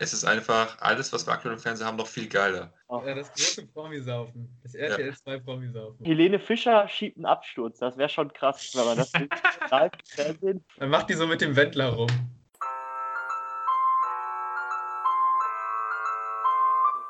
es 0.00 0.12
ist 0.12 0.24
einfach 0.24 0.76
alles, 0.80 1.12
was 1.12 1.26
wir 1.26 1.32
aktuell 1.32 1.54
im 1.54 1.60
Fernsehen 1.60 1.86
haben, 1.86 1.96
noch 1.96 2.06
viel 2.06 2.28
geiler. 2.28 2.72
Ja, 2.90 3.14
das 3.14 3.28
große 3.32 3.66
Promisaufen. 3.66 4.48
Das 4.62 4.74
RTL 4.74 5.08
Ja. 5.08 5.14
2 5.14 5.38
Promisaufen. 5.40 6.04
Helene 6.04 6.38
Fischer 6.38 6.86
schiebt 6.88 7.16
einen 7.16 7.26
Absturz. 7.26 7.78
Das 7.78 7.96
wäre 7.96 8.08
schon 8.08 8.32
krass, 8.32 8.70
wenn 8.74 8.84
man 8.84 8.96
das 8.98 9.12
live 9.70 9.92
Fernsehen. 10.06 10.64
Dann 10.78 10.90
macht 10.90 11.08
die 11.10 11.14
so 11.14 11.26
mit 11.26 11.40
dem 11.40 11.56
Wendler 11.56 11.88
rum. 11.90 12.08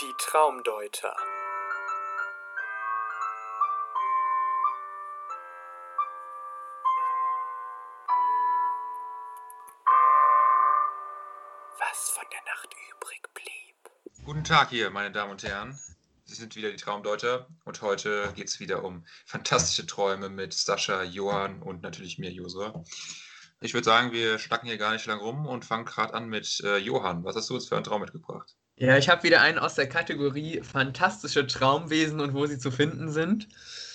Die 0.01 0.13
Traumdeuter. 0.19 1.15
Guten 14.45 14.57
Tag 14.57 14.69
hier, 14.69 14.91
meine 14.91 15.11
Damen 15.11 15.31
und 15.31 15.43
Herren. 15.43 15.79
Sie 16.27 16.35
sind 16.35 16.55
wieder 16.55 16.71
die 16.71 16.77
Traumdeuter 16.77 17.47
und 17.65 17.81
heute 17.81 18.31
geht 18.37 18.49
es 18.49 18.61
wieder 18.61 18.85
um 18.85 19.07
fantastische 19.25 19.87
Träume 19.87 20.29
mit 20.29 20.53
Sascha, 20.53 21.03
Johann 21.03 21.63
und 21.63 21.83
natürlich 21.83 22.19
mir, 22.19 22.31
Josua. 22.31 22.85
Ich 23.63 23.73
würde 23.73 23.87
sagen, 23.87 24.13
wir 24.13 24.39
schnacken 24.39 24.69
hier 24.69 24.77
gar 24.77 24.93
nicht 24.93 25.07
lang 25.07 25.19
rum 25.19 25.47
und 25.47 25.65
fangen 25.65 25.87
gerade 25.87 26.13
an 26.13 26.29
mit 26.29 26.61
äh, 26.63 26.77
Johann. 26.77 27.25
Was 27.25 27.37
hast 27.37 27.49
du 27.49 27.55
uns 27.55 27.69
für 27.69 27.77
einen 27.77 27.85
Traum 27.85 28.03
mitgebracht? 28.03 28.55
Ja, 28.77 28.99
ich 28.99 29.09
habe 29.09 29.23
wieder 29.23 29.41
einen 29.41 29.59
aus 29.59 29.77
der 29.77 29.89
Kategorie 29.89 30.61
fantastische 30.63 31.47
Traumwesen 31.47 32.21
und 32.21 32.35
wo 32.35 32.45
sie 32.45 32.59
zu 32.59 32.71
finden 32.71 33.11
sind. 33.11 33.49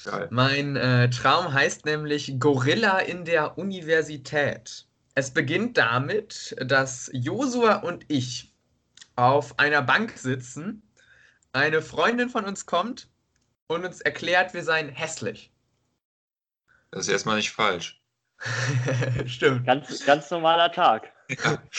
Geil. 0.04 0.30
Mein 0.32 0.76
äh, 0.76 1.12
Traum 1.12 1.54
heißt 1.54 1.86
nämlich 1.86 2.40
Gorilla 2.40 2.98
in 2.98 3.24
der 3.24 3.60
Universität. 3.60 4.88
Es 5.14 5.30
beginnt 5.30 5.78
damit, 5.78 6.56
dass 6.60 7.12
Josua 7.14 7.76
und 7.76 8.06
ich 8.08 8.49
auf 9.20 9.60
einer 9.60 9.82
Bank 9.82 10.18
sitzen, 10.18 10.82
eine 11.52 11.82
Freundin 11.82 12.30
von 12.30 12.46
uns 12.46 12.66
kommt 12.66 13.10
und 13.68 13.86
uns 13.86 14.02
erklärt, 14.02 14.54
wir 14.54 14.64
seien 14.64 14.90
hässlich. 14.90 15.52
Das 16.92 17.08
ist 17.08 17.12
erstmal 17.12 17.36
nicht 17.36 17.52
falsch. 17.52 18.02
Stimmt. 19.26 19.66
Ganz, 19.66 20.06
ganz 20.06 20.32
normaler 20.32 20.72
Tag. 20.72 21.12
Ja. 21.30 21.62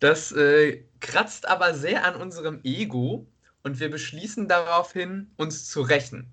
Das 0.00 0.30
äh, 0.30 0.84
kratzt 1.00 1.48
aber 1.48 1.74
sehr 1.74 2.04
an 2.04 2.14
unserem 2.14 2.60
Ego 2.62 3.26
und 3.64 3.80
wir 3.80 3.90
beschließen 3.90 4.46
daraufhin, 4.46 5.32
uns 5.36 5.68
zu 5.68 5.82
rächen. 5.82 6.32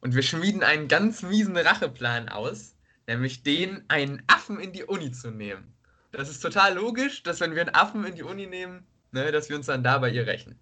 Und 0.00 0.14
wir 0.14 0.22
schmieden 0.22 0.62
einen 0.62 0.88
ganz 0.88 1.20
miesen 1.20 1.58
Racheplan 1.58 2.30
aus, 2.30 2.74
nämlich 3.06 3.42
den, 3.42 3.84
einen 3.88 4.22
Affen 4.28 4.58
in 4.58 4.72
die 4.72 4.84
Uni 4.84 5.12
zu 5.12 5.30
nehmen. 5.30 5.75
Das 6.16 6.30
ist 6.30 6.40
total 6.40 6.74
logisch, 6.74 7.22
dass 7.22 7.40
wenn 7.40 7.54
wir 7.54 7.60
einen 7.60 7.74
Affen 7.74 8.02
in 8.06 8.14
die 8.14 8.22
Uni 8.22 8.46
nehmen, 8.46 8.86
ne, 9.12 9.30
dass 9.32 9.50
wir 9.50 9.56
uns 9.56 9.66
dann 9.66 9.84
da 9.84 9.98
bei 9.98 10.08
ihr 10.08 10.26
rächen. 10.26 10.58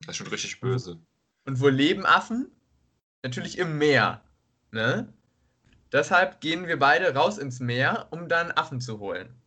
Das 0.00 0.10
ist 0.10 0.16
schon 0.16 0.26
richtig 0.26 0.60
böse. 0.60 0.98
Und 1.44 1.60
wo 1.60 1.68
leben 1.68 2.04
Affen? 2.04 2.50
Natürlich 3.22 3.58
im 3.58 3.78
Meer. 3.78 4.22
Ne? 4.72 5.12
Deshalb 5.92 6.40
gehen 6.40 6.66
wir 6.66 6.80
beide 6.80 7.14
raus 7.14 7.38
ins 7.38 7.60
Meer, 7.60 8.08
um 8.10 8.28
dann 8.28 8.50
Affen 8.50 8.80
zu 8.80 8.98
holen. 8.98 9.40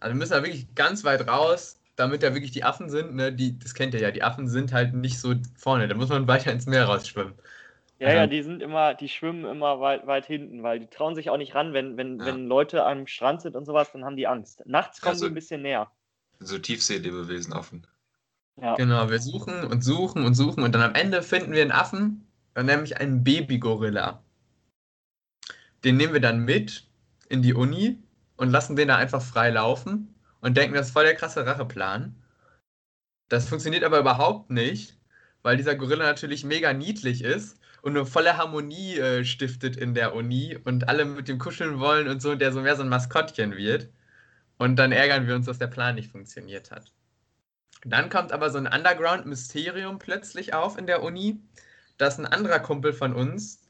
Also 0.00 0.14
wir 0.14 0.18
müssen 0.18 0.32
da 0.32 0.42
wirklich 0.42 0.74
ganz 0.74 1.02
weit 1.04 1.26
raus, 1.26 1.80
damit 1.96 2.22
da 2.22 2.34
wirklich 2.34 2.52
die 2.52 2.64
Affen 2.64 2.90
sind. 2.90 3.14
Ne? 3.14 3.32
Die, 3.32 3.58
das 3.58 3.72
kennt 3.72 3.94
ihr 3.94 4.00
ja, 4.00 4.10
die 4.10 4.22
Affen 4.22 4.48
sind 4.48 4.74
halt 4.74 4.92
nicht 4.92 5.18
so 5.18 5.34
vorne. 5.56 5.88
Da 5.88 5.94
muss 5.94 6.10
man 6.10 6.28
weiter 6.28 6.52
ins 6.52 6.66
Meer 6.66 6.84
rausschwimmen. 6.84 7.32
Ja, 8.00 8.08
Ja. 8.08 8.14
ja, 8.14 8.26
die 8.26 8.42
sind 8.42 8.62
immer, 8.62 8.94
die 8.94 9.08
schwimmen 9.10 9.44
immer 9.44 9.78
weit, 9.80 10.06
weit 10.06 10.24
hinten, 10.26 10.62
weil 10.62 10.80
die 10.80 10.86
trauen 10.86 11.14
sich 11.14 11.28
auch 11.28 11.36
nicht 11.36 11.54
ran, 11.54 11.74
wenn, 11.74 11.96
wenn, 11.98 12.18
Ja. 12.18 12.26
wenn 12.26 12.46
Leute 12.46 12.84
am 12.84 13.06
Strand 13.06 13.42
sind 13.42 13.54
und 13.56 13.66
sowas, 13.66 13.92
dann 13.92 14.04
haben 14.04 14.16
die 14.16 14.26
Angst. 14.26 14.62
Nachts 14.66 15.00
kommen 15.02 15.10
Also- 15.12 15.26
die 15.26 15.32
ein 15.32 15.34
bisschen 15.34 15.62
näher. 15.62 15.90
So 16.38 16.58
Tiefseelebewesen, 16.58 17.52
Affen. 17.52 17.86
Ja. 18.56 18.74
Genau, 18.76 19.10
wir 19.10 19.20
suchen 19.20 19.64
und 19.64 19.82
suchen 19.84 20.24
und 20.24 20.34
suchen 20.34 20.62
und 20.62 20.74
dann 20.74 20.82
am 20.82 20.94
Ende 20.94 21.22
finden 21.22 21.52
wir 21.52 21.60
einen 21.60 21.72
Affen, 21.72 22.26
nämlich 22.56 22.98
einen 22.98 23.22
Babygorilla. 23.22 24.22
Den 25.84 25.96
nehmen 25.98 26.14
wir 26.14 26.20
dann 26.20 26.40
mit 26.40 26.86
in 27.28 27.42
die 27.42 27.54
Uni 27.54 28.02
und 28.36 28.50
lassen 28.50 28.76
den 28.76 28.88
da 28.88 28.96
einfach 28.96 29.22
frei 29.22 29.50
laufen 29.50 30.14
und 30.40 30.56
denken, 30.56 30.74
das 30.74 30.86
ist 30.88 30.92
voll 30.92 31.04
der 31.04 31.14
krasse 31.14 31.44
Racheplan. 31.44 32.14
Das 33.28 33.48
funktioniert 33.48 33.84
aber 33.84 33.98
überhaupt 34.00 34.50
nicht, 34.50 34.96
weil 35.42 35.56
dieser 35.58 35.74
Gorilla 35.76 36.04
natürlich 36.04 36.44
mega 36.44 36.72
niedlich 36.72 37.22
ist 37.22 37.59
und 37.82 37.96
eine 37.96 38.06
volle 38.06 38.36
Harmonie 38.36 38.98
äh, 38.98 39.24
stiftet 39.24 39.76
in 39.76 39.94
der 39.94 40.14
Uni 40.14 40.58
und 40.64 40.88
alle 40.88 41.04
mit 41.04 41.28
dem 41.28 41.38
kuscheln 41.38 41.78
wollen 41.78 42.08
und 42.08 42.20
so, 42.20 42.32
und 42.32 42.40
der 42.40 42.52
so 42.52 42.60
mehr 42.60 42.76
so 42.76 42.82
ein 42.82 42.88
Maskottchen 42.88 43.56
wird. 43.56 43.88
Und 44.58 44.76
dann 44.76 44.92
ärgern 44.92 45.26
wir 45.26 45.34
uns, 45.34 45.46
dass 45.46 45.58
der 45.58 45.68
Plan 45.68 45.94
nicht 45.94 46.10
funktioniert 46.10 46.70
hat. 46.70 46.92
Dann 47.84 48.10
kommt 48.10 48.32
aber 48.32 48.50
so 48.50 48.58
ein 48.58 48.66
Underground-Mysterium 48.66 49.98
plötzlich 49.98 50.52
auf 50.52 50.76
in 50.76 50.86
der 50.86 51.02
Uni, 51.02 51.40
dass 51.96 52.18
ein 52.18 52.26
anderer 52.26 52.60
Kumpel 52.60 52.92
von 52.92 53.14
uns 53.14 53.62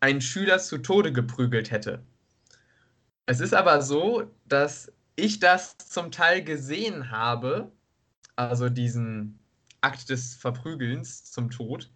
einen 0.00 0.20
Schüler 0.20 0.58
zu 0.58 0.78
Tode 0.78 1.12
geprügelt 1.12 1.70
hätte. 1.70 2.02
Es 3.26 3.40
ist 3.40 3.54
aber 3.54 3.80
so, 3.80 4.30
dass 4.46 4.92
ich 5.16 5.40
das 5.40 5.78
zum 5.78 6.10
Teil 6.10 6.44
gesehen 6.44 7.10
habe, 7.10 7.72
also 8.36 8.68
diesen 8.68 9.38
Akt 9.80 10.10
des 10.10 10.34
Verprügelns 10.34 11.30
zum 11.30 11.50
Tod. 11.50 11.90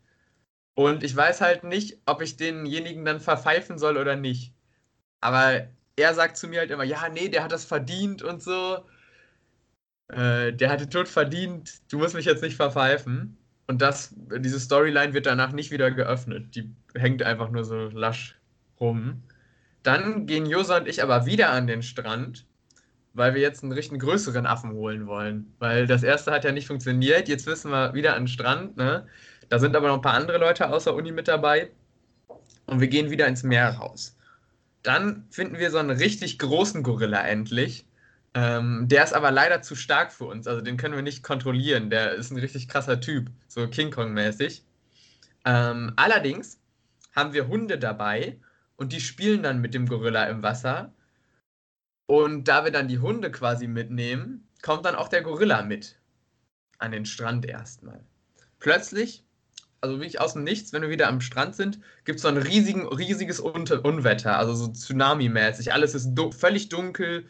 Und 0.78 1.02
ich 1.02 1.16
weiß 1.16 1.40
halt 1.40 1.64
nicht, 1.64 1.98
ob 2.06 2.22
ich 2.22 2.36
denjenigen 2.36 3.04
dann 3.04 3.18
verpfeifen 3.18 3.78
soll 3.78 3.96
oder 3.96 4.14
nicht. 4.14 4.54
Aber 5.20 5.66
er 5.96 6.14
sagt 6.14 6.36
zu 6.36 6.46
mir 6.46 6.60
halt 6.60 6.70
immer, 6.70 6.84
ja, 6.84 7.08
nee, 7.08 7.28
der 7.28 7.42
hat 7.42 7.50
das 7.50 7.64
verdient 7.64 8.22
und 8.22 8.40
so. 8.40 8.86
Äh, 10.06 10.52
der 10.52 10.70
hatte 10.70 10.88
Tod 10.88 11.08
verdient, 11.08 11.80
du 11.90 11.98
musst 11.98 12.14
mich 12.14 12.26
jetzt 12.26 12.44
nicht 12.44 12.54
verpfeifen. 12.54 13.36
Und 13.66 13.82
das, 13.82 14.14
diese 14.38 14.60
Storyline 14.60 15.14
wird 15.14 15.26
danach 15.26 15.50
nicht 15.50 15.72
wieder 15.72 15.90
geöffnet. 15.90 16.54
Die 16.54 16.70
hängt 16.94 17.24
einfach 17.24 17.50
nur 17.50 17.64
so 17.64 17.88
lasch 17.88 18.38
rum. 18.78 19.24
Dann 19.82 20.26
gehen 20.26 20.46
Josa 20.46 20.76
und 20.76 20.86
ich 20.86 21.02
aber 21.02 21.26
wieder 21.26 21.50
an 21.50 21.66
den 21.66 21.82
Strand, 21.82 22.46
weil 23.14 23.34
wir 23.34 23.40
jetzt 23.40 23.64
einen 23.64 23.72
richtig 23.72 23.98
größeren 23.98 24.46
Affen 24.46 24.74
holen 24.74 25.08
wollen. 25.08 25.52
Weil 25.58 25.88
das 25.88 26.04
erste 26.04 26.30
hat 26.30 26.44
ja 26.44 26.52
nicht 26.52 26.68
funktioniert. 26.68 27.28
Jetzt 27.28 27.46
wissen 27.46 27.72
wir 27.72 27.94
wieder 27.94 28.14
an 28.14 28.22
den 28.22 28.28
Strand. 28.28 28.76
Ne? 28.76 29.08
Da 29.48 29.58
sind 29.58 29.74
aber 29.76 29.88
noch 29.88 29.96
ein 29.96 30.02
paar 30.02 30.14
andere 30.14 30.38
Leute 30.38 30.68
außer 30.68 30.94
Uni 30.94 31.12
mit 31.12 31.28
dabei. 31.28 31.70
Und 32.66 32.80
wir 32.80 32.88
gehen 32.88 33.10
wieder 33.10 33.26
ins 33.26 33.42
Meer 33.42 33.70
raus. 33.70 34.16
Dann 34.82 35.26
finden 35.30 35.58
wir 35.58 35.70
so 35.70 35.78
einen 35.78 35.90
richtig 35.90 36.38
großen 36.38 36.82
Gorilla 36.82 37.26
endlich. 37.26 37.86
Ähm, 38.34 38.86
der 38.88 39.04
ist 39.04 39.14
aber 39.14 39.30
leider 39.30 39.62
zu 39.62 39.74
stark 39.74 40.12
für 40.12 40.26
uns. 40.26 40.46
Also 40.46 40.60
den 40.60 40.76
können 40.76 40.94
wir 40.94 41.02
nicht 41.02 41.22
kontrollieren. 41.22 41.90
Der 41.90 42.12
ist 42.12 42.30
ein 42.30 42.38
richtig 42.38 42.68
krasser 42.68 43.00
Typ. 43.00 43.30
So 43.48 43.66
King 43.68 43.90
Kong-mäßig. 43.90 44.64
Ähm, 45.44 45.92
allerdings 45.96 46.60
haben 47.16 47.32
wir 47.32 47.48
Hunde 47.48 47.78
dabei 47.78 48.38
und 48.76 48.92
die 48.92 49.00
spielen 49.00 49.42
dann 49.42 49.60
mit 49.60 49.74
dem 49.74 49.88
Gorilla 49.88 50.24
im 50.26 50.42
Wasser. 50.42 50.92
Und 52.06 52.48
da 52.48 52.64
wir 52.64 52.70
dann 52.70 52.88
die 52.88 53.00
Hunde 53.00 53.30
quasi 53.30 53.66
mitnehmen, 53.66 54.48
kommt 54.62 54.84
dann 54.84 54.94
auch 54.94 55.08
der 55.08 55.22
Gorilla 55.22 55.62
mit. 55.62 55.98
An 56.78 56.92
den 56.92 57.06
Strand 57.06 57.44
erstmal. 57.44 58.04
Plötzlich, 58.60 59.24
also 59.80 59.96
wirklich 59.98 60.20
aus 60.20 60.32
dem 60.32 60.44
Nichts, 60.44 60.72
wenn 60.72 60.82
wir 60.82 60.90
wieder 60.90 61.08
am 61.08 61.20
Strand 61.20 61.54
sind, 61.54 61.80
gibt 62.04 62.16
es 62.16 62.22
so 62.22 62.28
ein 62.28 62.36
riesigen, 62.36 62.86
riesiges 62.88 63.40
Unter 63.40 63.84
Unwetter, 63.84 64.36
also 64.36 64.54
so 64.54 64.66
Tsunami-mäßig. 64.72 65.72
Alles 65.72 65.94
ist 65.94 66.14
du 66.14 66.32
völlig 66.32 66.68
dunkel, 66.68 67.26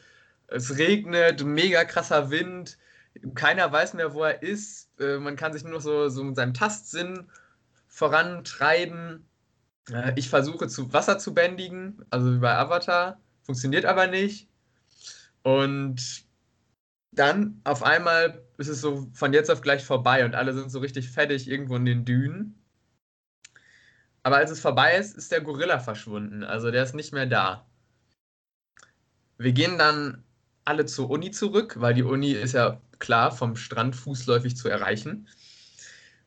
es 0.46 0.78
regnet, 0.78 1.44
mega 1.44 1.84
krasser 1.84 2.30
Wind, 2.30 2.78
keiner 3.34 3.70
weiß 3.70 3.94
mehr, 3.94 4.14
wo 4.14 4.24
er 4.24 4.42
ist. 4.42 4.90
Äh, 5.00 5.18
man 5.18 5.36
kann 5.36 5.52
sich 5.52 5.64
nur 5.64 5.74
noch 5.74 5.80
so, 5.80 6.08
so 6.08 6.24
mit 6.24 6.36
seinem 6.36 6.54
Tastsinn 6.54 7.30
vorantreiben. 7.86 9.26
Äh, 9.90 10.12
ich 10.16 10.28
versuche 10.28 10.68
zu 10.68 10.92
Wasser 10.92 11.18
zu 11.18 11.34
bändigen, 11.34 12.04
also 12.10 12.34
wie 12.34 12.38
bei 12.38 12.54
Avatar, 12.56 13.20
funktioniert 13.42 13.84
aber 13.84 14.06
nicht. 14.06 14.48
Und 15.42 16.26
dann 17.12 17.60
auf 17.64 17.82
einmal 17.82 18.42
ist 18.58 18.68
es 18.68 18.80
so 18.80 19.08
von 19.14 19.32
jetzt 19.32 19.50
auf 19.50 19.62
gleich 19.62 19.84
vorbei 19.84 20.24
und 20.24 20.34
alle 20.34 20.52
sind 20.52 20.70
so 20.70 20.80
richtig 20.80 21.08
fettig 21.10 21.48
irgendwo 21.48 21.76
in 21.76 21.84
den 21.84 22.04
Dünen. 22.04 22.54
Aber 24.22 24.36
als 24.36 24.50
es 24.50 24.60
vorbei 24.60 24.96
ist, 24.98 25.16
ist 25.16 25.32
der 25.32 25.40
Gorilla 25.40 25.78
verschwunden. 25.78 26.44
Also 26.44 26.70
der 26.70 26.82
ist 26.82 26.94
nicht 26.94 27.12
mehr 27.12 27.26
da. 27.26 27.66
Wir 29.38 29.52
gehen 29.52 29.78
dann 29.78 30.24
alle 30.64 30.84
zur 30.86 31.08
Uni 31.08 31.30
zurück, 31.30 31.76
weil 31.78 31.94
die 31.94 32.02
Uni 32.02 32.32
ist 32.32 32.52
ja 32.52 32.80
klar 32.98 33.30
vom 33.30 33.56
Strand 33.56 33.96
fußläufig 33.96 34.56
zu 34.56 34.68
erreichen. 34.68 35.28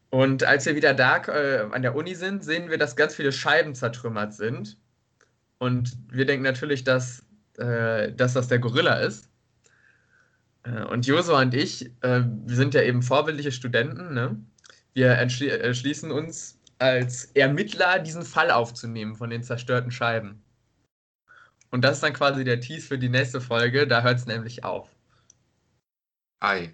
Und 0.09 0.43
als 0.43 0.65
wir 0.65 0.75
wieder 0.75 0.93
da 0.93 1.17
äh, 1.27 1.67
an 1.71 1.81
der 1.81 1.95
Uni 1.95 2.15
sind, 2.15 2.43
sehen 2.43 2.69
wir, 2.69 2.77
dass 2.77 2.95
ganz 2.95 3.15
viele 3.15 3.31
Scheiben 3.31 3.75
zertrümmert 3.75 4.33
sind. 4.33 4.77
Und 5.57 5.97
wir 6.09 6.25
denken 6.25 6.43
natürlich, 6.43 6.83
dass, 6.83 7.25
äh, 7.57 8.13
dass 8.13 8.33
das 8.33 8.47
der 8.47 8.59
Gorilla 8.59 8.95
ist. 8.95 9.30
Äh, 10.63 10.83
Und 10.83 11.05
Josua 11.05 11.41
und 11.41 11.53
ich, 11.53 11.85
äh, 12.01 12.23
wir 12.25 12.55
sind 12.55 12.73
ja 12.73 12.81
eben 12.81 13.01
vorbildliche 13.01 13.51
Studenten, 13.51 14.13
ne? 14.13 14.37
Wir 14.93 15.11
entschli 15.17 15.49
entschließen 15.49 16.11
uns, 16.11 16.59
als 16.79 17.25
Ermittler 17.33 17.99
diesen 17.99 18.23
Fall 18.23 18.51
aufzunehmen 18.51 19.15
von 19.15 19.29
den 19.29 19.43
zerstörten 19.43 19.91
Scheiben. 19.91 20.43
Und 21.69 21.83
das 21.83 21.93
ist 21.93 22.03
dann 22.03 22.13
quasi 22.13 22.43
der 22.43 22.59
Tease 22.59 22.87
für 22.87 22.97
die 22.97 23.07
nächste 23.07 23.39
Folge, 23.39 23.87
da 23.87 24.01
hört 24.01 24.17
es 24.17 24.25
nämlich 24.25 24.63
auf. 24.63 24.89
Ei. 26.41 26.73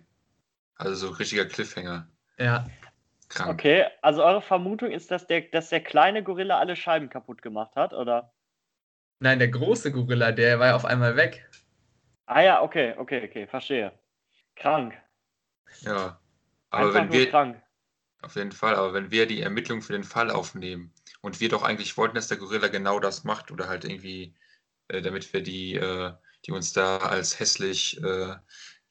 Also 0.75 1.07
so 1.07 1.13
richtiger 1.13 1.45
Cliffhanger. 1.45 2.07
Ja. 2.39 2.65
Krank. 3.29 3.51
Okay, 3.51 3.85
also 4.01 4.23
eure 4.23 4.41
Vermutung 4.41 4.89
ist, 4.91 5.11
dass 5.11 5.27
der, 5.27 5.41
dass 5.41 5.69
der 5.69 5.81
kleine 5.81 6.23
Gorilla 6.23 6.57
alle 6.59 6.75
Scheiben 6.75 7.09
kaputt 7.09 7.41
gemacht 7.41 7.75
hat, 7.75 7.93
oder? 7.93 8.33
Nein, 9.19 9.39
der 9.39 9.49
große 9.49 9.91
Gorilla, 9.91 10.31
der 10.31 10.59
war 10.59 10.67
ja 10.67 10.75
auf 10.75 10.85
einmal 10.85 11.17
weg. 11.17 11.49
Ah 12.27 12.41
ja, 12.41 12.61
okay, 12.61 12.93
okay, 12.97 13.23
okay, 13.25 13.47
verstehe. 13.47 13.91
Krank. 14.55 14.93
Ja. 15.81 16.21
Aber 16.69 16.93
Einfach 16.93 16.93
wenn 16.93 17.11
wir, 17.11 17.29
krank. 17.29 17.63
auf 18.21 18.35
jeden 18.35 18.51
Fall, 18.51 18.75
aber 18.75 18.93
wenn 18.93 19.11
wir 19.11 19.25
die 19.27 19.41
Ermittlungen 19.41 19.81
für 19.81 19.93
den 19.93 20.03
Fall 20.03 20.31
aufnehmen 20.31 20.93
und 21.21 21.39
wir 21.39 21.49
doch 21.49 21.63
eigentlich 21.63 21.97
wollten, 21.97 22.15
dass 22.15 22.27
der 22.27 22.37
Gorilla 22.37 22.67
genau 22.69 22.99
das 22.99 23.23
macht 23.23 23.51
oder 23.51 23.67
halt 23.69 23.85
irgendwie, 23.85 24.35
äh, 24.89 25.01
damit 25.01 25.31
wir 25.33 25.41
die, 25.41 25.75
äh, 25.75 26.13
die 26.45 26.51
uns 26.51 26.73
da 26.73 26.97
als 26.97 27.39
hässlich 27.39 28.01
äh, 28.03 28.35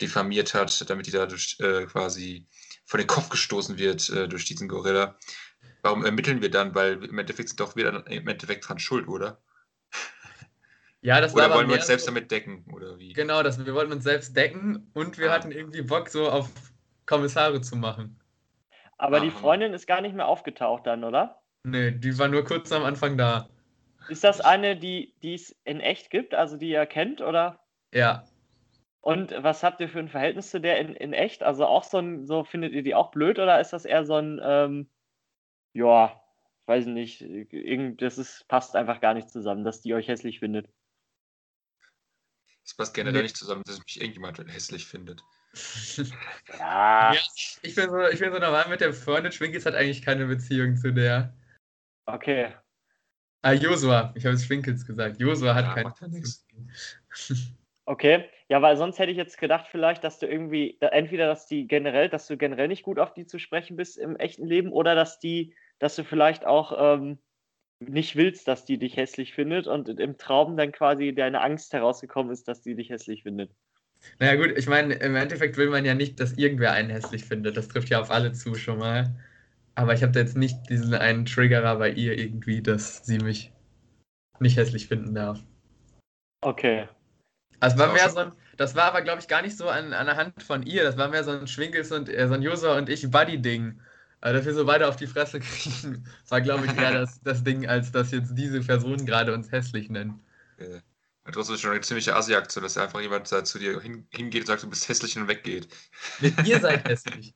diffamiert 0.00 0.55
hat, 0.55 0.88
damit 0.91 1.06
die 1.06 1.12
dadurch 1.12 1.59
äh, 1.61 1.87
quasi 1.87 2.49
vor 2.87 2.99
den 2.99 3.06
Kopf 3.09 3.29
gestoßen 3.31 3.79
wird 3.79 4.09
äh, 4.11 4.29
durch 4.29 4.44
diesen 4.47 4.69
Gorilla. 4.69 5.19
Warum 5.83 6.05
ermitteln 6.05 6.43
wir 6.43 6.50
dann? 6.50 6.75
Weil 6.75 7.05
im 7.05 7.19
Endeffekt 7.19 7.50
sind 7.50 7.61
doch 7.61 7.77
wir 7.77 7.91
dann 7.93 8.06
im 8.06 8.29
Endeffekt 8.29 8.69
dran 8.69 8.79
schuld, 8.79 9.09
oder? 9.09 9.43
Ja, 11.03 11.21
das 11.21 11.35
war 11.37 11.47
Oder 11.47 11.55
wollen 11.55 11.69
wir 11.69 11.77
uns 11.77 11.87
selbst 11.87 12.05
so, 12.05 12.11
damit 12.13 12.31
decken, 12.31 12.65
oder 12.73 12.99
wie? 12.99 13.13
Genau, 13.13 13.43
das, 13.43 13.65
wir 13.65 13.75
wollten 13.75 13.93
uns 13.93 14.05
selbst 14.05 14.37
decken 14.37 14.91
und 14.95 15.19
wir 15.19 15.31
Ah. 15.31 15.35
hatten 15.35 15.51
irgendwie 15.53 15.83
Bock, 15.83 16.09
so 16.09 16.29
auf 16.31 16.51
Kommissare 17.07 17.61
zu 17.61 17.77
machen. 17.77 18.19
Aber 18.99 19.21
die 19.21 19.29
Aha. 19.29 19.39
Freundin 19.39 19.73
ist 19.73 19.87
gar 19.87 20.03
nicht 20.03 20.15
mehr 20.15 20.29
aufgetaucht 20.29 20.87
dann, 20.87 21.03
oder? 21.05 21.41
Nee, 21.65 21.91
die 21.93 22.17
war 22.19 22.29
nur 22.29 22.45
kurz 22.45 22.73
am 22.73 22.85
Anfang 22.85 23.19
da. 23.19 23.49
Ist 24.09 24.25
das 24.25 24.41
eine, 24.41 24.77
die 24.77 25.15
die 25.23 25.35
es 25.35 25.51
in 25.65 25.79
echt 25.81 26.11
gibt, 26.11 26.35
also 26.35 26.57
die 26.57 26.71
ihr 26.71 26.87
kennt, 26.87 27.21
oder? 27.21 27.61
Ja. 27.93 28.25
Und 29.01 29.33
was 29.39 29.63
habt 29.63 29.81
ihr 29.81 29.89
für 29.89 30.01
ein 30.01 30.09
Verhältnis 30.09 30.51
zu 30.51 30.61
der 30.61 30.79
in, 30.79 30.95
in 30.95 31.13
echt? 31.13 31.43
Also 31.43 31.67
auch 31.67 31.85
so 31.85 31.99
ein, 31.99 32.27
so 32.27 32.45
findet 32.45 32.73
ihr 32.73 32.83
die 32.83 32.95
auch 32.95 33.11
blöd 33.11 33.39
oder 33.39 33.61
ist 33.61 33.73
das 33.73 33.85
eher 33.85 34.05
so 34.05 34.15
ein, 34.17 34.41
ähm, 34.43 34.91
ja, 35.75 36.23
weiß 36.67 36.87
ich 36.87 36.93
nicht, 36.95 37.23
irgend, 37.23 38.03
das 38.03 38.19
ist, 38.19 38.49
passt 38.49 38.77
einfach 38.77 39.01
gar 39.01 39.15
nicht 39.15 39.31
zusammen, 39.31 39.65
dass 39.65 39.83
die 39.83 39.95
euch 39.95 40.09
hässlich 40.09 40.41
findet. 40.41 40.69
Das 42.67 42.75
passt 42.75 42.95
generell 42.95 43.15
Nee. 43.19 43.23
nicht 43.23 43.37
zusammen, 43.37 43.63
dass 43.65 43.79
mich 43.79 44.01
irgendjemand 44.01 44.39
hässlich 44.53 44.87
findet. 44.87 45.23
Ja, 46.59 47.15
Ja, 47.15 47.21
ich 47.63 47.75
bin 47.75 47.89
so, 47.89 48.07
ich 48.09 48.19
bin 48.21 48.33
so 48.33 48.39
normal 48.39 48.69
mit 48.69 48.81
der 48.81 48.93
Freundin. 48.93 49.33
Schwinkels 49.33 49.65
hat 49.65 49.75
eigentlich 49.75 50.03
keine 50.03 50.27
Beziehung 50.27 50.77
zu 50.77 50.93
der. 50.93 51.33
okay. 52.07 52.53
Ah, 53.43 53.53
Josua. 53.53 54.13
Ich 54.17 54.27
habe 54.27 54.35
es 54.35 54.45
Schwinkels 54.45 54.85
gesagt. 54.85 55.19
Josua 55.21 55.55
hat 55.55 55.67
Ja, 55.67 55.75
keine 55.75 55.91
Beziehung. 56.21 56.71
Okay, 57.85 58.29
ja, 58.49 58.61
weil 58.61 58.77
sonst 58.77 58.99
hätte 58.99 59.12
ich 59.12 59.17
jetzt 59.17 59.39
gedacht, 59.39 59.69
vielleicht, 59.71 60.03
dass 60.03 60.19
du 60.19 60.27
irgendwie, 60.27 60.77
entweder, 60.81 61.27
dass 61.29 61.47
die 61.47 61.69
generell, 61.69 62.09
dass 62.09 62.27
du 62.27 62.37
generell 62.37 62.67
nicht 62.67 62.83
gut 62.83 62.99
auf 62.99 63.15
die 63.15 63.27
zu 63.27 63.39
sprechen 63.39 63.77
bist 63.77 63.97
im 63.97 64.17
echten 64.17 64.45
Leben 64.47 64.73
oder 64.73 64.97
dass 64.97 65.21
die, 65.21 65.55
dass 65.79 65.95
du 65.95 66.03
vielleicht 66.05 66.45
auch 66.45 66.75
ähm, 66.77 67.19
nicht 67.81 68.17
willst, 68.17 68.49
dass 68.49 68.64
die 68.64 68.78
dich 68.78 68.96
hässlich 68.96 69.34
findet 69.34 69.67
und 69.67 69.88
im 69.88 70.17
Traum 70.17 70.56
dann 70.56 70.73
quasi 70.73 71.14
deine 71.14 71.43
Angst 71.43 71.73
herausgekommen 71.73 72.32
ist, 72.32 72.49
dass 72.49 72.62
die 72.62 72.75
dich 72.75 72.90
hässlich 72.90 73.23
findet. 73.23 73.50
Naja, 74.19 74.37
gut, 74.37 74.56
ich 74.56 74.67
meine, 74.67 74.94
im 74.94 75.17
Endeffekt 75.17 75.56
will 75.56 75.70
man 75.70 75.84
ja 75.84 75.94
nicht, 75.94 76.20
dass 76.20 76.32
irgendwer 76.34 76.73
einen 76.73 76.90
hässlich 76.90 77.25
findet. 77.25 77.56
Das 77.56 77.69
trifft 77.69 77.88
ja 77.88 78.00
auf 78.00 78.11
alle 78.11 78.32
zu 78.32 78.55
schon 78.55 78.78
mal. 78.78 79.14
Aber 79.75 79.93
ich 79.93 80.02
habe 80.02 80.12
da 80.12 80.20
jetzt 80.20 80.37
nicht 80.37 80.70
diesen 80.70 80.94
einen 80.94 81.26
Triggerer 81.26 81.76
bei 81.76 81.90
ihr 81.90 82.19
irgendwie, 82.19 82.62
dass 82.62 83.05
sie 83.05 83.19
mich 83.19 83.52
nicht 84.40 84.56
hässlich 84.56 84.88
finden 84.88 85.14
darf. 85.14 85.40
Okay. 86.40 86.88
Also 87.61 87.78
war 87.78 87.93
mehr 87.93 88.08
so 88.08 88.19
ein, 88.19 88.32
das 88.56 88.75
war 88.75 88.84
aber, 88.84 89.02
glaube 89.02 89.20
ich, 89.20 89.28
gar 89.28 89.43
nicht 89.43 89.56
so 89.56 89.69
an, 89.69 89.93
an 89.93 90.06
der 90.06 90.17
Hand 90.17 90.43
von 90.43 90.62
ihr. 90.62 90.82
Das 90.82 90.96
war 90.96 91.08
mehr 91.08 91.25
so 91.25 91.32
ein 91.32 91.46
Schwinkels 91.46 91.93
und 91.93 92.08
äh, 92.08 92.26
so 92.26 92.34
ein 92.34 92.43
Josua 92.43 92.76
und 92.78 92.88
ich 92.88 93.11
Buddy-Ding. 93.11 93.81
Also, 94.21 94.39
dass 94.39 94.47
wir 94.47 94.55
so 94.55 94.65
beide 94.65 94.89
auf 94.89 94.97
die 94.97 95.07
Fresse 95.07 95.41
kriegen, 95.41 96.07
war, 96.29 96.41
glaube 96.41 96.67
ich, 96.67 96.77
eher 96.77 96.93
das, 96.93 97.21
das 97.25 97.45
Ding, 97.45 97.67
als 97.67 97.93
dass 97.93 98.11
jetzt 98.13 98.35
diese 98.35 98.61
Person 98.61 99.05
gerade 99.07 99.33
uns 99.35 99.53
hässlich 99.53 99.89
nennt. 99.91 100.21
Äh, 100.59 100.81
Das 101.33 101.49
ist 101.49 101.61
schon 101.61 101.73
eine 101.73 101.81
ziemliche 101.81 102.15
Assi-Aktion, 102.17 102.63
dass 102.63 102.79
einfach 102.79 103.01
jemand 103.01 103.31
da 103.31 103.45
zu 103.45 103.59
dir 103.59 103.81
hin, 103.81 104.07
hingeht 104.11 104.43
und 104.43 104.47
sagt, 104.47 104.63
du 104.63 104.71
bist 104.71 104.89
hässlich 104.89 105.17
und 105.19 105.29
weggeht. 105.29 105.69
Mit 106.21 106.47
ihr 106.47 106.61
seid 106.61 106.89
hässlich. 106.89 107.35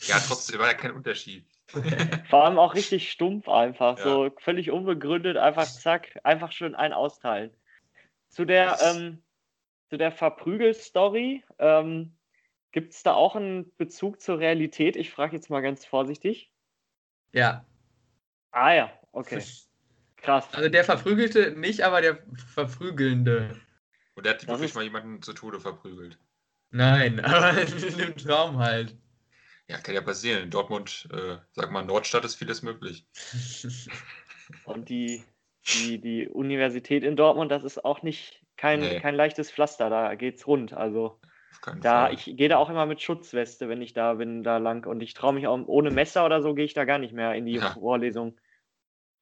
Ja, 0.00 0.18
trotzdem 0.18 0.58
war 0.60 0.68
ja 0.68 0.74
kein 0.74 0.92
Unterschied. 0.92 1.44
Vor 2.30 2.44
allem 2.44 2.58
auch 2.58 2.74
richtig 2.74 3.10
stumpf 3.10 3.48
einfach, 3.48 3.98
Ja. 3.98 4.04
so 4.04 4.30
völlig 4.40 4.70
unbegründet, 4.70 5.36
einfach 5.36 5.66
zack, 5.66 6.18
einfach 6.24 6.52
schön 6.52 6.74
ein 6.74 6.92
austeilen. 6.92 7.50
Zu 8.28 8.44
der, 8.44 8.78
ähm, 8.82 9.22
zu 9.90 9.98
der 9.98 10.12
Verprügel-Story, 10.12 11.44
ähm, 11.58 12.12
gibt 12.72 12.92
es 12.94 13.02
da 13.02 13.14
auch 13.14 13.36
einen 13.36 13.74
Bezug 13.76 14.20
zur 14.20 14.38
Realität? 14.38 14.96
Ich 14.96 15.10
frage 15.10 15.36
jetzt 15.36 15.50
mal 15.50 15.60
ganz 15.60 15.84
vorsichtig. 15.84 16.52
Ja. 17.32 17.64
Ah 18.50 18.72
ja, 18.74 18.92
okay, 19.12 19.42
krass. 20.16 20.48
Also 20.54 20.68
der 20.68 20.84
Verprügelte 20.84 21.52
nicht, 21.52 21.82
aber 21.82 22.00
der 22.00 22.18
Verprügelnde. 22.52 23.60
Und 24.14 24.24
der 24.26 24.34
hat 24.34 24.42
Das 24.42 24.48
wirklich 24.48 24.70
ist- 24.70 24.74
mal 24.74 24.84
jemanden 24.84 25.22
zu 25.22 25.32
Tode 25.32 25.60
verprügelt. 25.60 26.18
Nein, 26.70 27.20
aber 27.24 27.52
im 27.60 28.16
Traum 28.16 28.58
halt. 28.58 28.96
Ja, 29.68 29.78
kann 29.78 29.94
ja 29.94 30.00
passieren. 30.00 30.42
In 30.44 30.50
Dortmund, 30.50 31.08
äh, 31.12 31.36
sag 31.52 31.70
mal, 31.70 31.84
Nordstadt 31.84 32.24
ist 32.24 32.36
vieles 32.36 32.62
möglich. 32.62 33.06
Und 34.64 34.88
die, 34.88 35.22
die, 35.74 36.00
die 36.00 36.28
Universität 36.28 37.04
in 37.04 37.16
Dortmund, 37.16 37.50
das 37.50 37.64
ist 37.64 37.84
auch 37.84 38.02
nicht 38.02 38.44
kein, 38.56 38.80
Nee. 38.80 39.00
kein 39.00 39.14
leichtes 39.14 39.50
Pflaster, 39.50 39.90
da 39.90 40.14
geht's 40.14 40.46
rund. 40.46 40.72
Also 40.72 41.20
da, 41.80 42.06
Fall. 42.06 42.14
ich 42.14 42.24
gehe 42.36 42.48
da 42.48 42.56
auch 42.58 42.70
immer 42.70 42.86
mit 42.86 43.00
Schutzweste, 43.02 43.68
wenn 43.68 43.82
ich 43.82 43.92
da 43.92 44.14
bin, 44.14 44.42
da 44.42 44.58
lang. 44.58 44.86
Und 44.86 45.02
ich 45.02 45.14
traue 45.14 45.32
mich 45.34 45.46
auch, 45.46 45.58
ohne 45.66 45.90
Messer 45.90 46.24
oder 46.24 46.42
so 46.42 46.54
gehe 46.54 46.64
ich 46.64 46.74
da 46.74 46.84
gar 46.84 46.98
nicht 46.98 47.12
mehr 47.12 47.34
in 47.34 47.46
die 47.46 47.54
Ja. 47.54 47.72
Vorlesung. 47.72 48.36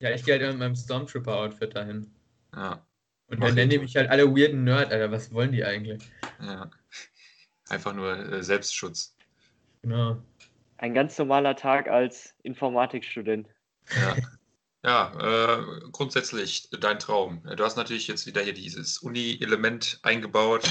Ja, 0.01 0.11
ich 0.11 0.25
gehe 0.25 0.35
halt 0.35 0.43
immer 0.43 0.53
mit 0.53 0.61
meinem 0.61 0.77
Stormtrooper-Outfit 0.77 1.75
dahin. 1.75 2.11
Ja, 2.55 2.87
Und 3.29 3.41
dann 3.43 3.55
nennen 3.55 3.71
die 3.71 3.77
ich. 3.77 3.83
mich 3.83 3.97
halt 3.97 4.11
alle 4.11 4.27
weirden 4.27 4.65
Nerd, 4.65 4.93
Alter. 4.93 5.11
Was 5.11 5.33
wollen 5.33 5.53
die 5.53 5.65
eigentlich? 5.65 6.03
ja. 6.41 6.71
Einfach 7.69 7.95
nur 7.95 8.17
äh, 8.17 8.43
Selbstschutz. 8.45 9.17
Genau. 9.83 10.23
Ein 10.79 10.95
ganz 10.95 11.19
normaler 11.19 11.57
Tag 11.57 11.89
als 11.89 12.35
Informatikstudent. 12.43 13.49
Ja. 13.97 14.17
Ja, 14.85 15.59
äh, 15.59 15.81
grundsätzlich 15.91 16.71
dein 16.71 17.01
Traum. 17.01 17.43
Du 17.57 17.65
hast 17.65 17.77
natürlich 17.77 18.07
jetzt 18.07 18.25
wieder 18.27 18.43
hier 18.43 18.53
dieses 18.55 18.99
Uni-Element 18.99 19.99
eingebaut. 20.05 20.63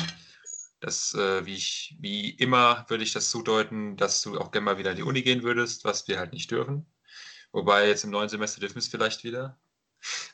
Das, 0.85 1.15
äh, 1.15 1.43
wie 1.47 1.55
ich, 1.55 1.95
wie 1.99 2.29
immer 2.29 2.85
würde 2.89 3.03
ich 3.03 3.11
das 3.11 3.31
zudeuten, 3.31 3.97
dass 3.97 4.21
du 4.21 4.37
auch 4.39 4.51
gerne 4.51 4.65
mal 4.65 4.77
wieder 4.77 4.91
in 4.91 4.97
die 4.97 5.03
Uni 5.03 5.23
gehen 5.23 5.41
würdest, 5.41 5.83
was 5.83 6.07
wir 6.07 6.19
halt 6.19 6.31
nicht 6.31 6.51
dürfen. 6.51 6.85
Wobei 7.51 7.87
jetzt 7.87 8.03
im 8.03 8.11
neuen 8.11 8.29
Semester 8.29 8.59
dürfen 8.59 8.75
wir 8.75 8.81
es 8.81 8.87
vielleicht 8.87 9.23
wieder. 9.23 9.57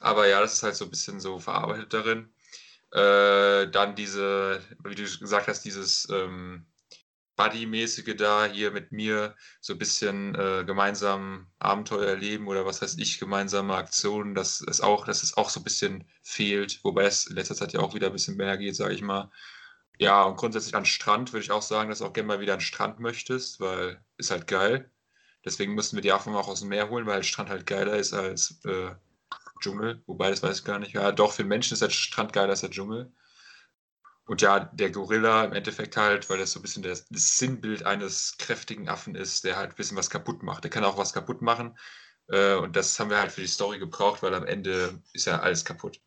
Aber 0.01 0.27
ja, 0.27 0.41
das 0.41 0.55
ist 0.55 0.63
halt 0.63 0.75
so 0.75 0.83
ein 0.83 0.91
bisschen 0.91 1.21
so 1.21 1.39
verarbeitet 1.39 1.93
darin. 1.93 2.33
Äh, 2.91 3.71
dann 3.71 3.95
diese, 3.95 4.61
wie 4.83 4.95
du 4.95 5.03
gesagt 5.03 5.47
hast, 5.47 5.63
dieses 5.63 6.09
ähm, 6.09 6.65
Buddy-mäßige 7.37 8.17
da 8.17 8.45
hier 8.45 8.71
mit 8.71 8.91
mir, 8.91 9.37
so 9.61 9.71
ein 9.71 9.79
bisschen 9.79 10.35
äh, 10.35 10.65
gemeinsam 10.65 11.47
Abenteuer 11.59 12.07
erleben 12.09 12.49
oder 12.49 12.65
was 12.65 12.81
weiß 12.81 12.97
ich, 12.97 13.19
gemeinsame 13.19 13.73
Aktionen, 13.75 14.35
dass 14.35 14.59
es 14.59 14.81
auch, 14.81 15.05
dass 15.05 15.23
es 15.23 15.37
auch 15.37 15.49
so 15.49 15.61
ein 15.61 15.63
bisschen 15.63 16.03
fehlt, 16.23 16.83
wobei 16.83 17.05
es 17.05 17.27
in 17.27 17.37
letzter 17.37 17.55
Zeit 17.55 17.71
ja 17.71 17.79
auch 17.79 17.93
wieder 17.93 18.07
ein 18.07 18.13
bisschen 18.13 18.35
mehr 18.35 18.57
geht, 18.57 18.75
sage 18.75 18.93
ich 18.93 19.01
mal. 19.01 19.31
Ja, 20.01 20.23
und 20.23 20.35
grundsätzlich 20.37 20.75
an 20.75 20.83
Strand 20.85 21.31
würde 21.31 21.43
ich 21.43 21.51
auch 21.51 21.61
sagen, 21.61 21.89
dass 21.89 21.99
du 21.99 22.05
auch 22.05 22.13
gerne 22.13 22.27
mal 22.27 22.39
wieder 22.41 22.55
an 22.55 22.59
Strand 22.61 22.99
möchtest, 22.99 23.59
weil 23.59 24.03
ist 24.17 24.31
halt 24.31 24.47
geil. 24.47 24.91
Deswegen 25.45 25.73
müssen 25.75 25.95
wir 25.95 26.01
die 26.01 26.11
Affen 26.11 26.35
auch 26.35 26.47
aus 26.47 26.59
dem 26.61 26.69
Meer 26.69 26.89
holen, 26.89 27.05
weil 27.05 27.23
Strand 27.23 27.49
halt 27.49 27.65
geiler 27.67 27.95
ist 27.97 28.13
als 28.13 28.59
äh, 28.65 28.91
Dschungel. 29.61 30.03
Wobei, 30.07 30.29
das 30.31 30.43
weiß 30.43 30.59
ich 30.59 30.65
gar 30.65 30.79
nicht. 30.79 30.93
Ja, 30.93 31.11
doch, 31.11 31.33
für 31.33 31.43
Menschen 31.45 31.73
ist 31.75 31.81
der 31.83 31.89
Strand 31.91 32.33
geiler 32.33 32.51
als 32.51 32.61
der 32.61 32.71
Dschungel. 32.71 33.13
Und 34.25 34.41
ja, 34.41 34.59
der 34.59 34.91
Gorilla 34.91 35.43
im 35.43 35.53
Endeffekt 35.53 35.97
halt, 35.97 36.29
weil 36.29 36.37
das 36.37 36.51
so 36.53 36.59
ein 36.59 36.61
bisschen 36.61 36.83
das, 36.83 37.07
das 37.09 37.37
Sinnbild 37.37 37.83
eines 37.85 38.37
kräftigen 38.37 38.87
Affen 38.87 39.15
ist, 39.15 39.43
der 39.43 39.57
halt 39.57 39.71
ein 39.71 39.75
bisschen 39.75 39.97
was 39.97 40.09
kaputt 40.09 40.41
macht. 40.43 40.63
Der 40.63 40.71
kann 40.71 40.83
auch 40.83 40.97
was 40.97 41.13
kaputt 41.13 41.41
machen. 41.41 41.77
Äh, 42.29 42.55
und 42.55 42.75
das 42.75 42.99
haben 42.99 43.09
wir 43.09 43.19
halt 43.19 43.31
für 43.31 43.41
die 43.41 43.47
Story 43.47 43.79
gebraucht, 43.79 44.23
weil 44.23 44.33
am 44.33 44.45
Ende 44.45 45.01
ist 45.13 45.25
ja 45.25 45.39
alles 45.39 45.65
kaputt. 45.65 45.99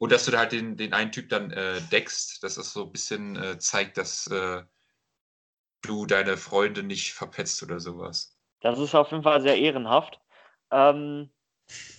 Und 0.00 0.12
dass 0.12 0.24
du 0.24 0.30
da 0.30 0.38
halt 0.38 0.52
den, 0.52 0.78
den 0.78 0.94
einen 0.94 1.12
Typ 1.12 1.28
dann 1.28 1.50
äh, 1.50 1.78
deckst, 1.92 2.42
dass 2.42 2.54
das 2.54 2.72
so 2.72 2.84
ein 2.84 2.92
bisschen 2.92 3.36
äh, 3.36 3.58
zeigt, 3.58 3.98
dass 3.98 4.26
äh, 4.28 4.62
du 5.82 6.06
deine 6.06 6.38
Freunde 6.38 6.82
nicht 6.82 7.12
verpetzt 7.12 7.62
oder 7.62 7.80
sowas. 7.80 8.34
Das 8.62 8.78
ist 8.78 8.94
auf 8.94 9.10
jeden 9.10 9.24
Fall 9.24 9.42
sehr 9.42 9.58
ehrenhaft. 9.58 10.18
Ähm, 10.70 11.30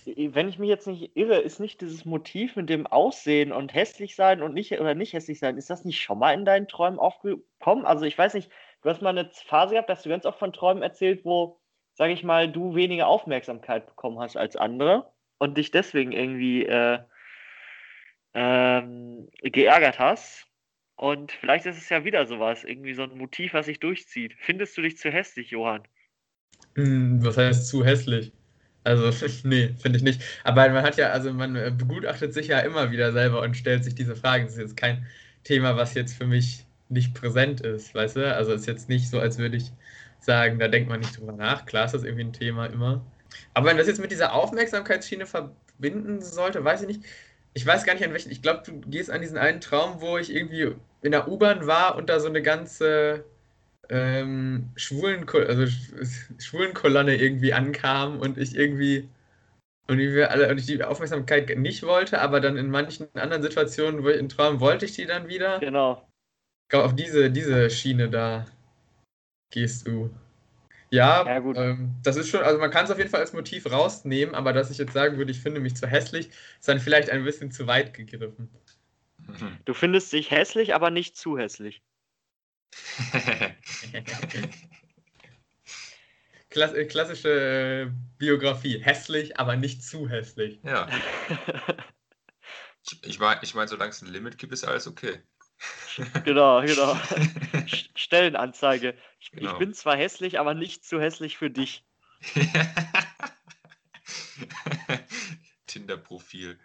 wenn 0.04 0.48
ich 0.48 0.58
mich 0.58 0.68
jetzt 0.68 0.88
nicht 0.88 1.16
irre, 1.16 1.38
ist 1.38 1.60
nicht 1.60 1.80
dieses 1.80 2.04
Motiv 2.04 2.56
mit 2.56 2.68
dem 2.68 2.88
Aussehen 2.88 3.52
und 3.52 3.72
hässlich 3.72 4.16
sein 4.16 4.42
und 4.42 4.52
nicht 4.52 4.72
oder 4.72 4.96
nicht 4.96 5.12
hässlich 5.12 5.38
sein, 5.38 5.56
ist 5.56 5.70
das 5.70 5.84
nicht 5.84 6.02
schon 6.02 6.18
mal 6.18 6.34
in 6.34 6.44
deinen 6.44 6.66
Träumen 6.66 6.98
aufgekommen? 6.98 7.86
Also 7.86 8.04
ich 8.04 8.18
weiß 8.18 8.34
nicht, 8.34 8.50
du 8.82 8.90
hast 8.90 9.00
mal 9.00 9.16
eine 9.16 9.30
Phase 9.46 9.74
gehabt, 9.74 9.88
dass 9.88 10.02
du 10.02 10.08
ganz 10.08 10.26
oft 10.26 10.40
von 10.40 10.52
Träumen 10.52 10.82
erzählt, 10.82 11.24
wo, 11.24 11.60
sage 11.94 12.14
ich 12.14 12.24
mal, 12.24 12.50
du 12.50 12.74
weniger 12.74 13.06
Aufmerksamkeit 13.06 13.86
bekommen 13.86 14.18
hast 14.18 14.36
als 14.36 14.56
andere 14.56 15.12
und 15.38 15.56
dich 15.56 15.70
deswegen 15.70 16.10
irgendwie 16.10 16.66
äh, 16.66 16.98
ähm, 18.34 19.28
geärgert 19.42 19.98
hast. 19.98 20.46
Und 20.96 21.32
vielleicht 21.32 21.66
ist 21.66 21.78
es 21.78 21.88
ja 21.88 22.04
wieder 22.04 22.26
sowas, 22.26 22.64
irgendwie 22.64 22.94
so 22.94 23.02
ein 23.02 23.16
Motiv, 23.18 23.54
was 23.54 23.66
sich 23.66 23.80
durchzieht. 23.80 24.34
Findest 24.38 24.76
du 24.76 24.82
dich 24.82 24.98
zu 24.98 25.10
hässlich, 25.10 25.50
Johann? 25.50 25.82
Hm, 26.76 27.24
Was 27.24 27.36
heißt 27.36 27.66
zu 27.68 27.84
hässlich? 27.84 28.32
Also, 28.84 29.10
nee, 29.44 29.74
finde 29.80 29.98
ich 29.98 30.02
nicht. 30.04 30.22
Aber 30.44 30.68
man 30.70 30.82
hat 30.82 30.96
ja, 30.96 31.10
also 31.10 31.32
man 31.32 31.56
äh, 31.56 31.72
begutachtet 31.76 32.34
sich 32.34 32.48
ja 32.48 32.60
immer 32.60 32.90
wieder 32.90 33.12
selber 33.12 33.42
und 33.42 33.56
stellt 33.56 33.84
sich 33.84 33.94
diese 33.94 34.16
Fragen. 34.16 34.44
Das 34.44 34.54
ist 34.54 34.60
jetzt 34.60 34.76
kein 34.76 35.06
Thema, 35.44 35.76
was 35.76 35.94
jetzt 35.94 36.16
für 36.16 36.26
mich 36.26 36.66
nicht 36.88 37.14
präsent 37.14 37.60
ist, 37.60 37.94
weißt 37.94 38.16
du? 38.16 38.34
Also 38.34 38.52
ist 38.52 38.66
jetzt 38.66 38.88
nicht 38.88 39.08
so, 39.08 39.18
als 39.18 39.38
würde 39.38 39.56
ich 39.56 39.72
sagen, 40.20 40.58
da 40.58 40.68
denkt 40.68 40.88
man 40.88 41.00
nicht 41.00 41.18
drüber 41.18 41.32
nach. 41.32 41.66
Klar 41.66 41.86
ist 41.86 41.94
das 41.94 42.04
irgendwie 42.04 42.24
ein 42.24 42.32
Thema 42.32 42.66
immer. 42.66 43.04
Aber 43.54 43.68
wenn 43.68 43.76
das 43.78 43.86
jetzt 43.86 44.00
mit 44.00 44.10
dieser 44.10 44.34
Aufmerksamkeitsschiene 44.34 45.26
verbinden 45.26 46.20
sollte, 46.20 46.64
weiß 46.64 46.82
ich 46.82 46.88
nicht. 46.88 47.04
Ich 47.54 47.66
weiß 47.66 47.84
gar 47.84 47.94
nicht 47.94 48.04
an 48.04 48.12
welchen. 48.12 48.30
Ich 48.30 48.42
glaube, 48.42 48.62
du 48.64 48.80
gehst 48.90 49.10
an 49.10 49.20
diesen 49.20 49.38
einen 49.38 49.60
Traum, 49.60 50.00
wo 50.00 50.18
ich 50.18 50.34
irgendwie 50.34 50.74
in 51.02 51.12
der 51.12 51.28
U-Bahn 51.28 51.66
war 51.66 51.96
und 51.96 52.08
da 52.08 52.20
so 52.20 52.28
eine 52.28 52.42
ganze 52.42 53.24
ähm, 53.90 54.70
schwulen, 54.76 55.28
also 55.28 55.64
Sch- 55.64 56.42
Schwulenkolonne 56.42 57.16
irgendwie 57.16 57.54
ankam 57.54 58.20
und 58.20 58.38
ich 58.38 58.56
irgendwie 58.56 59.08
und 59.88 59.98
wir 59.98 60.30
alle 60.32 60.50
und 60.50 60.58
ich 60.58 60.66
die 60.66 60.82
Aufmerksamkeit 60.84 61.56
nicht 61.58 61.82
wollte, 61.84 62.20
aber 62.20 62.40
dann 62.40 62.56
in 62.58 62.70
manchen 62.70 63.08
anderen 63.14 63.42
Situationen, 63.42 64.04
wo 64.04 64.08
ich 64.10 64.18
in 64.18 64.28
Traum 64.30 64.60
wollte 64.60 64.86
ich 64.86 64.94
die 64.94 65.06
dann 65.06 65.28
wieder. 65.28 65.60
Genau. 65.60 66.08
Auf 66.72 66.96
diese, 66.96 67.30
diese 67.30 67.70
Schiene 67.70 68.10
da 68.10 68.46
gehst 69.50 69.86
du. 69.86 70.10
Ja, 70.92 71.24
Ja, 71.26 71.38
gut. 71.38 71.56
Ähm, 71.56 71.94
das 72.02 72.16
ist 72.16 72.28
schon, 72.28 72.42
also 72.42 72.58
man 72.58 72.70
kann 72.70 72.84
es 72.84 72.90
auf 72.90 72.98
jeden 72.98 73.08
Fall 73.08 73.20
als 73.20 73.32
Motiv 73.32 73.64
rausnehmen, 73.70 74.34
aber 74.34 74.52
dass 74.52 74.70
ich 74.70 74.76
jetzt 74.76 74.92
sagen 74.92 75.16
würde, 75.16 75.30
ich 75.32 75.40
finde 75.40 75.58
mich 75.60 75.74
zu 75.74 75.86
hässlich, 75.86 76.28
ist 76.28 76.68
dann 76.68 76.80
vielleicht 76.80 77.08
ein 77.08 77.24
bisschen 77.24 77.50
zu 77.50 77.66
weit 77.66 77.94
gegriffen. 77.94 78.50
Du 79.64 79.72
findest 79.72 80.12
dich 80.12 80.30
hässlich, 80.32 80.74
aber 80.74 80.90
nicht 80.90 81.16
zu 81.16 81.38
hässlich. 81.38 81.80
Klass 86.50 86.74
äh, 86.74 86.84
klassische 86.84 87.30
äh, 87.30 87.90
Biografie. 88.18 88.78
Hässlich, 88.78 89.38
aber 89.38 89.56
nicht 89.56 89.82
zu 89.82 90.08
hässlich. 90.08 90.60
ja, 90.64 90.88
ich, 92.84 93.02
ich 93.04 93.18
meine, 93.18 93.40
ich 93.42 93.54
mein, 93.54 93.68
solange 93.68 93.90
es 93.90 94.02
ein 94.02 94.08
Limit 94.08 94.36
gibt, 94.36 94.52
ist 94.52 94.64
alles 94.64 94.86
okay. 94.86 95.22
genau, 96.24 96.60
genau. 96.62 96.92
St- 97.66 97.90
Stellenanzeige. 97.94 98.94
Ich, 99.20 99.32
ich 99.34 99.40
Genau. 99.40 99.58
bin 99.58 99.74
zwar 99.74 99.96
hässlich, 99.96 100.38
aber 100.40 100.54
nicht 100.54 100.84
zu 100.84 101.00
hässlich 101.00 101.36
für 101.38 101.50
dich. 101.50 101.84
Tinder-Profil. 105.66 106.58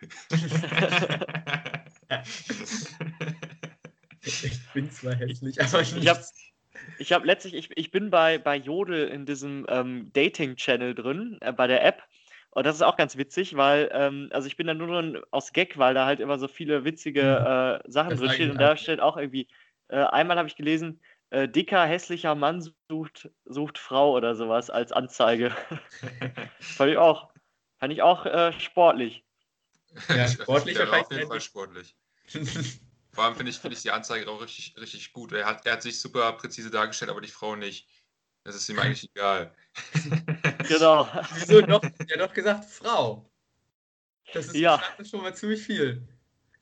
Ich 4.23 4.59
bin 4.73 4.91
zwar 4.91 5.15
hässlich, 5.15 5.61
aber 5.61 5.79
nicht. 5.81 5.95
Ich 5.97 6.07
hab- 6.09 6.23
Ich 6.99 7.11
habe 7.13 7.25
letztlich, 7.25 7.53
ich, 7.53 7.69
ich 7.75 7.91
bin 7.91 8.09
bei, 8.09 8.37
bei 8.37 8.55
Jodel 8.55 9.07
in 9.07 9.25
diesem 9.25 9.65
ähm, 9.69 10.11
Dating-Channel 10.13 10.95
drin, 10.95 11.37
äh, 11.41 11.51
bei 11.51 11.67
der 11.67 11.83
App. 11.83 12.03
Und 12.51 12.65
das 12.65 12.75
ist 12.75 12.81
auch 12.81 12.97
ganz 12.97 13.17
witzig, 13.17 13.55
weil, 13.55 13.89
ähm, 13.93 14.29
also 14.31 14.47
ich 14.47 14.57
bin 14.57 14.67
da 14.67 14.73
nur 14.73 14.87
drin 14.87 15.21
aus 15.31 15.53
Gag, 15.53 15.77
weil 15.77 15.93
da 15.93 16.05
halt 16.05 16.19
immer 16.19 16.39
so 16.39 16.47
viele 16.47 16.85
witzige 16.85 17.21
äh, 17.85 17.91
Sachen 17.91 18.11
Das 18.11 18.19
drin 18.19 18.31
stehen. 18.31 18.51
Und 18.51 18.59
da 18.59 18.73
auch. 18.73 18.77
steht 18.77 18.99
auch 18.99 19.17
irgendwie, 19.17 19.47
äh, 19.89 19.97
einmal 19.97 20.37
habe 20.37 20.47
ich 20.47 20.55
gelesen, 20.55 20.99
äh, 21.29 21.47
dicker, 21.47 21.85
hässlicher 21.85 22.35
Mann 22.35 22.61
sucht, 22.89 23.29
sucht 23.45 23.77
Frau 23.77 24.13
oder 24.13 24.35
sowas 24.35 24.69
als 24.69 24.91
Anzeige. 24.91 25.55
fand 26.59 26.91
ich 26.91 26.97
auch, 26.97 27.29
fand 27.79 27.93
ich 27.93 28.01
auch 28.01 28.25
äh, 28.25 28.53
sportlich. 28.59 29.23
Ja, 30.09 30.27
sportlich 30.27 30.79
auf 30.79 31.11
jeden 31.11 31.27
Fall 31.27 31.41
sportlich. 31.41 31.95
Vor 33.11 33.23
allem 33.23 33.35
finde 33.35 33.49
ich, 33.49 33.57
finde 33.57 33.75
ich 33.75 33.81
die 33.81 33.89
Anzeige 33.89 34.29
auch 34.29 34.41
richtig, 34.41 34.75
richtig 34.77 35.11
gut. 35.11 35.31
Er 35.31 35.47
hat, 35.47 35.65
er 35.65 35.73
hat 35.73 35.81
sich 35.81 35.99
super 35.99 36.33
präzise 36.33 36.69
dargestellt, 36.69 37.09
aber 37.09 37.21
die 37.21 37.29
Frau 37.29 37.55
nicht. 37.55 37.87
Das 38.47 38.55
ist 38.55 38.69
ihm 38.69 38.79
eigentlich 38.79 39.09
egal. 39.13 39.53
Genau. 40.69 41.05
Wieso 41.33 41.61
doch? 41.61 41.83
Er 41.83 41.89
hat 42.21 42.29
doch 42.29 42.33
gesagt, 42.33 42.63
Frau. 42.63 43.29
Das 44.33 44.47
ist, 44.47 44.55
Ja. 44.55 44.81
schon 45.03 45.21
mal 45.21 45.35
ziemlich 45.35 45.61
viel. 45.61 46.07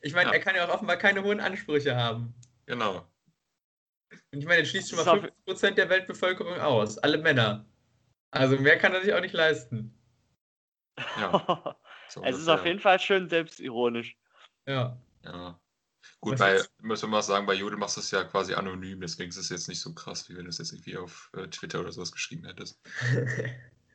Ich 0.01 0.13
meine, 0.13 0.29
Ja. 0.29 0.33
er 0.33 0.39
kann 0.39 0.55
ja 0.55 0.67
auch 0.67 0.73
offenbar 0.73 0.97
keine 0.97 1.23
hohen 1.23 1.39
Ansprüche 1.39 1.95
haben. 1.95 2.33
Genau. 2.65 3.07
Und 4.31 4.39
ich 4.39 4.45
meine, 4.45 4.61
er 4.61 4.65
schließt 4.65 4.89
schon 4.89 5.05
mal 5.05 5.31
ist 5.45 5.63
50% 5.63 5.75
der 5.75 5.87
Weltbevölkerung 5.89 6.59
aus. 6.59 6.97
Alle 6.97 7.19
Männer. 7.19 7.65
Also 8.31 8.57
mehr 8.57 8.79
kann 8.79 8.93
er 8.95 9.03
sich 9.03 9.13
auch 9.13 9.21
nicht 9.21 9.33
leisten. 9.33 9.95
Ja, 10.97 11.77
so 12.09 12.23
es 12.23 12.39
ist 12.39 12.47
auf 12.47 12.65
jeden 12.65 12.79
Fall 12.79 12.99
schön 12.99 13.29
selbstironisch. 13.29 14.17
Ja. 14.67 14.99
Ja. 15.23 15.59
Gut, 16.21 16.39
bei, 16.39 16.55
jetzt? 16.55 16.71
müssen 16.81 17.03
wir 17.03 17.09
mal 17.09 17.21
sagen, 17.21 17.45
bei 17.45 17.53
Jodel 17.53 17.77
machst 17.77 17.97
du 17.97 18.01
es 18.01 18.09
ja 18.11 18.23
quasi 18.23 18.53
anonym, 18.55 18.99
deswegen 19.01 19.29
ist 19.29 19.37
es 19.37 19.49
jetzt 19.49 19.67
nicht 19.67 19.79
so 19.79 19.93
krass, 19.93 20.27
wie 20.29 20.35
wenn 20.35 20.45
du 20.45 20.49
es 20.49 20.57
jetzt 20.57 20.71
irgendwie 20.73 20.97
auf 20.97 21.29
äh, 21.37 21.47
Twitter 21.47 21.79
oder 21.81 21.91
sowas 21.91 22.11
geschrieben 22.11 22.45
hättest. 22.45 22.79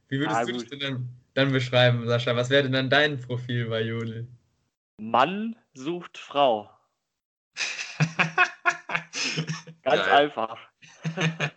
Wie 0.09 0.19
würdest 0.19 0.39
Ah, 0.41 0.45
du 0.45 0.53
dich 0.55 0.69
denn 0.69 1.09
dann, 1.35 1.53
beschreiben, 1.53 2.05
Sascha? 2.09 2.35
Was 2.35 2.51
wäre 2.51 2.65
denn 2.65 2.73
dann 2.73 2.91
dein 2.91 3.21
Profil 3.21 3.69
bei 3.69 3.81
Jodel? 3.83 4.27
Mann 4.99 5.55
sucht 5.73 6.19
Frau. 6.19 6.69
Ganz 9.83 10.03
Geil. 10.03 10.11
einfach. 10.11 10.59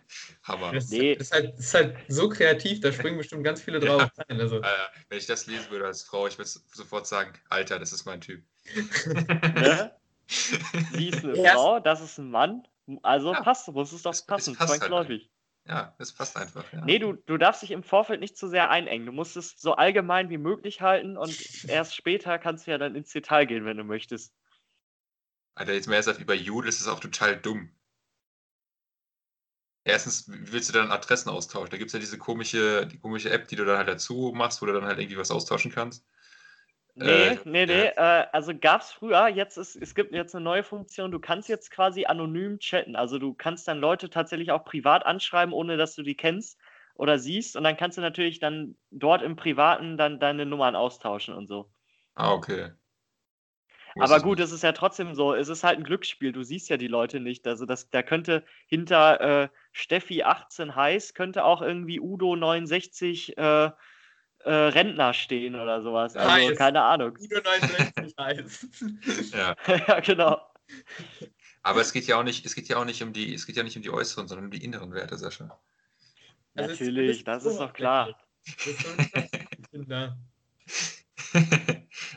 Hammer. 0.44 0.72
Das, 0.72 0.88
Nee. 0.90 1.16
das, 1.16 1.28
ist 1.28 1.32
halt, 1.32 1.52
das 1.54 1.60
ist 1.66 1.74
halt 1.74 1.96
so 2.08 2.28
kreativ, 2.28 2.80
da 2.80 2.92
springen 2.92 3.18
bestimmt 3.18 3.42
ganz 3.44 3.60
viele 3.62 3.80
drauf 3.80 4.08
rein. 4.18 4.40
Also, 4.40 4.60
Äh, 4.60 4.68
wenn 5.08 5.18
ich 5.18 5.26
das 5.26 5.46
lesen 5.46 5.70
würde 5.70 5.86
als 5.86 6.02
Frau, 6.04 6.26
ich 6.28 6.38
würde 6.38 6.48
sofort 6.72 7.06
sagen, 7.06 7.32
Alter, 7.48 7.78
das 7.80 7.92
ist 7.92 8.04
mein 8.04 8.20
Typ. 8.20 8.44
Ne? 9.54 9.90
Sie 10.28 11.08
ist 11.08 11.24
eine 11.24 11.34
Erst- 11.36 11.54
Frau, 11.54 11.80
das 11.80 12.00
ist 12.00 12.18
ein 12.18 12.30
Mann. 12.30 12.66
Also 13.02 13.32
Ja. 13.32 13.42
passt, 13.42 13.68
muss 13.68 13.92
es 13.92 14.02
doch 14.02 14.12
Es- 14.12 14.20
es 14.20 14.26
passen, 14.26 14.58
halt 14.58 14.68
zwangsläufig. 14.68 15.30
Ja, 15.66 15.94
das 15.98 16.12
passt 16.12 16.36
einfach. 16.36 16.70
Ja. 16.74 16.84
Nee, 16.84 16.98
du, 16.98 17.14
du 17.14 17.38
darfst 17.38 17.62
dich 17.62 17.70
im 17.70 17.82
Vorfeld 17.82 18.20
nicht 18.20 18.36
zu 18.36 18.48
sehr 18.48 18.68
einengen. 18.68 19.06
Du 19.06 19.12
musst 19.12 19.34
es 19.36 19.58
so 19.58 19.74
allgemein 19.74 20.28
wie 20.28 20.36
möglich 20.36 20.82
halten 20.82 21.16
und 21.16 21.30
erst 21.70 21.94
später 21.96 22.38
kannst 22.38 22.66
du 22.66 22.70
ja 22.72 22.76
dann 22.78 22.94
ins 22.94 23.10
Detail 23.12 23.46
gehen, 23.46 23.64
wenn 23.64 23.78
du 23.78 23.84
möchtest. 23.84 24.34
Alter, 25.54 25.72
jetzt 25.72 25.88
mehr 25.88 26.02
sagt 26.02 26.20
wie 26.20 26.24
bei 26.24 26.34
Jodel, 26.34 26.68
ist 26.68 26.80
es 26.80 26.88
auch 26.88 27.00
total 27.00 27.36
dumm. 27.40 27.70
Erstens, 29.86 30.24
willst 30.28 30.68
du 30.68 30.72
dann 30.72 30.90
Adressen 30.90 31.28
austauschen? 31.30 31.70
Da 31.70 31.76
gibt 31.76 31.88
es 31.88 31.92
ja 31.92 31.98
diese 31.98 32.18
komische, 32.18 32.86
die 32.86 32.98
komische 32.98 33.30
App, 33.30 33.48
die 33.48 33.56
du 33.56 33.64
dann 33.64 33.76
halt 33.78 33.88
dazu 33.88 34.32
machst, 34.34 34.60
wo 34.62 34.66
du 34.66 34.72
dann 34.72 34.84
halt 34.86 34.98
irgendwie 34.98 35.18
was 35.18 35.30
austauschen 35.30 35.70
kannst. 35.72 36.04
Nee, 36.96 37.28
Äh, 37.28 37.38
nee, 37.44 37.66
nee. 37.66 37.86
Äh, 37.86 38.26
also 38.32 38.52
gab 38.56 38.82
es 38.82 38.92
früher, 38.92 39.28
jetzt 39.28 39.56
ist, 39.56 39.76
es 39.76 39.94
gibt 39.94 40.12
jetzt 40.12 40.34
eine 40.34 40.44
neue 40.44 40.62
Funktion, 40.62 41.10
du 41.10 41.18
kannst 41.18 41.48
jetzt 41.48 41.70
quasi 41.70 42.04
anonym 42.04 42.58
chatten. 42.58 42.94
Also 42.94 43.18
du 43.18 43.34
kannst 43.34 43.66
dann 43.66 43.80
Leute 43.80 44.10
tatsächlich 44.10 44.52
auch 44.52 44.64
privat 44.64 45.04
anschreiben, 45.04 45.52
ohne 45.52 45.76
dass 45.76 45.94
du 45.94 46.02
die 46.02 46.16
kennst 46.16 46.58
oder 46.94 47.18
siehst. 47.18 47.56
Und 47.56 47.64
dann 47.64 47.76
kannst 47.76 47.98
du 47.98 48.02
natürlich 48.02 48.38
dann 48.38 48.76
dort 48.90 49.22
im 49.22 49.36
Privaten 49.36 49.96
dann 49.96 50.20
deine 50.20 50.46
Nummern 50.46 50.76
austauschen 50.76 51.34
und 51.34 51.48
so. 51.48 51.68
Ah, 52.14 52.32
okay. 52.32 52.70
Aber 53.96 54.20
gut, 54.20 54.40
es 54.40 54.50
ist 54.50 54.62
ja 54.62 54.72
trotzdem 54.72 55.14
so, 55.14 55.34
es 55.34 55.48
ist 55.48 55.62
halt 55.62 55.78
ein 55.78 55.84
Glücksspiel, 55.84 56.32
du 56.32 56.42
siehst 56.42 56.68
ja 56.68 56.76
die 56.76 56.88
Leute 56.88 57.20
nicht. 57.20 57.46
Also 57.46 57.64
das, 57.64 57.90
da 57.90 58.02
könnte 58.02 58.44
hinter 58.66 59.20
äh, 59.20 59.48
Steffi 59.72 60.24
18 60.24 60.74
heiß, 60.74 61.14
könnte 61.14 61.44
auch 61.44 61.62
irgendwie 61.62 62.00
Udo 62.00 62.34
69 62.34 63.38
äh, 63.38 63.70
äh, 64.44 64.52
Rentner 64.52 65.14
stehen 65.14 65.54
oder 65.54 65.82
sowas. 65.82 66.16
Also 66.16 66.30
Heiß. 66.30 66.58
keine 66.58 66.82
Ahnung. 66.82 67.16
Udo 67.20 67.40
69 67.40 68.14
heißt. 68.18 68.66
Ja. 69.32 69.56
ja, 69.88 70.00
genau. 70.00 70.40
Aber 71.62 71.80
es 71.80 71.92
geht 71.92 72.06
ja 72.06 72.18
auch 72.18 72.24
nicht, 72.24 72.44
es 72.44 72.54
geht 72.54 72.68
ja 72.68 72.76
auch 72.76 72.84
nicht 72.84 73.02
um 73.02 73.12
die, 73.12 73.34
es 73.34 73.46
geht 73.46 73.56
ja 73.56 73.62
nicht 73.62 73.76
um 73.76 73.82
die 73.82 73.90
äußeren, 73.90 74.28
sondern 74.28 74.46
um 74.46 74.50
die 74.50 74.62
inneren 74.62 74.92
Werte, 74.92 75.16
Sascha. 75.16 75.58
Also 76.54 76.72
ist 76.72 76.80
Natürlich, 76.80 77.24
das 77.24 77.44
ist 77.44 77.58
doch 77.58 77.72
klar. 77.72 78.16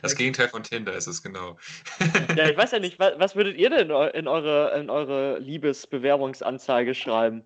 Das 0.02 0.14
Gegenteil 0.14 0.48
von 0.48 0.62
Tinder 0.62 0.94
ist 0.94 1.06
es 1.06 1.22
genau. 1.22 1.58
Ja, 2.36 2.48
ich 2.48 2.56
weiß 2.56 2.72
ja 2.72 2.78
nicht, 2.78 2.98
was, 2.98 3.18
was 3.18 3.36
würdet 3.36 3.56
ihr 3.56 3.70
denn 3.70 3.90
in 3.90 4.28
eure, 4.28 4.78
in 4.78 4.90
eure 4.90 5.38
Liebesbewerbungsanzeige 5.38 6.94
schreiben? 6.94 7.42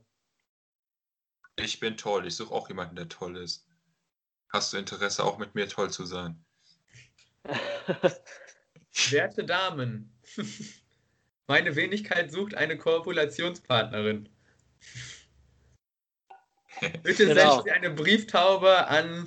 Ich 1.56 1.80
bin 1.80 1.96
toll, 1.96 2.26
ich 2.26 2.36
suche 2.36 2.52
auch 2.52 2.68
jemanden, 2.68 2.96
der 2.96 3.08
toll 3.08 3.36
ist. 3.36 3.66
Hast 4.52 4.72
du 4.72 4.76
Interesse, 4.76 5.24
auch 5.24 5.38
mit 5.38 5.54
mir 5.54 5.66
toll 5.66 5.90
zu 5.90 6.04
sein? 6.04 6.44
Werte 9.10 9.44
Damen, 9.44 10.12
meine 11.46 11.74
Wenigkeit 11.74 12.30
sucht 12.30 12.54
eine 12.54 12.76
Koopulationspartnerin. 12.76 14.28
Bitte 17.02 17.26
Genau. 17.26 17.34
senden 17.34 17.64
Sie 17.64 17.70
eine 17.70 17.90
Brieftaube 17.90 18.86
an. 18.88 19.26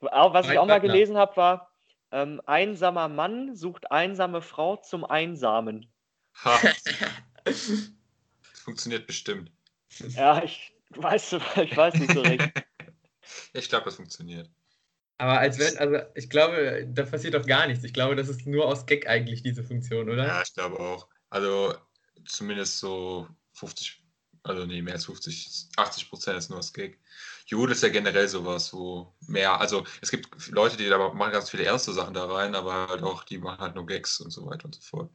Was 0.00 0.48
ich 0.48 0.58
auch 0.58 0.66
mal 0.66 0.80
gelesen 0.80 1.16
habe, 1.18 1.36
war, 1.36 1.70
ähm, 2.10 2.40
einsamer 2.46 3.08
Mann 3.08 3.54
sucht 3.54 3.90
einsame 3.90 4.40
Frau 4.42 4.76
zum 4.76 5.04
Einsamen. 5.04 5.92
Ha, 6.44 6.58
das 7.44 7.92
funktioniert 8.54 9.06
bestimmt. 9.06 9.52
Ja, 10.10 10.42
ich 10.42 10.72
weiß, 10.90 11.34
ich 11.62 11.76
weiß 11.76 11.94
nicht 11.96 12.12
so 12.12 12.22
recht. 12.22 12.50
Ich 13.52 13.68
glaube, 13.68 13.86
das 13.86 13.96
funktioniert. 13.96 14.50
Aber 15.18 15.38
als 15.38 15.58
wenn, 15.58 15.78
also 15.78 15.98
ich 16.14 16.28
glaube, 16.28 16.86
da 16.88 17.04
passiert 17.04 17.34
doch 17.34 17.46
gar 17.46 17.66
nichts. 17.66 17.84
Ich 17.84 17.92
glaube, 17.92 18.16
das 18.16 18.28
ist 18.28 18.46
nur 18.46 18.66
aus 18.66 18.86
Gag 18.86 19.06
eigentlich 19.06 19.42
diese 19.42 19.62
Funktion, 19.62 20.10
oder? 20.10 20.26
Ja, 20.26 20.42
ich 20.42 20.52
glaube 20.52 20.80
auch. 20.80 21.08
Also 21.30 21.74
zumindest 22.24 22.78
so 22.78 23.28
50, 23.52 24.02
also 24.42 24.66
nee, 24.66 24.82
mehr 24.82 24.94
als 24.94 25.04
50, 25.04 25.68
80 25.76 26.08
Prozent 26.08 26.38
ist 26.38 26.50
nur 26.50 26.58
das 26.58 26.72
Gag. 26.72 26.98
Jude 27.46 27.72
ist 27.72 27.82
ja 27.82 27.88
generell 27.88 28.26
sowas, 28.28 28.72
wo 28.72 29.14
mehr, 29.28 29.60
also 29.60 29.84
es 30.00 30.10
gibt 30.10 30.28
Leute, 30.48 30.76
die 30.76 30.88
da 30.88 30.98
machen 30.98 31.32
ganz 31.32 31.50
viele 31.50 31.64
ernste 31.64 31.92
Sachen 31.92 32.14
da 32.14 32.26
rein, 32.26 32.54
aber 32.54 32.88
halt 32.88 33.02
auch, 33.02 33.24
die 33.24 33.38
machen 33.38 33.60
halt 33.60 33.74
nur 33.74 33.86
Gags 33.86 34.20
und 34.20 34.30
so 34.30 34.46
weiter 34.46 34.64
und 34.64 34.74
so 34.74 34.80
fort. 34.80 35.10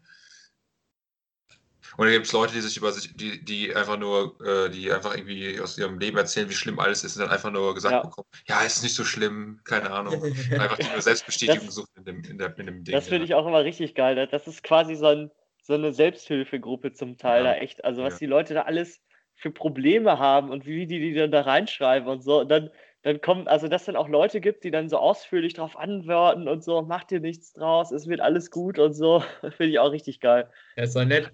Und 1.97 2.05
dann 2.05 2.13
gibt 2.13 2.27
es 2.27 2.31
Leute, 2.31 2.53
die 2.53 2.61
sich 2.61 2.77
über 2.77 2.91
sich, 2.91 3.15
die, 3.17 3.43
die 3.43 3.75
einfach 3.75 3.97
nur, 3.97 4.39
äh, 4.45 4.69
die 4.69 4.91
einfach 4.91 5.15
irgendwie 5.17 5.59
aus 5.59 5.77
ihrem 5.79 5.97
Leben 5.97 6.15
erzählen, 6.17 6.47
wie 6.47 6.53
schlimm 6.53 6.79
alles 6.79 7.03
ist 7.03 7.15
und 7.17 7.23
dann 7.23 7.31
einfach 7.31 7.51
nur 7.51 7.73
gesagt 7.73 7.93
Ja. 7.93 8.01
bekommen, 8.01 8.27
ja, 8.47 8.61
ist 8.61 8.83
nicht 8.83 8.93
so 8.93 9.03
schlimm, 9.03 9.59
keine 9.63 9.89
Ahnung. 9.91 10.13
Einfach 10.51 10.77
die 10.77 10.87
nur 10.91 11.01
Selbstbestätigung 11.01 11.71
suchen 11.71 11.89
in 11.97 12.05
dem, 12.05 12.23
in, 12.23 12.37
der, 12.37 12.57
in 12.59 12.67
dem 12.67 12.83
Ding. 12.83 12.93
Das 12.93 13.05
finde 13.07 13.21
ja. 13.21 13.25
ich 13.25 13.33
auch 13.33 13.47
immer 13.47 13.63
richtig 13.63 13.95
geil. 13.95 14.13
ne? 14.13 14.27
Das 14.27 14.47
ist 14.47 14.63
quasi 14.63 14.95
so, 14.95 15.07
ein, 15.07 15.31
so 15.63 15.73
eine 15.73 15.91
Selbsthilfegruppe 15.91 16.93
zum 16.93 17.17
Teil 17.17 17.43
Ja. 17.43 17.53
da 17.53 17.57
echt. 17.57 17.83
Also 17.83 18.03
was 18.03 18.13
Ja. 18.13 18.19
die 18.19 18.25
Leute 18.27 18.53
da 18.53 18.61
alles 18.61 19.01
für 19.33 19.49
Probleme 19.51 20.19
haben 20.19 20.51
und 20.51 20.65
wie 20.67 20.85
die 20.85 20.99
die 20.99 21.13
dann 21.15 21.31
da 21.31 21.41
reinschreiben 21.41 22.07
und 22.07 22.21
so. 22.21 22.41
Und 22.41 22.49
dann, 22.49 22.69
dann 23.01 23.21
kommen, 23.21 23.47
also 23.47 23.67
dass 23.67 23.85
dann 23.85 23.95
auch 23.95 24.07
Leute 24.07 24.39
gibt, 24.39 24.63
die 24.63 24.71
dann 24.71 24.87
so 24.87 24.97
ausführlich 24.97 25.55
darauf 25.55 25.75
antworten 25.77 26.47
und 26.47 26.63
so, 26.63 26.83
mach 26.83 27.05
dir 27.05 27.19
nichts 27.19 27.53
draus, 27.53 27.91
es 27.91 28.07
wird 28.07 28.19
alles 28.19 28.51
gut 28.51 28.77
und 28.77 28.93
so. 28.93 29.23
Finde 29.41 29.71
ich 29.71 29.79
auch 29.79 29.91
richtig 29.91 30.19
geil. 30.19 30.47
Ja, 30.75 30.83
ist 30.83 30.95
doch 30.95 31.03
nett. 31.03 31.31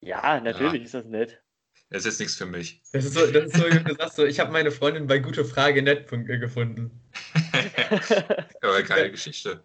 Ja, 0.00 0.40
natürlich 0.40 0.84
ist 0.84 0.94
das 0.94 1.04
nett. 1.06 1.42
Das 1.90 2.00
ist 2.00 2.06
jetzt 2.06 2.20
nichts 2.20 2.34
für 2.36 2.46
mich. 2.46 2.82
Das 2.92 3.04
ist 3.04 3.14
so, 3.14 3.26
das 3.26 3.46
ist 3.46 3.56
so 3.56 3.64
wie 3.64 3.82
du 3.82 3.94
sagst, 3.94 4.16
so, 4.16 4.24
ich 4.26 4.38
habe 4.40 4.52
meine 4.52 4.70
Freundin 4.70 5.06
bei 5.06 5.18
gutefrage.net 5.18 6.12
äh, 6.12 6.38
gefunden. 6.38 7.00
Aber 8.60 8.82
geile 8.82 9.10
Geschichte. 9.10 9.64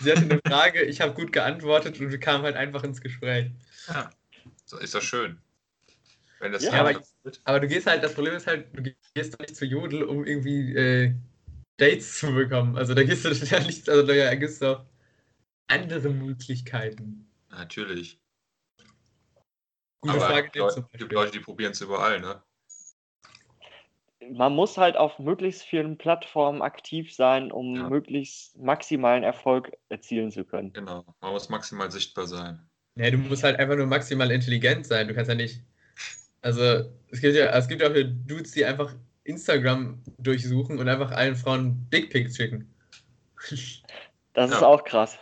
Sie 0.00 0.10
hatte 0.10 0.22
eine 0.22 0.40
Frage, 0.46 0.82
ich 0.82 1.00
habe 1.00 1.14
gut 1.14 1.32
geantwortet 1.32 1.98
und 2.00 2.10
wir 2.10 2.20
kamen 2.20 2.44
halt 2.44 2.56
einfach 2.56 2.84
ins 2.84 3.00
Gespräch. 3.00 3.50
Ja. 3.88 4.10
So, 4.66 4.78
ist 4.78 4.94
doch 4.94 5.02
schön. 5.02 5.38
Wenn 6.40 6.52
das 6.52 6.64
Ja, 6.64 6.72
aber- 6.72 7.00
wird. 7.22 7.40
Aber 7.44 7.60
du 7.60 7.68
gehst 7.68 7.86
halt, 7.86 8.02
das 8.02 8.14
Problem 8.14 8.34
ist 8.34 8.46
halt, 8.46 8.66
du 8.76 8.82
gehst 9.14 9.32
doch 9.34 9.38
nicht 9.38 9.56
zu 9.56 9.64
Jodel, 9.64 10.02
um 10.02 10.24
irgendwie 10.26 10.74
äh, 10.74 11.14
Dates 11.78 12.18
zu 12.18 12.32
bekommen. 12.34 12.76
Also 12.76 12.92
da 12.94 13.02
gehst 13.04 13.24
du 13.24 13.28
ja 13.46 13.60
nicht, 13.60 13.88
also 13.88 14.06
da 14.06 14.34
gibt 14.34 14.50
es 14.50 14.58
doch 14.58 14.84
andere 15.68 16.10
Möglichkeiten. 16.10 17.26
Natürlich. 17.50 18.20
Gute 20.04 20.16
aber 20.16 20.26
Frage, 20.26 20.50
es 20.66 20.74
gibt. 20.92 21.12
Leute, 21.12 21.30
die 21.32 21.40
probieren 21.40 21.72
es 21.72 21.80
überall, 21.80 22.20
ne? 22.20 22.42
Man 24.30 24.54
muss 24.54 24.76
halt 24.76 24.96
auf 24.98 25.18
möglichst 25.18 25.62
vielen 25.62 25.96
Plattformen 25.96 26.60
aktiv 26.60 27.14
sein, 27.14 27.50
um 27.50 27.74
Ja. 27.76 27.88
möglichst 27.88 28.56
maximalen 28.58 29.22
Erfolg 29.22 29.72
erzielen 29.88 30.30
zu 30.30 30.44
können. 30.44 30.72
Genau. 30.74 31.04
Man 31.20 31.32
muss 31.32 31.48
maximal 31.48 31.90
sichtbar 31.90 32.26
sein. 32.26 32.60
Ja, 32.96 33.10
du 33.10 33.16
musst 33.18 33.42
halt 33.44 33.58
einfach 33.58 33.76
nur 33.76 33.86
maximal 33.86 34.30
intelligent 34.30 34.86
sein. 34.86 35.08
Du 35.08 35.14
kannst 35.14 35.30
ja 35.30 35.34
nicht. 35.34 35.62
Also, 36.42 36.90
es 37.10 37.20
gibt 37.22 37.34
ja, 37.34 37.46
es 37.56 37.66
gibt 37.66 37.80
ja 37.80 37.88
auch 37.88 37.94
hier 37.94 38.04
Dudes, 38.04 38.52
die 38.52 38.64
einfach 38.66 38.94
Instagram 39.24 40.02
durchsuchen 40.18 40.78
und 40.78 40.86
einfach 40.88 41.10
allen 41.12 41.34
Frauen 41.36 41.88
Dickpics 41.90 42.36
schicken. 42.36 42.74
Das 44.34 44.50
ist 44.50 44.60
Ja. 44.60 44.66
auch 44.66 44.84
krass. 44.84 45.18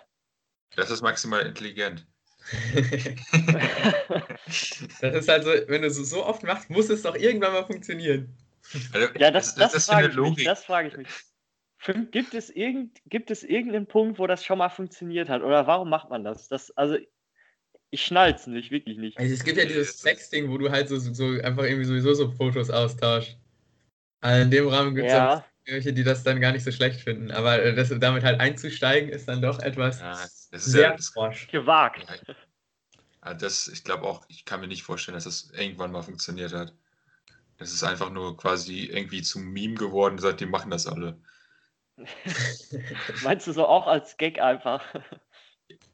Das 0.74 0.90
ist 0.90 1.02
maximal 1.02 1.42
intelligent. 1.46 2.06
das 5.00 5.14
ist 5.14 5.28
halt 5.28 5.44
so, 5.44 5.50
wenn 5.68 5.82
du 5.82 5.88
es 5.88 5.96
so 5.96 6.24
oft 6.24 6.42
machst, 6.42 6.70
muss 6.70 6.90
es 6.90 7.02
doch 7.02 7.14
irgendwann 7.14 7.52
mal 7.52 7.64
funktionieren. 7.64 8.34
Also, 8.92 9.08
Ja, 9.18 9.30
das, 9.30 9.54
das, 9.54 9.74
ist 9.74 9.86
frage 9.86 10.04
eine 10.04 10.08
ich 10.08 10.16
mich. 10.16 10.28
Logik. 10.28 10.44
Das 10.44 10.64
frage 10.64 10.88
ich 10.88 10.96
mich. 10.96 11.08
Gibt 12.10 12.34
es, 12.34 12.50
irgend, 12.50 13.00
gibt 13.06 13.30
es 13.30 13.42
irgendeinen 13.42 13.86
Punkt, 13.86 14.18
wo 14.18 14.26
das 14.26 14.44
schon 14.44 14.58
mal 14.58 14.68
funktioniert 14.68 15.28
hat? 15.28 15.42
Oder 15.42 15.66
warum 15.66 15.90
macht 15.90 16.10
man 16.10 16.24
das? 16.24 16.48
das 16.48 16.70
also, 16.76 16.96
ich 17.90 18.04
schnall's 18.04 18.46
nicht, 18.46 18.70
wirklich 18.70 18.98
nicht. 18.98 19.18
Also 19.18 19.34
es 19.34 19.44
gibt 19.44 19.58
ja 19.58 19.64
dieses 19.64 19.98
Sexting, 19.98 20.50
wo 20.50 20.58
du 20.58 20.70
halt 20.70 20.88
so, 20.88 20.98
so 20.98 21.24
einfach 21.42 21.64
irgendwie 21.64 21.84
sowieso 21.84 22.14
so 22.14 22.30
Fotos 22.30 22.70
austauschst. 22.70 23.36
Also 24.20 24.42
in 24.42 24.50
dem 24.50 24.68
Rahmen 24.68 24.94
gibt 24.94 25.08
es 25.08 25.12
Ja, 25.12 25.44
welche, 25.64 25.92
die 25.92 26.04
das 26.04 26.22
dann 26.24 26.40
gar 26.40 26.52
nicht 26.52 26.64
so 26.64 26.72
schlecht 26.72 27.00
finden. 27.00 27.30
Aber 27.30 27.62
äh, 27.62 27.74
das, 27.74 27.92
damit 27.98 28.24
halt 28.24 28.40
einzusteigen, 28.40 29.10
ist 29.10 29.28
dann 29.28 29.42
doch 29.42 29.58
etwas 29.60 30.00
Ja, 30.00 30.10
das 30.12 30.50
ist 30.50 30.64
sehr 30.64 30.90
ja, 30.90 30.96
das, 30.96 31.12
gewagt. 31.48 32.06
ja, 33.24 33.34
das, 33.34 33.68
ich 33.68 33.84
glaube 33.84 34.04
auch, 34.04 34.24
ich 34.28 34.44
kann 34.44 34.60
mir 34.60 34.68
nicht 34.68 34.82
vorstellen, 34.82 35.14
dass 35.14 35.24
das 35.24 35.50
irgendwann 35.50 35.92
mal 35.92 36.02
funktioniert 36.02 36.52
hat. 36.52 36.74
Das 37.58 37.72
ist 37.72 37.84
einfach 37.84 38.10
nur 38.10 38.36
quasi 38.36 38.86
irgendwie 38.86 39.22
zum 39.22 39.44
Meme 39.52 39.74
geworden, 39.74 40.18
seitdem 40.18 40.50
machen 40.50 40.70
das 40.70 40.86
alle. 40.86 41.20
Meinst 43.22 43.46
du 43.46 43.52
so 43.52 43.66
auch 43.66 43.86
als 43.86 44.16
Gag 44.16 44.40
einfach? 44.40 44.82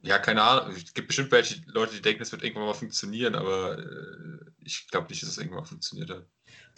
Ja, 0.02 0.18
keine 0.18 0.42
Ahnung. 0.42 0.74
Es 0.74 0.94
gibt 0.94 1.08
bestimmt 1.08 1.30
welche 1.32 1.60
Leute, 1.66 1.94
die 1.94 2.02
denken, 2.02 2.22
es 2.22 2.32
wird 2.32 2.42
irgendwann 2.42 2.66
mal 2.66 2.74
funktionieren, 2.74 3.34
aber 3.34 3.78
äh, 3.78 4.50
ich 4.64 4.88
glaube 4.88 5.08
nicht, 5.08 5.22
dass 5.22 5.30
es 5.30 5.38
irgendwann 5.38 5.60
mal 5.60 5.66
funktioniert 5.66 6.10
hat. 6.10 6.26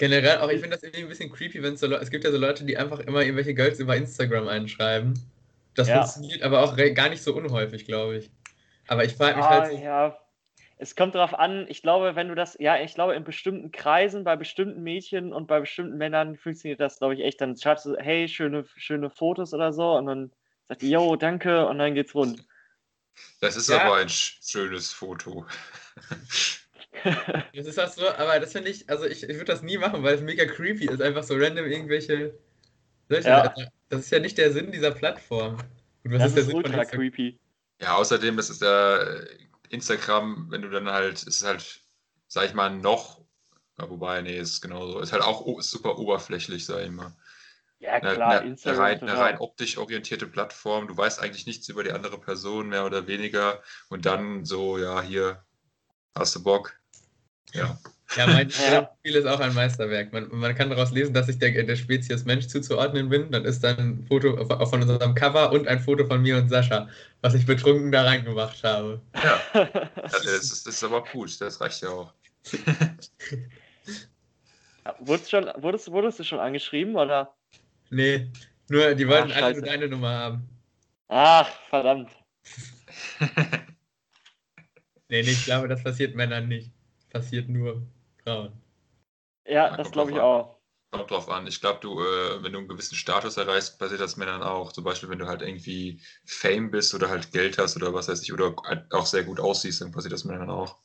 Generell 0.01 0.39
auch, 0.39 0.49
ich 0.49 0.61
finde 0.61 0.77
das 0.77 0.83
irgendwie 0.83 1.03
ein 1.03 1.09
bisschen 1.11 1.31
creepy, 1.31 1.63
wenn 1.63 1.75
es 1.75 1.81
so 1.81 1.87
Leute, 1.87 2.03
es 2.03 2.11
gibt 2.11 2.25
ja 2.25 2.31
so 2.31 2.39
Leute, 2.39 2.65
die 2.65 2.79
einfach 2.79 3.01
immer 3.01 3.21
irgendwelche 3.21 3.53
Girls 3.53 3.79
über 3.81 3.95
Instagram 3.95 4.49
einschreiben. 4.49 5.13
Das 5.75 5.91
Ja. 5.91 6.01
funktioniert 6.01 6.43
aber 6.43 6.63
auch 6.63 6.75
gar 6.95 7.11
nicht 7.11 7.23
so 7.23 7.35
unhäufig, 7.37 7.85
glaube 7.85 8.17
ich. 8.17 8.31
Aber 8.89 9.05
ich 9.05 9.13
frage 9.13 9.37
mich 9.37 9.45
Ah, 9.45 9.51
halt 9.51 9.73
so, 9.73 9.77
ja. 9.77 10.19
Es 10.79 10.97
kommt 10.97 11.15
darauf 11.15 11.35
an, 11.39 11.67
ich 11.69 11.83
glaube, 11.83 12.17
wenn 12.17 12.29
du 12.29 12.35
das, 12.35 12.57
ja, 12.59 12.81
ich 12.81 12.95
glaube, 12.95 13.15
in 13.15 13.25
bestimmten 13.25 13.73
Kreisen, 13.73 14.25
bei 14.25 14.37
bestimmten 14.37 14.83
Mädchen 14.83 15.35
und 15.35 15.47
bei 15.47 15.61
bestimmten 15.61 15.99
Männern 15.99 16.35
funktioniert 16.37 16.81
das, 16.81 16.97
glaube 16.99 17.13
ich, 17.13 17.21
echt. 17.21 17.39
Dann 17.43 17.55
schreibst 17.59 17.85
du, 17.85 17.95
hey, 17.99 18.27
schöne, 18.27 18.65
schöne 18.77 19.11
Fotos 19.11 19.53
oder 19.53 19.75
so 19.75 19.93
und 19.99 20.07
dann 20.07 20.33
sagt 20.65 20.81
die, 20.81 20.89
yo, 20.91 21.17
danke 21.17 21.67
und 21.67 21.79
dann 21.79 21.95
geht's 21.95 22.15
rund. 22.15 22.43
Das 23.41 23.57
ist 23.57 23.69
Ja. 23.69 23.83
aber 23.85 23.97
ein 23.97 24.09
sch 24.09 24.39
schönes 24.43 24.93
Foto. 24.93 25.47
das 27.55 27.67
ist 27.67 27.79
das 27.79 27.95
so, 27.95 28.09
aber 28.09 28.41
das 28.41 28.53
finde 28.53 28.71
ich, 28.71 28.89
also 28.91 29.05
ich, 29.07 29.23
ich 29.23 29.29
würde 29.37 29.45
das 29.47 29.63
nie 29.63 29.79
machen, 29.79 30.03
weil 30.03 30.15
es 30.15 30.21
mega 30.23 30.45
creepy 30.45 30.87
ist, 30.87 31.01
einfach 31.01 31.23
so 31.25 31.35
random 31.37 31.67
irgendwelche. 31.67 32.39
Ja. 33.25 33.55
Das 33.89 34.01
ist 34.01 34.11
ja 34.11 34.21
nicht 34.21 34.39
der 34.39 34.53
Sinn 34.53 34.73
dieser 34.73 34.93
Plattform. 34.93 35.59
Und 36.05 36.13
was 36.13 36.23
Das 36.23 36.27
ist 36.27 36.37
der 36.37 36.45
ist 36.45 36.47
Sinn 36.47 36.61
von 36.61 36.73
ultra 36.73 36.73
Instagram? 36.75 37.11
creepy. 37.11 37.41
Ja, 37.81 37.97
außerdem, 37.97 38.37
das 38.37 38.51
ist 38.51 38.63
ja 38.63 38.99
äh, 39.03 39.39
Instagram, 39.71 40.51
wenn 40.51 40.63
du 40.63 40.71
dann 40.71 40.89
halt, 40.91 41.17
es 41.19 41.25
ist 41.27 41.45
halt, 41.45 41.83
sag 42.29 42.47
ich 42.47 42.55
mal, 42.55 42.71
noch, 42.71 43.25
ja, 43.79 43.89
wobei, 43.91 44.23
nee, 44.23 44.39
ist 44.39 44.61
genauso, 44.61 45.01
ist 45.01 45.13
halt 45.13 45.23
auch 45.23 45.59
ist 45.59 45.71
super 45.71 45.99
oberflächlich, 45.99 46.67
sag 46.67 46.83
ich 46.85 46.91
mal. 46.91 47.17
Ja, 47.79 48.01
Eine, 48.01 48.15
klar, 48.15 48.41
eine, 48.41 48.51
Instagram. 48.51 48.81
rein, 48.85 49.01
eine 49.03 49.19
rein 49.19 49.39
optisch 49.39 49.79
orientierte 49.79 50.27
Plattform, 50.27 50.89
du 50.89 50.97
weißt 50.97 51.21
eigentlich 51.21 51.47
nichts 51.47 51.69
über 51.69 51.83
die 51.85 51.93
andere 51.93 52.21
Person, 52.21 52.69
mehr 52.69 52.85
oder 52.87 53.07
weniger. 53.07 53.63
Und 53.89 54.07
dann 54.07 54.45
so, 54.45 54.79
ja, 54.79 55.01
hier, 55.03 55.45
hast 56.15 56.37
du 56.37 56.43
Bock? 56.45 56.80
Ja. 57.55 57.79
Ja, 58.17 58.27
mein 58.27 58.51
Ja. 58.71 58.91
Spiel 58.99 59.15
ist 59.15 59.27
auch 59.27 59.41
ein 59.41 59.55
Meisterwerk. 59.55 60.13
Man, 60.13 60.29
man 60.33 60.55
kann 60.55 60.71
daraus 60.71 60.91
lesen, 60.91 61.15
dass 61.15 61.29
ich 61.29 61.39
der, 61.39 61.63
der 61.63 61.77
Spezies 61.77 62.25
Mensch 62.25 62.49
zuzuordnen 62.49 63.09
bin. 63.09 63.31
Dann 63.31 63.45
ist 63.45 63.63
dann 63.63 63.79
ein 63.79 64.05
Foto 64.07 64.45
von 64.67 64.83
unserem 64.83 65.15
Cover 65.15 65.53
und 65.53 65.69
ein 65.69 65.79
Foto 65.79 66.05
von 66.07 66.21
mir 66.23 66.37
und 66.37 66.49
Sascha, 66.49 66.89
was 67.21 67.35
ich 67.35 67.47
betrunken 67.47 67.93
da 67.93 68.03
reingemacht 68.03 68.65
habe. 68.65 69.01
Ja, 69.15 69.41
das 70.03 70.25
ist, 70.25 70.67
das 70.67 70.75
ist 70.75 70.85
aber 70.85 71.05
gut, 71.05 71.41
das 71.41 71.61
reicht 71.61 71.83
ja 71.83 71.91
auch. 71.91 72.13
wurdest, 75.01 75.31
schon, 75.31 75.45
wurdest, 75.59 75.91
wurdest 75.91 76.19
du 76.19 76.25
schon 76.25 76.41
angeschrieben 76.41 76.97
oder? 76.97 77.33
Nee, 77.91 78.29
nur, 78.69 78.95
die 78.95 79.07
wollten 79.07 79.33
Ach, 79.33 79.43
alle 79.43 79.55
nur 79.55 79.63
deine 79.63 79.89
Nummer 79.89 80.11
haben. 80.11 80.49
Ach, 81.09 81.49
verdammt. 81.69 82.11
Nee, 85.09 85.23
nee, 85.23 85.31
ich 85.31 85.45
glaube, 85.45 85.67
das 85.67 85.83
passiert 85.83 86.15
Männern 86.15 86.47
nicht. 86.47 86.71
Passiert 87.11 87.49
nur 87.49 87.83
Frauen. 88.25 88.53
Ja, 89.47 89.77
das 89.77 89.91
glaube 89.91 90.11
ich 90.11 90.17
an. 90.17 90.23
auch. 90.23 90.57
Kommt 90.93 91.11
drauf 91.11 91.29
an. 91.29 91.47
Ich 91.47 91.61
glaube, 91.61 91.79
du, 91.81 92.01
äh, 92.01 92.43
wenn 92.43 92.53
du 92.53 92.59
einen 92.59 92.69
gewissen 92.69 92.97
Status 92.97 93.37
erreichst, 93.37 93.79
passiert 93.79 94.01
das 94.01 94.17
Männern 94.17 94.43
auch. 94.43 94.73
Zum 94.73 94.83
Beispiel, 94.85 95.09
wenn 95.09 95.19
du 95.21 95.27
halt 95.27 95.43
irgendwie 95.43 96.01
Fame 96.27 96.71
bist 96.71 96.95
oder 96.95 97.09
halt 97.09 97.33
Geld 97.33 97.59
hast 97.59 97.77
oder 97.77 97.95
was 97.95 98.09
weiß 98.09 98.23
ich, 98.23 98.33
oder 98.33 98.55
halt 98.65 98.93
auch 98.93 99.07
sehr 99.07 99.23
gut 99.25 99.39
aussiehst, 99.39 99.81
dann 99.81 99.93
passiert 99.93 100.13
das 100.13 100.25
Männern 100.25 100.51
auch. 100.51 100.77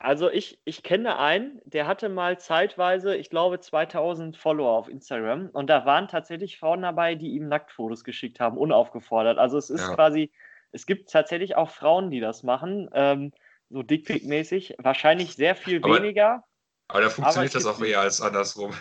Also 0.00 0.30
ich, 0.30 0.60
ich 0.64 0.84
kenne 0.84 1.18
einen, 1.18 1.60
der 1.64 1.88
hatte 1.88 2.08
mal 2.08 2.38
zeitweise, 2.38 3.16
ich 3.16 3.30
glaube, 3.30 3.58
2000 3.58 4.36
Follower 4.36 4.70
auf 4.78 4.88
Instagram 4.88 5.48
und 5.50 5.68
da 5.68 5.84
waren 5.86 6.06
tatsächlich 6.06 6.56
Frauen 6.58 6.82
dabei, 6.82 7.16
die 7.16 7.32
ihm 7.32 7.48
Nacktfotos 7.48 8.04
geschickt 8.04 8.38
haben, 8.38 8.56
unaufgefordert. 8.58 9.38
Also 9.38 9.58
es 9.58 9.70
ist 9.70 9.80
Ja. 9.80 9.94
quasi, 9.94 10.30
es 10.70 10.86
gibt 10.86 11.10
tatsächlich 11.10 11.56
auch 11.56 11.70
Frauen, 11.70 12.10
die 12.10 12.20
das 12.20 12.44
machen, 12.44 12.88
ähm, 12.92 13.32
so 13.70 13.82
Dickpick-mäßig, 13.82 14.74
wahrscheinlich 14.78 15.34
sehr 15.34 15.54
viel 15.56 15.82
Aber- 15.82 15.96
weniger. 15.96 16.44
Aber 16.90 17.02
da 17.02 17.10
funktioniert 17.10 17.54
es 17.54 17.64
das 17.64 17.66
auch 17.66 17.82
eher 17.82 18.00
als 18.00 18.22
andersrum. 18.22 18.72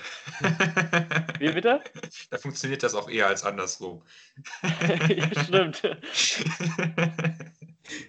Wie 1.39 1.51
bitte? 1.51 1.81
Da 2.29 2.37
funktioniert 2.37 2.81
das 2.81 2.95
auch 2.95 3.09
eher 3.09 3.27
als 3.27 3.43
andersrum. 3.43 4.01
ja, 5.09 5.43
stimmt. 5.43 5.81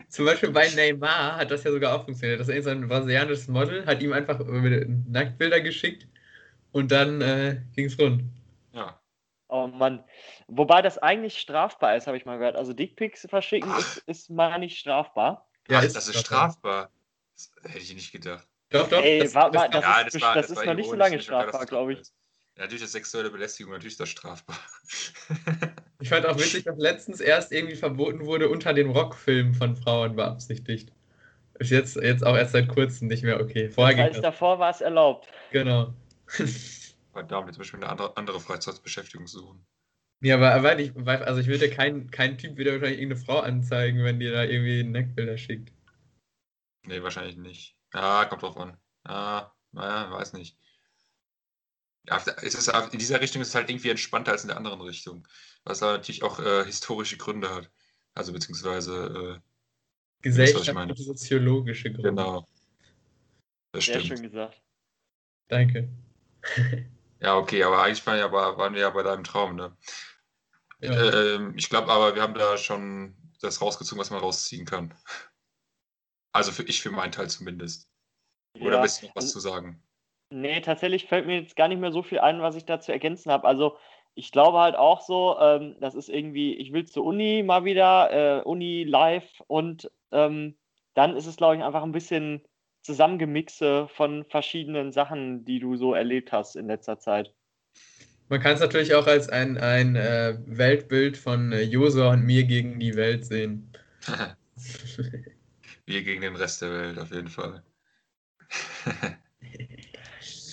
Zum 0.09 0.25
Beispiel 0.25 0.51
bei 0.51 0.69
Neymar 0.69 1.37
hat 1.37 1.51
das 1.51 1.65
ja 1.65 1.73
sogar 1.73 1.95
auch 1.95 2.05
funktioniert. 2.05 2.39
Das 2.41 2.49
ist 2.49 2.65
so 2.65 2.71
ein 2.71 2.87
brasilianisches 2.87 3.49
Model, 3.49 3.87
hat 3.87 4.01
ihm 4.01 4.13
einfach 4.13 4.39
Nacktbilder 4.41 5.61
geschickt 5.61 6.07
und 6.73 6.93
dann 6.93 7.21
äh, 7.21 7.61
ging 7.75 7.87
es 7.87 7.99
rund. 7.99 8.23
Ja. 8.73 9.01
Oh 9.49 9.67
Mann. 9.67 10.05
Wobei 10.47 10.81
das 10.83 10.99
eigentlich 10.99 11.39
strafbar 11.39 11.97
ist, 11.97 12.07
habe 12.07 12.17
ich 12.17 12.25
mal 12.25 12.39
gehört. 12.39 12.57
Also 12.57 12.73
Dickpics 12.73 13.27
verschicken 13.29 13.73
ist, 13.77 13.99
ist 14.07 14.31
mal 14.31 14.59
nicht 14.59 14.79
strafbar. 14.79 15.48
Ach, 15.71 15.83
ist 15.83 15.97
das 15.97 16.09
ist 16.09 16.19
strafbar. 16.21 16.91
Das 17.35 17.51
hätte 17.63 17.79
ich 17.79 17.95
nicht 17.95 18.13
gedacht. 18.13 18.47
Doch, 18.71 18.89
doch. 18.89 19.03
Ey, 19.03 19.33
war- 19.35 19.53
war- 19.55 19.69
das, 19.69 19.83
das 19.83 20.15
ist- 20.15 20.23
das 20.23 20.51
ist 20.51 20.65
noch 20.67 20.75
nicht 20.75 20.89
so 20.89 20.95
lange 20.95 21.21
strafbar, 21.21 21.61
das 21.61 21.69
glaub 21.69 21.89
ich. 21.91 22.01
ist. 22.01 22.15
Ja, 22.57 22.65
natürlich 22.65 22.85
ist 22.85 22.93
sexuelle 22.93 23.31
Belästigung, 23.31 23.73
natürlich 23.73 23.95
ist 23.95 24.01
das 24.01 24.09
strafbar. 24.09 24.59
ich 26.01 26.09
fand 26.09 26.27
auch 26.27 26.37
witzig, 26.37 26.65
dass 26.65 26.77
letztens 26.77 27.21
erst 27.21 27.53
irgendwie 27.53 27.77
verboten 27.77 28.27
wurde, 28.27 28.49
unter 28.49 28.75
den 28.75 28.91
Rockfilmen 28.91 29.55
von 29.55 29.77
Frauen 29.77 30.17
beabsichtigt. 30.17 30.93
Ist 31.61 31.71
jetzt, 31.71 31.97
jetzt 31.97 32.25
auch 32.25 32.37
erst 32.37 32.53
seit 32.53 32.69
kurzem 32.69 33.09
nicht 33.09 33.23
mehr 33.23 33.41
okay. 33.41 33.69
Vorher 33.69 33.95
Das 33.95 33.97
ging 33.97 34.05
heißt, 34.07 34.17
das. 34.17 34.23
davor 34.23 34.59
war 34.59 34.71
es 34.71 34.81
erlaubt. 34.81 35.29
Genau. 35.51 35.93
Verdammt, 37.13 37.49
jetzt 37.49 37.61
ich 37.61 37.73
mir 37.73 37.79
eine 37.81 37.89
andere, 37.89 38.17
andere 38.17 38.41
Freizeitbeschäftigung 38.41 39.27
suchen. 39.27 39.65
Ja, 40.21 40.35
aber, 40.35 40.55
aber 40.55 40.79
ich, 40.79 40.93
weil- 40.95 41.23
also 41.25 41.41
ich 41.41 41.47
würde 41.47 41.71
kein, 41.71 42.11
kein 42.11 42.39
Typ 42.39 42.57
wieder 42.57 42.73
wahrscheinlich 42.73 43.01
irgendeine 43.01 43.25
Frau 43.25 43.39
anzeigen, 43.41 44.03
wenn 44.05 44.19
die 44.19 44.31
da 44.31 44.45
irgendwie 44.45 44.83
Nacktbilder 44.83 45.39
schickt. 45.39 45.73
Nee, 46.85 47.03
wahrscheinlich 47.03 47.37
nicht. 47.37 47.77
Ja, 47.95 48.25
kommt 48.25 48.43
drauf 48.43 48.57
an. 48.57 48.77
Ah, 49.05 49.53
naja, 49.73 50.11
weiß 50.11 50.33
nicht. 50.33 50.57
Ja, 52.09 52.23
es 52.43 52.55
ist, 52.55 52.69
in 52.93 52.99
dieser 52.99 53.21
Richtung 53.21 53.43
ist 53.43 53.49
es 53.49 53.55
halt 53.55 53.69
irgendwie 53.69 53.91
entspannter 53.91 54.33
als 54.33 54.43
in 54.43 54.49
der 54.49 54.57
anderen 54.57 54.81
Richtung. 54.81 55.29
Was 55.65 55.81
da 55.81 55.93
natürlich 55.93 56.23
auch 56.23 56.41
äh, 56.41 56.65
historische 56.65 57.19
Gründe 57.19 57.55
hat. 57.55 57.71
Also 58.15 58.33
beziehungsweise, 58.33 59.37
ich 59.37 60.23
Gesellschaftliche, 60.23 61.03
soziologische 61.03 61.89
äh, 61.89 61.93
Gründe. 61.93 62.11
genau. 62.11 62.49
Das 63.73 63.85
Sehr 63.85 64.01
stimmt. 64.01 64.07
schön 64.07 64.23
gesagt. 64.23 64.63
Danke. 65.49 65.89
Ja, 67.21 67.37
okay, 67.37 67.63
aber 67.65 67.83
eigentlich 67.83 68.07
waren, 68.07 68.19
ja, 68.19 68.29
bei- 68.29 68.57
waren 68.57 68.75
wir 68.75 68.81
ja 68.81 68.91
bei 68.91 69.03
deinem 69.03 69.25
Traum, 69.25 69.57
ne? 69.57 69.77
Ja. 70.81 70.93
Ähm, 70.93 71.55
ich 71.57 71.69
glaube 71.69 71.91
aber, 71.91 72.15
wir 72.15 72.23
haben 72.23 72.35
da 72.35 72.57
schon 72.57 73.17
das 73.41 73.61
rausgezogen, 73.61 74.01
was 74.01 74.11
man 74.11 74.21
rausziehen 74.21 74.65
kann. 74.65 74.95
Also 76.33 76.53
für 76.53 76.63
ich 76.65 76.81
für 76.81 76.91
meinen 76.91 77.13
Teil 77.13 77.29
zumindest. 77.29 77.89
Oder 78.55 78.77
Ja. 78.77 78.83
willst 78.83 79.03
du 79.03 79.07
noch 79.07 79.17
was 79.17 79.33
zu 79.33 79.41
sagen? 79.41 79.83
Nee, 80.31 80.61
tatsächlich 80.61 81.07
fällt 81.07 81.27
mir 81.27 81.41
jetzt 81.41 81.57
gar 81.57 81.69
nicht 81.69 81.81
mehr 81.81 81.93
so 81.93 82.03
viel 82.03 82.19
ein, 82.21 82.43
was 82.43 82.55
ich 82.55 82.65
da 82.65 82.81
zu 82.81 82.93
ergänzen 82.93 83.33
habe. 83.33 83.47
Also 83.47 83.77
ich 84.15 84.31
glaube 84.31 84.59
halt 84.59 84.77
auch 84.77 85.01
so, 85.01 85.39
ähm, 85.41 85.77
das 85.81 85.95
ist 85.95 86.09
irgendwie, 86.09 86.55
ich 86.55 86.73
will 86.73 86.85
zur 86.87 87.05
Uni 87.05 87.43
mal 87.43 87.65
wieder, 87.65 88.41
äh, 88.41 88.43
Uni 88.43 88.85
live 88.85 89.41
und 89.47 89.91
ähm, 90.13 90.59
dann 90.95 91.17
ist 91.17 91.27
es, 91.27 91.37
glaube 91.37 91.57
ich, 91.57 91.63
einfach 91.63 91.83
ein 91.83 91.93
bisschen 91.93 92.47
Zusammengemixe 92.83 93.89
von 93.95 94.25
verschiedenen 94.25 94.93
Sachen, 94.93 95.45
die 95.45 95.61
du 95.61 95.77
so 95.77 95.95
erlebt 95.95 96.33
hast 96.33 96.57
in 96.57 96.67
letzter 96.67 96.99
Zeit. 96.99 97.33
Man 98.29 98.41
kann 98.41 98.55
es 98.55 98.61
natürlich 98.61 98.95
auch 98.95 99.07
als 99.07 99.29
ein, 99.29 99.57
ein 99.57 99.97
äh, 99.97 100.37
Weltbild 100.47 101.17
von 101.17 101.53
äh, 101.53 101.63
Josua 101.63 102.13
und 102.13 102.25
mir 102.25 102.45
gegen 102.45 102.79
die 102.79 102.95
Welt 102.95 103.25
sehen. 103.25 103.73
Wir 105.87 106.03
gegen 106.03 106.21
den 106.21 106.37
Rest 106.37 106.61
der 106.61 106.71
Welt, 106.71 106.99
auf 106.99 107.11
jeden 107.11 107.29
Fall. 107.29 107.63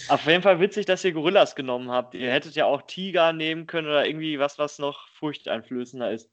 Auf 0.08 0.28
jeden 0.28 0.44
Fall 0.44 0.60
witzig, 0.60 0.86
dass 0.86 1.04
ihr 1.04 1.14
Gorillas 1.14 1.56
genommen 1.56 1.90
habt. 1.90 2.14
Ihr 2.14 2.32
hättet 2.32 2.56
ja 2.56 2.66
auch 2.66 2.84
Tiger 2.84 3.34
nehmen 3.34 3.66
können 3.66 3.88
oder 3.88 4.06
irgendwie 4.06 4.38
was, 4.38 4.60
was 4.60 4.78
noch 4.78 5.08
furchteinflößender 5.10 6.12
ist. 6.12 6.30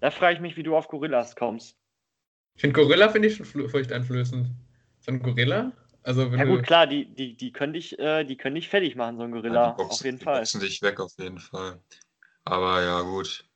Da 0.00 0.10
frage 0.10 0.34
ich 0.34 0.40
mich, 0.40 0.56
wie 0.56 0.64
du 0.64 0.76
auf 0.76 0.88
Gorillas 0.88 1.36
kommst. 1.36 1.76
Ich 2.56 2.60
finde 2.60 2.74
Gorilla 2.74 3.08
finde 3.08 3.28
ich 3.28 3.36
schon 3.36 3.46
furchteinflößend. 3.46 4.48
So 5.08 5.14
ein 5.14 5.22
Gorilla? 5.22 5.72
Also 6.02 6.30
Ja 6.34 6.44
gut, 6.44 6.62
klar, 6.64 6.86
die, 6.86 7.06
die, 7.14 7.34
die 7.34 7.50
können 7.50 7.72
dich, 7.72 7.98
äh, 7.98 8.24
die 8.24 8.36
können 8.36 8.56
dich 8.56 8.68
fertig 8.68 8.94
machen, 8.94 9.16
so 9.16 9.22
ein 9.22 9.32
Ja, 9.32 9.40
Gorilla. 9.40 9.70
die 9.70 9.76
boxen, 9.76 9.90
auf 9.90 10.04
jeden 10.04 10.18
die 10.18 10.24
Fall. 10.24 10.40
boxen 10.40 10.60
dich 10.60 10.82
weg, 10.82 11.00
auf 11.00 11.12
jeden 11.18 11.38
Fall. 11.38 11.82
Aber 12.44 12.82
ja, 12.82 13.00
gut. 13.00 13.48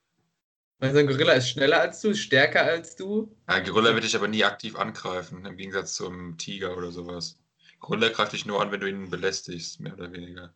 Also 0.81 0.99
ein 0.99 1.07
Gorilla 1.07 1.35
ist 1.35 1.51
schneller 1.51 1.81
als 1.81 2.01
du, 2.01 2.11
ist 2.11 2.21
stärker 2.21 2.63
als 2.65 2.97
du. 2.97 3.37
Ein 3.47 3.65
Gorilla 3.65 3.95
wird 3.95 4.05
dich 4.05 4.17
aber 4.17 4.29
nie 4.29 4.45
aktiv 4.45 4.77
angreifen, 4.77 5.45
im 5.45 5.57
Gegensatz 5.57 5.95
zum 5.95 6.39
Tiger 6.39 6.77
oder 6.77 6.91
sowas. 6.91 7.39
Gorilla 7.81 8.09
greift 8.09 8.33
dich 8.33 8.47
nur 8.47 8.61
an, 8.63 8.73
wenn 8.73 8.81
du 8.81 8.89
ihn 8.89 9.11
belästigst, 9.11 9.81
mehr 9.81 9.95
oder 9.95 10.11
weniger. 10.13 10.55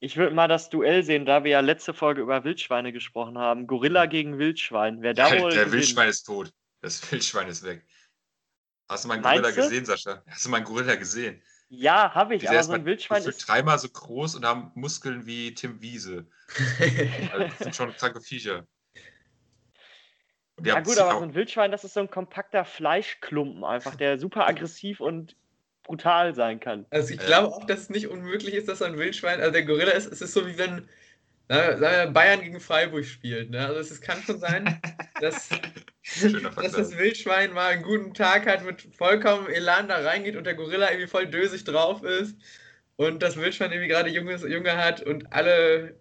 Ich 0.00 0.16
würde 0.16 0.34
mal 0.34 0.48
das 0.48 0.70
Duell 0.70 1.02
sehen, 1.02 1.26
da 1.26 1.44
wir 1.44 1.50
ja 1.52 1.60
letzte 1.60 1.94
Folge 1.94 2.20
über 2.22 2.44
Wildschweine 2.44 2.92
gesprochen 2.92 3.38
haben. 3.38 3.66
Gorilla 3.66 4.06
gegen 4.06 4.38
Wildschwein. 4.38 5.02
Wer 5.02 5.14
da 5.14 5.30
Der, 5.30 5.40
wohl 5.42 5.50
der 5.50 5.64
gewinnt? 5.64 5.72
Wildschwein 5.72 6.08
ist 6.08 6.24
tot. 6.24 6.52
Das 6.82 7.10
Wildschwein 7.10 7.48
ist 7.48 7.62
weg. 7.62 7.85
Hast 8.88 9.04
du 9.04 9.08
meinen 9.08 9.22
Meinst 9.22 9.42
Gorilla 9.42 9.56
du? 9.56 9.68
gesehen, 9.68 9.84
Sascha? 9.84 10.22
Hast 10.26 10.44
du 10.44 10.50
meinen 10.50 10.64
Gorilla 10.64 10.94
gesehen? 10.94 11.42
Ja, 11.68 12.14
habe 12.14 12.36
ich, 12.36 12.48
aber 12.48 12.60
ist 12.60 12.66
so 12.66 12.72
ein 12.72 12.80
mal 12.80 12.86
Wildschwein 12.86 13.24
ist. 13.24 13.48
dreimal 13.48 13.78
so 13.78 13.88
groß 13.88 14.36
und 14.36 14.44
haben 14.44 14.70
Muskeln 14.74 15.26
wie 15.26 15.52
Tim 15.54 15.80
Wiese. 15.82 16.26
Also, 17.32 17.48
das 17.48 17.58
sind 17.58 17.74
schon 17.74 17.96
kranke 17.96 18.20
Viecher. 18.20 18.66
Ja 20.64 20.80
gut, 20.80 20.96
aber 20.98 21.18
so 21.18 21.24
ein 21.24 21.34
Wildschwein, 21.34 21.70
das 21.70 21.84
ist 21.84 21.94
so 21.94 22.00
ein 22.00 22.10
kompakter 22.10 22.64
Fleischklumpen 22.64 23.64
einfach, 23.64 23.94
der 23.96 24.18
super 24.18 24.46
aggressiv 24.46 25.00
und 25.00 25.36
brutal 25.82 26.34
sein 26.34 26.60
kann. 26.60 26.86
Also 26.90 27.14
ich 27.14 27.20
glaube 27.20 27.48
auch, 27.48 27.64
dass 27.66 27.80
es 27.80 27.90
nicht 27.90 28.08
unmöglich 28.08 28.54
ist, 28.54 28.68
dass 28.68 28.78
so 28.78 28.84
ein 28.84 28.96
Wildschwein, 28.96 29.40
also 29.40 29.52
der 29.52 29.64
Gorilla 29.64 29.92
ist, 29.92 30.10
es 30.10 30.22
ist 30.22 30.32
so 30.32 30.46
wie 30.46 30.56
wenn 30.56 30.88
wir, 31.48 32.10
Bayern 32.12 32.40
gegen 32.40 32.60
Freiburg 32.60 33.04
spielt. 33.04 33.50
Ne? 33.50 33.66
Also 33.66 33.80
es 33.80 34.00
kann 34.00 34.22
schon 34.22 34.38
sein, 34.38 34.80
dass, 35.20 35.48
dass 36.56 36.72
das 36.72 36.96
Wildschwein 36.96 37.52
mal 37.52 37.72
einen 37.72 37.82
guten 37.82 38.14
Tag 38.14 38.46
hat, 38.46 38.64
mit 38.64 38.82
vollkommen 38.96 39.48
Elan 39.48 39.88
da 39.88 39.98
reingeht 39.98 40.36
und 40.36 40.44
der 40.44 40.54
Gorilla 40.54 40.90
irgendwie 40.90 41.08
voll 41.08 41.26
dösig 41.26 41.64
drauf 41.64 42.02
ist 42.02 42.36
und 42.96 43.22
das 43.22 43.36
Wildschwein 43.36 43.72
irgendwie 43.72 43.88
gerade 43.88 44.10
Junge, 44.10 44.36
Junge 44.36 44.76
hat 44.76 45.02
und 45.02 45.32
alle, 45.32 46.00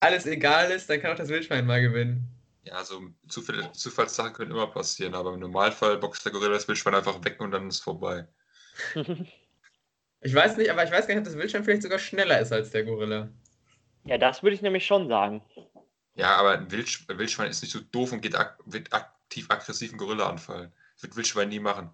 alles 0.00 0.26
egal 0.26 0.70
ist, 0.70 0.90
dann 0.90 1.00
kann 1.00 1.12
auch 1.12 1.18
das 1.18 1.28
Wildschwein 1.28 1.66
mal 1.66 1.80
gewinnen. 1.80 2.28
Ja, 2.64 2.82
so 2.82 3.02
Zufall, 3.28 3.70
Zufallssachen 3.72 4.32
können 4.32 4.50
immer 4.50 4.66
passieren, 4.66 5.14
aber 5.14 5.34
im 5.34 5.40
Normalfall 5.40 5.98
boxt 5.98 6.24
der 6.24 6.32
Gorilla 6.32 6.54
das 6.54 6.66
Wildschwein 6.66 6.94
einfach 6.94 7.22
weg 7.24 7.40
und 7.40 7.50
dann 7.50 7.68
ist 7.68 7.80
vorbei. 7.80 8.26
Ich 10.26 10.34
weiß 10.34 10.56
nicht, 10.56 10.70
aber 10.70 10.82
ich 10.82 10.90
weiß 10.90 11.06
gar 11.06 11.14
nicht, 11.14 11.26
ob 11.26 11.30
das 11.30 11.36
Wildschwein 11.36 11.64
vielleicht 11.64 11.82
sogar 11.82 11.98
schneller 11.98 12.40
ist 12.40 12.50
als 12.50 12.70
der 12.70 12.84
Gorilla. 12.84 13.28
Ja, 14.04 14.18
das 14.18 14.42
würde 14.42 14.54
ich 14.54 14.62
nämlich 14.62 14.86
schon 14.86 15.08
sagen. 15.08 15.42
Ja, 16.16 16.36
aber 16.36 16.52
ein 16.58 16.70
Wildsch 16.70 17.04
ein 17.08 17.18
Wildschwein 17.18 17.50
ist 17.50 17.62
nicht 17.62 17.70
so 17.72 17.80
doof 17.80 18.12
und 18.12 18.20
geht 18.20 18.34
ak 18.34 18.58
wird 18.66 18.92
aktiv 18.92 19.46
aggressiv 19.50 19.90
einen 19.90 19.98
Gorilla 19.98 20.28
anfallen. 20.28 20.72
Das 20.94 21.02
wird 21.04 21.16
Wildschwein 21.16 21.48
nie 21.48 21.60
machen. 21.60 21.90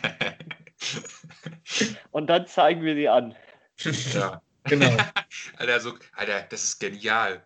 Und 2.11 2.29
dann 2.29 2.47
zeigen 2.47 2.83
wir 2.83 2.95
sie 2.95 3.09
an. 3.09 3.35
ja. 4.13 4.43
genau. 4.65 4.97
Alter, 5.57 5.81
so, 5.81 5.99
Alter, 6.15 6.43
das 6.43 6.65
ist 6.65 6.81
genial. 6.81 7.45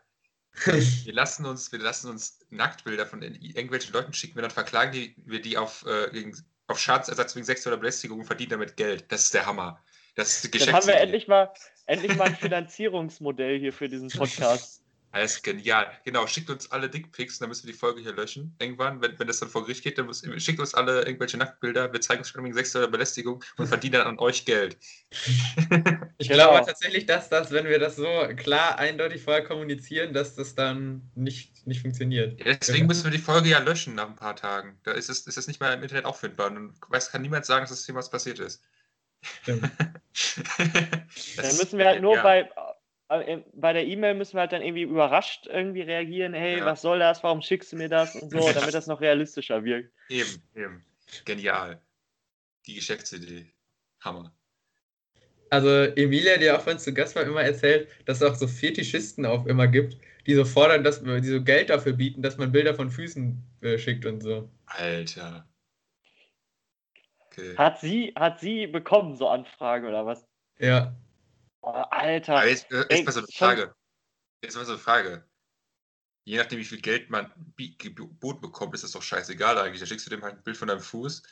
Wir 0.65 1.13
lassen 1.13 1.47
uns, 1.47 1.71
wir 1.71 1.79
lassen 1.79 2.11
uns 2.11 2.41
Nacktbilder 2.51 3.07
von 3.07 3.23
irgendwelchen 3.23 3.93
Leuten 3.93 4.13
schicken, 4.13 4.35
wir 4.35 4.43
dann 4.43 4.51
verklagen 4.51 4.93
die, 4.93 5.15
wir 5.25 5.41
die 5.41 5.57
auf, 5.57 5.87
äh, 5.87 6.11
gegen, 6.11 6.37
auf 6.67 6.79
Schadensersatz 6.81 7.37
wegen 7.37 7.45
sexueller 7.45 7.77
Belästigung 7.77 8.21
und 8.21 8.25
verdienen 8.25 8.51
damit 8.51 8.77
Geld. 8.77 9.11
Das 9.11 9.25
ist 9.25 9.35
der 9.35 9.47
Hammer. 9.47 9.83
Das 10.17 10.45
ist 10.45 10.53
die 10.53 10.59
Dann 10.59 10.75
haben 10.75 10.87
wir 10.87 10.97
endlich 10.97 11.29
mal, 11.29 11.53
endlich 11.87 12.17
mal 12.17 12.25
ein 12.29 12.37
Finanzierungsmodell 12.37 13.59
hier 13.61 13.73
für 13.73 13.89
diesen 13.89 14.09
Podcast. 14.09 14.83
Alles 15.11 15.43
genial. 15.43 15.91
Genau, 16.05 16.27
schickt 16.27 16.51
uns 16.51 16.71
alle 16.71 16.91
Dickpics, 16.91 17.39
dann 17.39 17.49
müssen 17.49 17.67
wir 17.67 17.73
die 17.73 17.79
Folge 17.79 18.03
hier 18.03 18.13
löschen. 18.13 18.55
Irgendwann, 18.59 19.01
wenn, 19.01 19.19
wenn 19.19 19.27
das 19.27 19.41
dann 19.41 19.49
vor 19.49 19.63
Gericht 19.63 19.83
geht, 19.83 19.97
dann 19.97 20.05
muss, 20.07 20.23
schickt 20.37 20.61
uns 20.61 20.75
alle 20.75 21.03
irgendwelche 21.07 21.39
Nacktbilder. 21.39 21.93
Wir 21.93 22.01
zeigen 22.03 22.25
Streaming 22.25 22.53
sexuelle 22.53 22.89
Belästigung 22.89 23.43
und 23.57 23.69
verdienen 23.69 23.95
dann 23.95 24.07
an 24.07 24.19
euch 24.19 24.45
Geld. 24.45 24.77
Ich 26.21 26.29
Genau. 26.29 26.51
glaube 26.51 26.67
tatsächlich, 26.67 27.07
dass 27.07 27.29
das, 27.29 27.53
wenn 27.53 27.67
wir 27.67 27.79
das 27.79 27.95
so 27.95 28.29
klar, 28.37 28.77
eindeutig 28.77 29.23
vorher 29.23 29.45
kommunizieren, 29.45 30.13
dass 30.13 30.35
das 30.35 30.57
dann 30.57 31.09
nicht, 31.15 31.65
nicht 31.65 31.81
funktioniert. 31.83 32.45
Ja, 32.45 32.55
deswegen 32.55 32.87
müssen 32.89 33.05
wir 33.05 33.13
die 33.13 33.19
Folge 33.19 33.49
ja 33.49 33.61
löschen 33.61 33.95
nach 33.95 34.09
ein 34.09 34.17
paar 34.17 34.35
Tagen. 34.35 34.79
Da 34.83 34.91
ist 34.93 35.09
es, 35.09 35.29
ist 35.29 35.39
es 35.39 35.47
nicht 35.47 35.61
mehr 35.61 35.73
im 35.73 35.83
Internet 35.83 36.07
auffindbar. 36.07 36.49
Und 36.49 36.55
dann 36.57 36.75
weiß, 36.89 37.13
kann 37.13 37.23
niemand 37.23 37.47
sagen, 37.47 37.63
dass 37.63 37.71
das 37.71 37.87
jemals 37.87 38.11
passiert 38.11 38.41
ist. 38.41 38.63
Stimmt. 39.23 39.71
Dann 41.37 41.57
müssen 41.57 41.79
wir 41.79 41.87
halt 41.87 42.03
nur 42.03 42.17
ja. 42.17 42.23
bei, 42.23 42.51
bei 43.09 43.73
der 43.73 43.87
E-Mail 43.87 44.15
müssen 44.15 44.35
wir 44.37 44.41
halt 44.41 44.53
dann 44.53 44.63
irgendwie 44.63 44.83
überrascht 44.83 45.47
irgendwie 45.47 45.81
reagieren. 45.81 46.35
Hey, 46.35 46.59
Ja. 46.59 46.67
was 46.67 46.83
soll 46.83 46.99
das? 46.99 47.23
Warum 47.23 47.41
schickst 47.41 47.73
du 47.73 47.77
mir 47.77 47.89
das? 47.89 48.15
Und 48.17 48.31
so, 48.31 48.53
damit 48.53 48.75
das 48.75 48.87
noch 48.87 49.01
realistischer 49.01 49.65
wirkt. 49.65 49.93
Eben, 50.11 50.43
eben. 50.55 50.85
Genial. 51.25 51.81
Die 52.67 52.75
Geschäftsidee. 52.75 53.47
Hammer. 54.01 54.35
Also 55.51 55.69
Emilia, 55.97 56.37
die 56.37 56.51
auch 56.51 56.61
von 56.61 56.79
zu 56.79 56.93
Gast 56.93 57.17
war, 57.17 57.23
immer 57.23 57.43
erzählt, 57.43 57.89
dass 58.05 58.21
es 58.21 58.23
auch 58.23 58.35
so 58.35 58.47
Fetischisten 58.47 59.25
auch 59.25 59.47
immer 59.47 59.67
gibt, 59.67 59.97
die 60.27 60.35
so 60.35 60.45
fordern, 60.45 60.85
dass 60.85 61.03
die 61.03 61.23
so 61.23 61.43
Geld 61.43 61.71
dafür 61.71 61.95
bieten, 61.95 62.21
dass 62.21 62.37
man 62.37 62.53
Bilder 62.53 62.75
von 62.75 62.91
Füßen 62.91 63.43
äh, 63.63 63.79
schickt 63.79 64.05
und 64.05 64.21
so. 64.21 64.51
Alter. 64.67 65.49
Okay. 67.31 67.57
Hat 67.57 67.81
sie, 67.81 68.13
hat 68.15 68.41
sie 68.41 68.67
bekommen, 68.67 69.17
so 69.17 69.29
Anfragen 69.29 69.87
oder 69.87 70.05
was? 70.05 70.27
Ja. 70.59 70.95
Oh, 71.63 71.71
Alter. 71.71 72.37
Aber 72.37 72.49
jetzt, 72.49 72.71
äh, 72.71 72.85
Ey, 72.89 73.03
mal 73.03 73.13
so 73.13 73.21
eine 73.21 73.29
Frage. 73.29 73.75
Jetzt 74.43 74.57
mal 74.57 74.65
so 74.65 74.73
eine 74.73 74.81
Frage. 74.81 75.25
Je 76.25 76.37
nachdem, 76.37 76.59
wie 76.59 76.65
viel 76.65 76.81
Geld 76.81 77.11
man 77.11 77.33
geboten 77.57 78.41
bekommt, 78.41 78.75
ist 78.75 78.85
das 78.85 78.93
doch 78.93 79.03
scheißegal 79.03 79.59
eigentlich. 79.59 79.81
Da 79.81 79.87
schickst 79.87 80.07
du 80.07 80.11
dem 80.11 80.23
halt 80.23 80.37
ein 80.37 80.43
Bild 80.43 80.57
von 80.57 80.69
deinem 80.69 80.81
Fuß, 80.81 81.23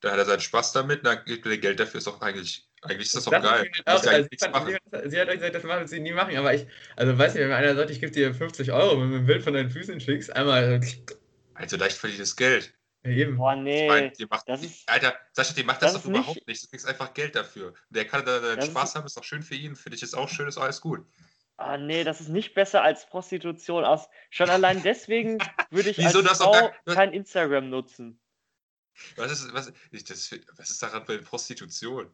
da 0.00 0.12
hat 0.12 0.18
er 0.18 0.26
seinen 0.26 0.40
Spaß 0.40 0.72
damit, 0.72 1.06
dann 1.06 1.24
gibt 1.24 1.46
er 1.46 1.52
dir 1.52 1.58
Geld 1.58 1.80
dafür, 1.80 1.98
ist 1.98 2.06
doch 2.06 2.20
eigentlich, 2.20 2.68
eigentlich 2.82 3.06
ist 3.06 3.16
das 3.16 3.24
doch 3.24 3.32
Das 3.32 3.42
geil. 3.42 3.62
Du 3.62 3.92
musst 3.92 4.06
auch, 4.06 4.12
also, 4.12 4.28
sie, 4.30 4.48
machen. 4.50 4.74
hat, 4.74 5.10
sie 5.10 5.20
hat 5.20 5.28
euch 5.28 5.36
gesagt, 5.36 5.54
das 5.54 5.62
wird 5.62 5.88
sie 5.88 6.00
nie 6.00 6.12
machen, 6.12 6.36
aber 6.36 6.54
ich, 6.54 6.66
also 6.96 7.16
weiß 7.16 7.32
nicht, 7.32 7.40
wenn 7.42 7.48
mir 7.48 7.56
einer 7.56 7.74
sagt, 7.74 7.90
ich 7.90 8.00
gebe 8.00 8.12
dir 8.12 8.34
50 8.34 8.72
Euro, 8.72 9.00
wenn 9.00 9.10
du 9.10 9.16
ein 9.16 9.26
Bild 9.26 9.42
von 9.42 9.54
deinen 9.54 9.70
Füßen 9.70 9.98
schickst, 10.00 10.34
einmal 10.36 10.80
Also 11.54 11.76
leicht 11.78 11.96
verdientes 11.96 12.36
Geld. 12.36 12.75
Äh, 13.06 13.14
eben. 13.22 13.36
Boah, 13.36 13.54
Ich 13.54 13.60
nee. 13.62 13.88
meine, 13.88 14.10
dir 14.10 14.26
macht, 14.28 14.48
das 14.48 14.62
ist- 14.62 14.88
Alter, 14.88 15.14
Sascha, 15.32 15.54
dir 15.54 15.64
macht 15.64 15.82
das, 15.82 15.92
das 15.92 16.02
doch 16.02 16.08
ist 16.08 16.12
nicht- 16.12 16.20
überhaupt 16.20 16.46
nichts. 16.46 16.62
Du 16.64 16.70
kriegst 16.70 16.86
einfach 16.86 17.12
Geld 17.14 17.34
dafür. 17.36 17.74
Der 17.90 18.04
kann 18.06 18.24
da 18.24 18.38
Das 18.56 18.66
Spaß 18.66 18.90
ist- 18.90 18.94
haben, 18.96 19.06
ist 19.06 19.16
doch 19.16 19.24
schön 19.24 19.42
für 19.42 19.54
ihn. 19.54 19.76
Für 19.76 19.90
dich 19.90 20.02
ist 20.02 20.14
auch 20.14 20.28
schön, 20.28 20.48
ist 20.48 20.58
alles 20.58 20.80
gut. 20.80 21.06
Ah, 21.58 21.78
nee, 21.78 22.04
das 22.04 22.20
ist 22.20 22.28
nicht 22.28 22.52
besser 22.54 22.82
als 22.82 23.06
Prostitution 23.06 23.84
aus. 23.84 24.08
Schon 24.30 24.50
allein 24.50 24.82
deswegen 24.82 25.38
würde 25.70 25.88
ich 25.90 25.96
Wieso? 25.98 26.20
als 26.20 26.38
Frau 26.38 26.52
gar- 26.52 26.94
kein 26.94 27.12
Instagram 27.14 27.70
nutzen. 27.70 28.20
Was 29.16 29.32
ist, 29.32 29.52
was, 29.54 29.72
ich, 29.90 30.04
das, 30.04 30.30
was 30.56 30.70
ist 30.70 30.82
daran 30.82 31.04
bei 31.06 31.16
Prostitution? 31.18 32.10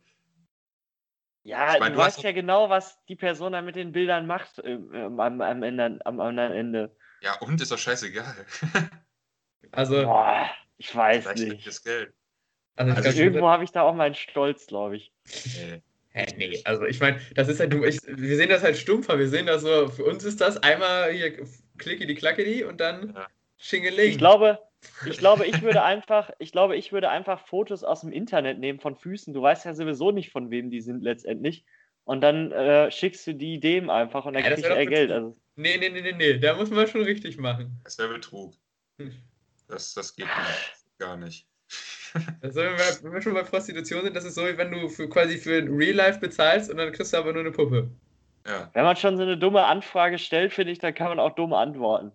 Ja, 1.44 1.74
Ich 1.74 1.81
mein, 1.81 1.92
du 1.92 1.98
du 1.98 2.05
weißt 2.05 2.18
doch- 2.18 2.22
ja 2.24 2.31
genau, 2.33 2.70
was 2.70 3.05
die 3.07 3.16
Person 3.16 3.52
da 3.52 3.62
mit 3.62 3.74
den 3.74 3.90
Bildern 3.90 4.26
macht 4.28 4.61
ähm, 4.64 4.90
ähm, 4.94 5.18
am, 5.18 5.40
am, 5.40 5.62
Ende, 5.64 5.98
am 6.05 6.20
anderen 6.20 6.52
Ende. 6.52 6.96
Ja, 7.20 7.37
und 7.40 7.61
ist 7.61 7.72
doch 7.72 7.78
scheißegal. 7.78 8.46
Also, 9.70 10.02
Boah, 10.02 10.50
ich 10.83 10.95
weiß 10.95 11.25
Leicht 11.25 11.38
nicht. 11.38 11.47
verdientes 11.49 11.85
Geld. 11.85 12.12
also, 12.77 12.92
also 12.92 13.23
Irgendwo 13.23 13.49
habe 13.49 13.62
ich 13.64 13.71
da 13.71 13.83
auch 13.83 13.95
meinen 13.95 14.14
Stolz, 14.14 14.66
glaube 14.66 14.97
ich. 14.97 15.12
Nee. 15.27 15.83
Hä, 16.14 16.27
nee, 16.37 16.61
also 16.64 16.85
ich 16.85 17.01
meine, 17.01 17.21
das 17.35 17.49
ist 17.49 17.59
halt, 17.59 17.73
du, 17.73 17.85
ich, 17.85 17.99
wir 18.07 18.37
sehen 18.37 18.51
das 18.51 18.62
halt 18.62 18.77
stumpfer, 18.77 19.18
wir 19.18 19.29
sehen 19.29 19.47
das 19.47 19.62
so, 19.62 19.88
für 19.88 20.05
uns 20.05 20.25
ist 20.25 20.42
das 20.42 20.62
einmal 20.62 21.11
hier 21.12 21.47
klickidi 21.79 22.14
klackidi 22.14 22.64
und 22.64 22.81
dann 22.81 23.14
Ja. 23.14 23.29
Schingeling. 23.57 24.11
Ich 24.11 24.18
glaube, 24.18 24.59
ich 25.07 25.16
glaube, 25.18 25.47
ich 25.47 25.62
würde 25.62 25.83
einfach, 25.85 26.31
ich 26.38 26.51
glaube, 26.53 26.77
ich 26.77 26.92
würde 26.92 27.09
einfach 27.09 27.47
Fotos 27.47 27.85
aus 27.85 28.01
dem 28.01 28.12
Internet 28.12 28.59
nehmen 28.59 28.81
von 28.81 28.97
Füßen. 28.97 29.33
Du 29.33 29.40
weißt 29.40 29.64
ja 29.64 29.73
sowieso 29.75 30.11
nicht, 30.11 30.31
von 30.33 30.51
wem 30.51 30.68
die 30.68 30.81
sind 30.81 31.03
letztendlich. 31.03 31.64
Und 32.05 32.21
dann 32.21 32.51
äh, 32.51 32.90
schickst 32.90 33.25
du 33.29 33.35
die 33.35 33.61
dem 33.61 33.88
einfach 33.88 34.25
und 34.27 34.35
dann 34.35 34.42
Ja, 34.42 34.51
das 34.51 34.61
kriegt 34.61 34.75
er 34.75 34.87
Geld. 34.87 35.12
Also, 35.12 35.37
Nee, 35.55 35.77
nee, 35.79 35.90
nee, 35.90 36.01
nee, 36.03 36.12
nee, 36.12 36.38
da 36.38 36.57
muss 36.57 36.71
man 36.71 36.88
schon 36.88 37.03
richtig 37.03 37.37
machen. 37.38 37.81
Das 37.85 37.97
wäre 37.99 38.09
Betrug. 38.12 38.55
Hm. 38.99 39.12
Das, 39.72 39.94
das 39.94 40.14
geht 40.14 40.26
nicht. 40.26 40.98
Gar 40.98 41.16
nicht. 41.16 41.46
Also, 42.42 42.61
wenn, 42.61 42.76
wir, 42.76 43.02
wenn 43.04 43.12
wir 43.14 43.22
schon 43.22 43.32
bei 43.32 43.42
Prostitution 43.42 44.02
sind, 44.02 44.14
das 44.14 44.24
ist 44.26 44.35
so, 44.35 44.46
wie 44.46 44.58
wenn 44.58 44.70
du 44.70 44.90
für, 44.90 45.08
quasi 45.08 45.38
für 45.38 45.62
Real 45.66 45.94
Life 45.94 46.20
bezahlst 46.20 46.70
und 46.70 46.76
dann 46.76 46.92
kriegst 46.92 47.14
du 47.14 47.16
aber 47.16 47.32
nur 47.32 47.40
eine 47.40 47.52
Puppe. 47.52 47.90
Ja. 48.46 48.68
wenn 48.74 48.85
man 48.85 48.96
schon 48.96 49.16
so 49.16 49.22
eine 49.22 49.38
dumme 49.38 49.64
Anfrage 49.64 50.18
stellt, 50.18 50.52
finde 50.52 50.72
ich, 50.72 50.78
dann 50.78 50.92
kann 50.92 51.08
man 51.08 51.18
auch 51.18 51.35
dumme 51.35 51.56
antworten. 51.56 52.12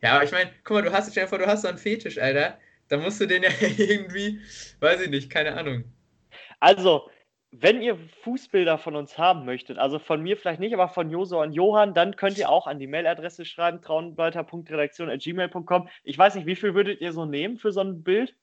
Ja, 0.00 0.14
aber 0.14 0.24
ich 0.24 0.32
meine, 0.32 0.50
guck 0.62 0.76
mal, 0.76 0.82
du 0.82 0.90
hast, 0.90 1.10
stell 1.10 1.24
dir 1.24 1.28
vor, 1.28 1.38
du 1.38 1.46
hast 1.46 1.62
so 1.62 1.68
einen 1.68 1.76
Fetisch, 1.76 2.16
Alter. 2.16 2.58
Da 2.88 2.96
musst 2.96 3.20
du 3.20 3.26
den 3.26 3.42
ja 3.42 3.50
irgendwie, 3.60 4.40
weiß 4.80 5.02
ich 5.02 5.10
nicht, 5.10 5.28
keine 5.28 5.54
Ahnung. 5.54 5.84
Also, 6.60 7.10
wenn 7.56 7.80
ihr 7.82 7.96
Fußbilder 8.22 8.78
von 8.78 8.96
uns 8.96 9.16
haben 9.16 9.44
möchtet, 9.44 9.78
also 9.78 9.98
von 9.98 10.22
mir 10.22 10.36
vielleicht 10.36 10.60
nicht, 10.60 10.74
aber 10.74 10.88
von 10.88 11.10
Josua 11.10 11.42
und 11.44 11.52
Johann, 11.52 11.94
dann 11.94 12.16
könnt 12.16 12.36
ihr 12.38 12.48
auch 12.48 12.66
an 12.66 12.78
die 12.78 12.86
Mailadresse 12.88 13.44
schreiben, 13.44 13.80
traunwalter.redaktion.gmail.com. 13.80 15.88
Ich 16.02 16.18
weiß 16.18 16.34
nicht, 16.34 16.46
wie 16.46 16.56
viel 16.56 16.74
würdet 16.74 17.00
ihr 17.00 17.12
so 17.12 17.24
nehmen 17.26 17.58
für 17.58 17.72
so 17.72 17.80
ein 17.80 18.02
Bild? 18.02 18.34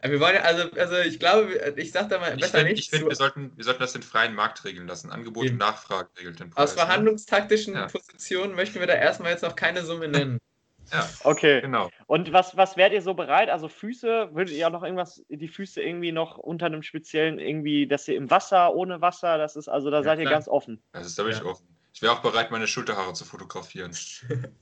Aber 0.00 0.12
wir 0.12 0.20
wollen 0.20 0.34
ja, 0.34 0.42
also, 0.42 0.70
also 0.72 0.98
ich 0.98 1.18
glaube, 1.18 1.74
ich 1.76 1.90
sag 1.90 2.10
da 2.10 2.18
mal 2.18 2.34
Ich 2.34 2.40
besser 2.42 2.58
finde, 2.58 2.72
nicht. 2.72 2.82
ich 2.84 2.90
find, 2.90 3.02
zu- 3.02 3.08
wir, 3.08 3.16
sollten, 3.16 3.52
wir 3.56 3.64
sollten 3.64 3.80
das 3.80 3.94
den 3.94 4.02
freien 4.02 4.34
Markt 4.34 4.62
regeln 4.64 4.86
lassen. 4.86 5.10
Angebot 5.10 5.48
und 5.48 5.56
Nachfrage 5.58 6.10
regelt 6.18 6.38
den 6.40 6.48
aus 6.48 6.54
Preis. 6.54 6.76
ne? 6.76 6.80
verhandlungstaktischen 6.82 7.74
Ja. 7.74 7.86
Positionen 7.86 8.54
möchten 8.54 8.78
wir 8.80 8.86
da 8.86 8.92
erstmal 8.94 9.30
jetzt 9.32 9.42
noch 9.42 9.56
keine 9.56 9.82
Summe 9.82 10.08
nennen. 10.08 10.38
Ja, 10.92 11.08
Okay. 11.24 11.60
genau. 11.60 11.90
Und 12.06 12.32
was, 12.32 12.56
was 12.56 12.76
wärt 12.76 12.92
ihr 12.92 13.02
so 13.02 13.14
bereit? 13.14 13.50
Also 13.50 13.68
Füße, 13.68 14.34
würdet 14.34 14.54
ihr 14.54 14.66
auch 14.68 14.72
noch 14.72 14.82
irgendwas, 14.82 15.24
die 15.28 15.48
Füße 15.48 15.82
irgendwie 15.82 16.12
noch 16.12 16.38
unter 16.38 16.66
einem 16.66 16.82
speziellen, 16.82 17.38
irgendwie, 17.38 17.86
dass 17.86 18.06
ihr 18.06 18.16
im 18.16 18.30
Wasser, 18.30 18.74
ohne 18.74 19.00
Wasser, 19.00 19.36
das 19.38 19.56
ist, 19.56 19.68
also 19.68 19.90
da 19.90 19.98
Ja, 19.98 20.02
seid 20.04 20.18
ihr 20.18 20.24
klar. 20.24 20.34
ganz 20.34 20.48
offen. 20.48 20.82
Das 20.92 21.06
ist 21.06 21.18
da 21.18 21.24
bin 21.24 21.32
ich 21.32 21.38
Ja. 21.38 21.44
offen. 21.44 21.66
Ich 21.92 22.02
wäre 22.02 22.12
auch 22.12 22.20
bereit, 22.20 22.50
meine 22.50 22.66
Schulterhaare 22.68 23.14
zu 23.14 23.24
fotografieren. 23.24 23.96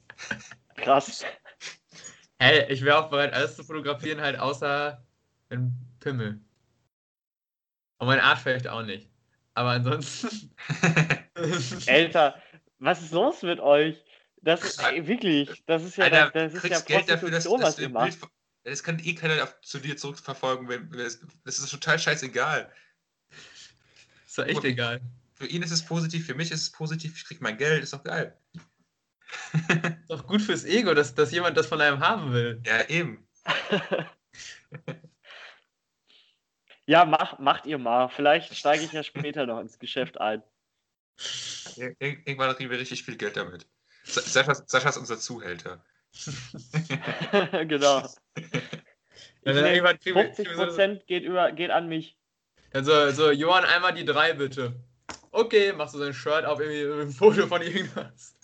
Krass. 0.76 1.24
Hey, 2.38 2.72
ich 2.72 2.84
wäre 2.84 2.98
auch 2.98 3.10
bereit, 3.10 3.32
alles 3.32 3.56
zu 3.56 3.64
fotografieren, 3.64 4.20
halt 4.20 4.38
außer 4.38 5.04
ein 5.50 5.72
Pimmel. 6.00 6.40
Und 7.98 8.06
mein 8.06 8.20
Arsch 8.20 8.40
vielleicht 8.40 8.68
auch 8.68 8.82
nicht. 8.82 9.10
Aber 9.54 9.70
ansonsten. 9.70 10.54
Alter, 11.88 12.40
was 12.78 13.02
ist 13.02 13.12
los 13.12 13.42
mit 13.42 13.60
euch? 13.60 14.03
Das 14.44 14.62
ist 14.62 14.82
ey, 14.82 15.06
wirklich, 15.06 15.62
das 15.66 15.82
ist 15.82 15.96
ja, 15.96 16.04
Alter, 16.04 16.30
das 16.30 16.52
du 16.52 16.58
ist 16.58 16.68
ja 16.68 16.80
Geld 16.80 17.08
dafür, 17.08 17.30
dass, 17.30 17.44
dass 17.44 17.52
was 17.52 17.76
du. 17.76 17.88
Bild. 17.88 18.18
Das 18.64 18.82
kann 18.82 18.98
eh 18.98 19.14
keiner 19.14 19.42
auf, 19.42 19.60
zu 19.62 19.78
dir 19.78 19.96
zurückverfolgen. 19.96 20.68
Wenn, 20.68 20.90
das 20.90 21.58
ist 21.58 21.70
total 21.70 21.98
scheißegal. 21.98 22.70
ist 24.26 24.38
doch 24.38 24.46
echt 24.46 24.64
egal. 24.64 25.00
Für 25.34 25.46
ihn 25.46 25.62
ist 25.62 25.70
es 25.70 25.84
positiv, 25.84 26.26
für 26.26 26.34
mich 26.34 26.50
ist 26.50 26.62
es 26.62 26.70
positiv. 26.70 27.16
Ich 27.16 27.24
krieg 27.24 27.40
mein 27.40 27.56
Geld, 27.56 27.82
ist 27.82 27.92
doch 27.92 28.04
geil. 28.04 28.36
Ist 28.52 28.62
doch 30.08 30.26
gut 30.26 30.42
fürs 30.42 30.64
Ego, 30.64 30.94
dass, 30.94 31.14
dass 31.14 31.32
jemand 31.32 31.56
das 31.56 31.66
von 31.66 31.80
einem 31.80 32.00
haben 32.00 32.32
will. 32.32 32.62
Ja, 32.64 32.88
eben. 32.88 33.26
Ja, 36.86 37.04
mach, 37.04 37.38
macht 37.38 37.66
ihr 37.66 37.78
mal. 37.78 38.08
Vielleicht 38.08 38.54
steige 38.54 38.84
ich 38.84 38.92
ja 38.92 39.02
später 39.02 39.46
noch 39.46 39.60
ins 39.60 39.78
Geschäft 39.78 40.20
ein. 40.20 40.42
Ir 41.76 41.96
irgendwann 41.98 42.54
kriegen 42.56 42.70
wir 42.70 42.78
richtig 42.78 43.04
viel 43.04 43.16
Geld 43.16 43.36
damit. 43.36 43.66
Sa- 44.04 44.20
Sascha, 44.20 44.54
Sascha 44.66 44.88
ist 44.90 44.96
unser 44.98 45.18
Zuhälter. 45.18 45.84
genau. 47.66 48.00
Dann 49.44 49.56
Ich 49.58 49.62
irgendwann 49.72 49.98
kriegen 49.98 50.16
wir- 50.16 50.24
50 50.24 50.46
kriegen 50.46 50.50
wir 50.50 50.56
so- 50.56 50.64
Prozent 50.70 51.06
geht, 51.06 51.24
über, 51.24 51.52
geht 51.52 51.70
an 51.70 51.88
mich. 51.88 52.16
Also, 52.72 53.10
so, 53.10 53.30
Johann, 53.30 53.64
einmal 53.64 53.94
die 53.94 54.04
drei 54.04 54.32
bitte. 54.32 54.74
Okay, 55.30 55.72
machst 55.72 55.94
du 55.94 55.98
sein 55.98 56.14
Shirt 56.14 56.44
auf, 56.44 56.60
irgendwie 56.60 57.02
ein 57.02 57.10
Foto 57.12 57.46
von 57.46 57.62
irgendwas. 57.62 58.36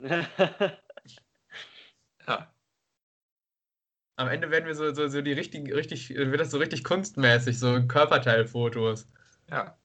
Ja. 2.26 2.50
Am 4.16 4.28
Ende 4.28 4.50
werden 4.50 4.66
wir 4.66 4.74
so, 4.74 4.94
so, 4.94 5.08
so 5.08 5.20
die 5.20 5.32
richtig, 5.32 5.70
richtig, 5.74 6.08
wird 6.10 6.40
das 6.40 6.50
so 6.50 6.58
richtig 6.58 6.84
kunstmäßig, 6.84 7.58
so 7.58 7.86
Körperteilfotos. 7.86 9.06
Ja. 9.50 9.78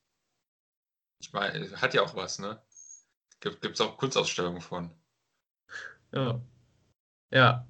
Ich 1.21 1.33
meine, 1.33 1.69
hat 1.81 1.93
ja 1.93 2.01
auch 2.01 2.15
was, 2.15 2.39
ne? 2.39 2.61
Gibt 3.41 3.65
es 3.65 3.81
auch 3.81 3.97
Kunstausstellungen 3.97 4.61
von. 4.61 4.91
Ja. 6.13 6.39
Ja. 7.31 7.65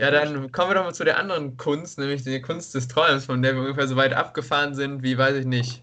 Ja, 0.00 0.10
dann 0.12 0.52
kommen 0.52 0.70
wir 0.70 0.74
doch 0.76 0.84
mal 0.84 0.94
zu 0.94 1.04
der 1.04 1.18
anderen 1.18 1.56
Kunst, 1.56 1.98
nämlich 1.98 2.22
die 2.22 2.40
Kunst 2.40 2.74
des 2.74 2.86
Träumens, 2.86 3.24
von 3.26 3.42
der 3.42 3.54
wir 3.54 3.62
ungefähr 3.62 3.88
so 3.88 3.96
weit 3.96 4.12
abgefahren 4.12 4.74
sind, 4.74 5.02
wie 5.02 5.18
weiß 5.18 5.36
ich 5.36 5.44
nicht. 5.46 5.82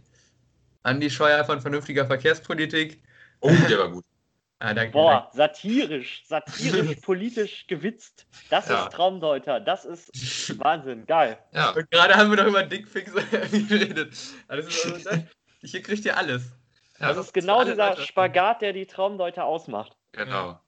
Andi 0.84 1.10
Scheuer 1.10 1.44
von 1.44 1.60
vernünftiger 1.60 2.06
Verkehrspolitik. 2.06 3.02
Oh, 3.42 3.52
der 3.70 3.80
war 3.80 3.90
gut. 3.92 4.06
Ah, 4.60 4.74
danke. 4.74 4.94
Boah, 4.94 5.30
satirisch, 5.34 6.24
satirisch, 6.26 6.96
politisch 7.02 7.68
gewitzt. 7.68 8.26
Das 8.50 8.70
Ja. 8.70 8.86
ist 8.86 8.94
Traumdeuter. 8.94 9.60
Das 9.60 9.84
ist 9.84 10.58
Wahnsinn. 10.60 11.06
Geil. 11.06 11.38
Ja, 11.52 11.72
Und 11.72 11.92
gerade 11.92 12.16
haben 12.16 12.30
wir 12.30 12.38
noch 12.38 12.48
über 12.48 12.64
Dickpics 12.64 13.12
geredet. 13.68 14.18
Also, 14.48 14.90
das, 14.98 15.24
hier 15.62 15.82
kriegt 15.82 16.06
ihr 16.06 16.16
alles. 16.18 16.54
Ja 17.00 17.08
Das 17.08 17.18
ist 17.18 17.34
genau 17.34 17.64
dieser 17.64 17.90
Leute. 17.90 18.02
Spagat, 18.02 18.62
der 18.62 18.74
die 18.74 18.88
Traumdeuter 18.88 19.46
ausmacht. 19.46 19.96
genau. 20.12 20.60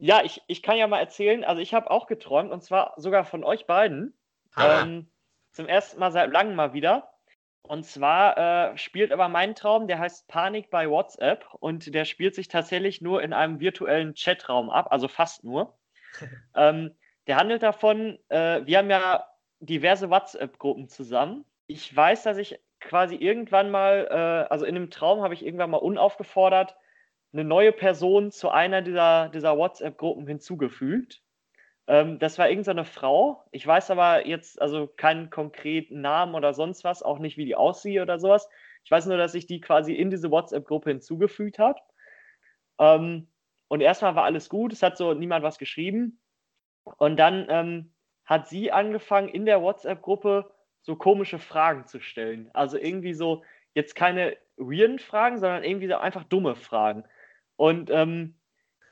Ja, 0.00 0.22
ich, 0.22 0.40
ich 0.46 0.62
kann 0.62 0.76
ja 0.76 0.86
mal 0.86 1.00
erzählen, 1.00 1.42
also 1.42 1.60
ich 1.60 1.74
habe 1.74 1.90
auch 1.90 2.06
geträumt 2.06 2.52
und 2.52 2.62
zwar 2.62 2.94
sogar 2.98 3.24
von 3.24 3.42
euch 3.42 3.66
beiden. 3.66 4.16
Ah. 4.54 4.82
Ähm, 4.82 5.10
zum 5.52 5.66
ersten 5.66 5.98
Mal 5.98 6.12
seit 6.12 6.30
langem 6.32 6.54
mal 6.54 6.72
wieder. 6.72 7.10
Und 7.62 7.84
zwar 7.84 8.38
äh, 8.72 8.78
spielt 8.78 9.12
aber 9.12 9.28
mein 9.28 9.54
Traum, 9.54 9.88
der 9.88 9.98
heißt 9.98 10.28
Panik 10.28 10.70
bei 10.70 10.88
WhatsApp 10.88 11.46
und 11.60 11.92
der 11.92 12.04
spielt 12.04 12.34
sich 12.34 12.48
tatsächlich 12.48 13.02
nur 13.02 13.22
in 13.22 13.32
einem 13.32 13.60
virtuellen 13.60 14.14
Chatraum 14.14 14.70
ab, 14.70 14.86
also 14.90 15.08
fast 15.08 15.44
nur. 15.44 15.76
ähm, 16.54 16.94
der 17.26 17.36
handelt 17.36 17.62
davon, 17.62 18.18
äh, 18.28 18.64
wir 18.64 18.78
haben 18.78 18.88
ja 18.88 19.26
diverse 19.60 20.08
WhatsApp-Gruppen 20.08 20.88
zusammen. 20.88 21.44
Ich 21.66 21.94
weiß, 21.94 22.22
dass 22.22 22.38
ich 22.38 22.58
quasi 22.80 23.16
irgendwann 23.16 23.70
mal, 23.70 24.06
äh, 24.10 24.52
also 24.52 24.64
in 24.64 24.76
einem 24.76 24.90
Traum 24.90 25.22
habe 25.22 25.34
ich 25.34 25.44
irgendwann 25.44 25.70
mal 25.70 25.78
unaufgefordert 25.78 26.76
eine 27.32 27.44
neue 27.44 27.72
Person 27.72 28.30
zu 28.30 28.48
einer 28.50 28.82
dieser, 28.82 29.28
dieser 29.28 29.56
WhatsApp-Gruppen 29.56 30.26
hinzugefügt. 30.26 31.22
Ähm, 31.86 32.18
das 32.18 32.38
war 32.38 32.48
irgendeine 32.48 32.84
Frau. 32.84 33.44
Ich 33.50 33.66
weiß 33.66 33.90
aber 33.90 34.26
jetzt 34.26 34.60
also 34.60 34.86
keinen 34.86 35.30
konkreten 35.30 36.00
Namen 36.00 36.34
oder 36.34 36.54
sonst 36.54 36.84
was, 36.84 37.02
auch 37.02 37.18
nicht, 37.18 37.36
wie 37.36 37.44
die 37.44 37.56
aussieht 37.56 38.00
oder 38.00 38.18
sowas. 38.18 38.48
Ich 38.84 38.90
weiß 38.90 39.06
nur, 39.06 39.18
dass 39.18 39.34
ich 39.34 39.46
die 39.46 39.60
quasi 39.60 39.94
in 39.94 40.10
diese 40.10 40.30
WhatsApp-Gruppe 40.30 40.90
hinzugefügt 40.90 41.58
habe. 41.58 41.80
Ähm, 42.78 43.28
und 43.68 43.80
erstmal 43.80 44.14
war 44.14 44.24
alles 44.24 44.48
gut, 44.48 44.72
es 44.72 44.82
hat 44.82 44.96
so 44.96 45.12
niemand 45.12 45.44
was 45.44 45.58
geschrieben. 45.58 46.20
Und 46.96 47.18
dann 47.18 47.46
ähm, 47.50 47.92
hat 48.24 48.48
sie 48.48 48.72
angefangen, 48.72 49.28
in 49.28 49.44
der 49.44 49.60
WhatsApp-Gruppe 49.60 50.50
so 50.88 50.96
komische 50.96 51.38
Fragen 51.38 51.86
zu 51.86 52.00
stellen. 52.00 52.50
Also 52.54 52.78
irgendwie 52.78 53.12
so, 53.12 53.44
jetzt 53.74 53.94
keine 53.94 54.38
weirden 54.56 54.98
Fragen, 54.98 55.38
sondern 55.38 55.62
irgendwie 55.62 55.86
so 55.86 55.98
einfach 55.98 56.24
dumme 56.24 56.56
Fragen. 56.56 57.04
Und 57.56 57.90
ähm, 57.90 58.36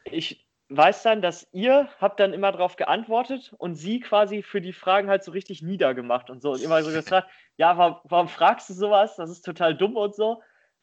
ich 0.04 0.46
weiß 0.68 1.02
dann, 1.04 1.22
dass 1.22 1.48
ihr 1.52 1.88
habt 1.98 2.20
dann 2.20 2.34
immer 2.34 2.52
darauf 2.52 2.76
geantwortet 2.76 3.54
und 3.56 3.76
sie 3.76 4.00
quasi 4.00 4.42
für 4.42 4.60
die 4.60 4.74
Fragen 4.74 5.08
halt 5.08 5.24
so 5.24 5.32
richtig 5.32 5.62
niedergemacht 5.62 6.28
und 6.28 6.42
so. 6.42 6.52
Und 6.52 6.62
immer 6.62 6.82
so 6.82 6.92
gefragt, 6.92 7.30
ja, 7.56 7.78
warum, 7.78 7.96
warum 8.04 8.28
fragst 8.28 8.68
du 8.68 8.74
sowas? 8.74 9.16
Das 9.16 9.30
ist 9.30 9.40
total 9.40 9.74
dumm 9.74 9.96
und 9.96 10.14
so. 10.14 10.42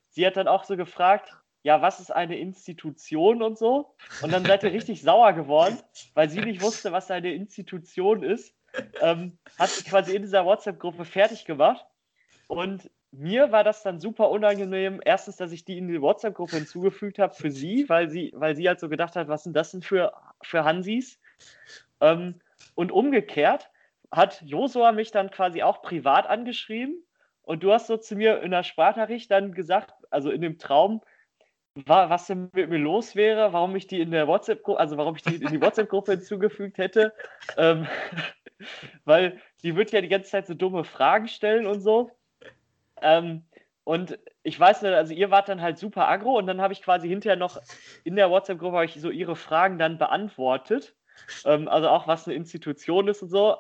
Sie 0.10 0.26
hat 0.26 0.36
dann 0.36 0.47
auch 0.47 0.63
so 0.63 0.76
gefragt, 0.76 1.38
ja, 1.62 1.84
was 1.84 1.99
ist 1.99 2.10
eine 2.10 2.39
Institution 2.39 3.43
und 3.43 3.60
so? 3.60 3.95
Und 4.23 4.34
dann 4.34 4.45
seid 4.45 4.63
ihr 4.63 4.73
richtig 4.73 5.04
sauer 5.04 5.34
geworden, 5.34 5.78
weil 6.15 6.28
sie 6.28 6.41
nicht 6.41 6.63
wusste, 6.63 6.91
was 6.91 7.12
eine 7.12 7.32
Institution 7.34 8.23
ist. 8.23 8.56
Ähm, 9.01 9.38
hat 9.59 9.69
sie 9.69 9.83
quasi 9.83 10.15
in 10.15 10.21
dieser 10.21 10.45
WhatsApp-Gruppe 10.45 11.05
fertig 11.05 11.45
gemacht. 11.45 11.86
Und 12.47 12.89
mir 13.12 13.51
war 13.51 13.63
das 13.63 13.83
dann 13.83 13.99
super 13.99 14.29
unangenehm. 14.29 14.99
Erstens, 15.03 15.38
dass 15.38 15.51
ich 15.51 15.65
die 15.65 15.77
in 15.77 15.88
die 15.88 16.01
WhatsApp-Gruppe 16.01 16.55
hinzugefügt 16.55 17.19
habe 17.19 17.33
für 17.33 17.51
sie, 17.51 17.88
weil 17.88 18.09
sie, 18.09 18.31
weil 18.36 18.55
sie 18.55 18.67
halt 18.67 18.79
so 18.79 18.89
gedacht 18.89 19.15
hat, 19.15 19.27
was 19.27 19.43
sind 19.43 19.55
das 19.55 19.71
denn 19.71 19.81
für, 19.81 20.13
für 20.41 20.63
Hansis? 20.63 21.19
Ähm, 22.01 22.41
und 22.75 22.91
umgekehrt 22.91 23.69
hat 24.12 24.41
Josua 24.41 24.91
mich 24.91 25.12
dann 25.12 25.31
quasi 25.31 25.63
auch 25.63 25.81
privat 25.81 26.27
angeschrieben 26.27 27.03
und 27.43 27.63
du 27.63 27.71
hast 27.71 27.88
so 27.88 27.97
zu 27.97 28.15
mir 28.15 28.41
in 28.41 28.51
der 28.51 28.63
Sprachnachricht 28.63 29.29
dann 29.31 29.53
gesagt, 29.53 29.93
also 30.09 30.31
in 30.31 30.41
dem 30.41 30.57
Traum, 30.57 31.01
wa- 31.75 32.09
was 32.09 32.27
denn 32.27 32.49
mit 32.53 32.69
mir 32.69 32.77
los 32.77 33.15
wäre, 33.15 33.53
warum 33.53 33.75
ich 33.75 33.88
die 33.88 34.01
in 34.01 34.12
der 34.12 34.27
WhatsApp-Gruppe, 34.27 34.79
also 34.79 34.97
warum 34.97 35.15
ich 35.15 35.23
die 35.23 35.36
in 35.36 35.47
die 35.47 35.62
WhatsApp-Gruppe 35.62 36.13
hinzugefügt 36.13 36.77
hätte. 36.77 37.13
Ähm, 37.57 37.88
weil 39.06 39.39
die 39.63 39.76
wird 39.76 39.91
ja 39.91 40.02
die 40.02 40.10
ganze 40.10 40.30
Zeit 40.30 40.47
so 40.47 40.54
dumme 40.54 40.84
Fragen 40.84 41.28
stellen 41.28 41.67
und 41.67 41.82
so. 41.82 42.12
Ähm, 43.02 43.43
und 43.84 44.17
ich 44.43 44.60
weiß 44.60 44.82
nicht, 44.82 44.93
also 44.93 45.13
ihr 45.13 45.30
wart 45.30 45.49
dann 45.49 45.62
halt 45.62 45.78
super 45.78 46.08
aggro 46.08 46.38
und 46.38 46.47
dann 46.47 46.62
habe 46.62 46.73
ich 46.73 46.82
quasi 46.82 47.08
hinterher 47.08 47.36
noch 47.36 47.62
in 48.04 48.15
der 48.15 48.30
WhatsApp-Gruppe 48.30 48.76
habe 48.76 48.86
ich 48.86 48.93
so 48.95 49.10
ihre 49.10 49.36
Fragen 49.36 49.78
dann 49.78 49.97
beantwortet. 49.97 50.95
Ähm, 51.45 51.67
also 51.67 51.89
auch 51.89 52.08
was 52.08 52.28
eine 52.28 52.36
Institution 52.36 53.08
ist 53.08 53.21
und 53.21 53.30
so. 53.30 53.58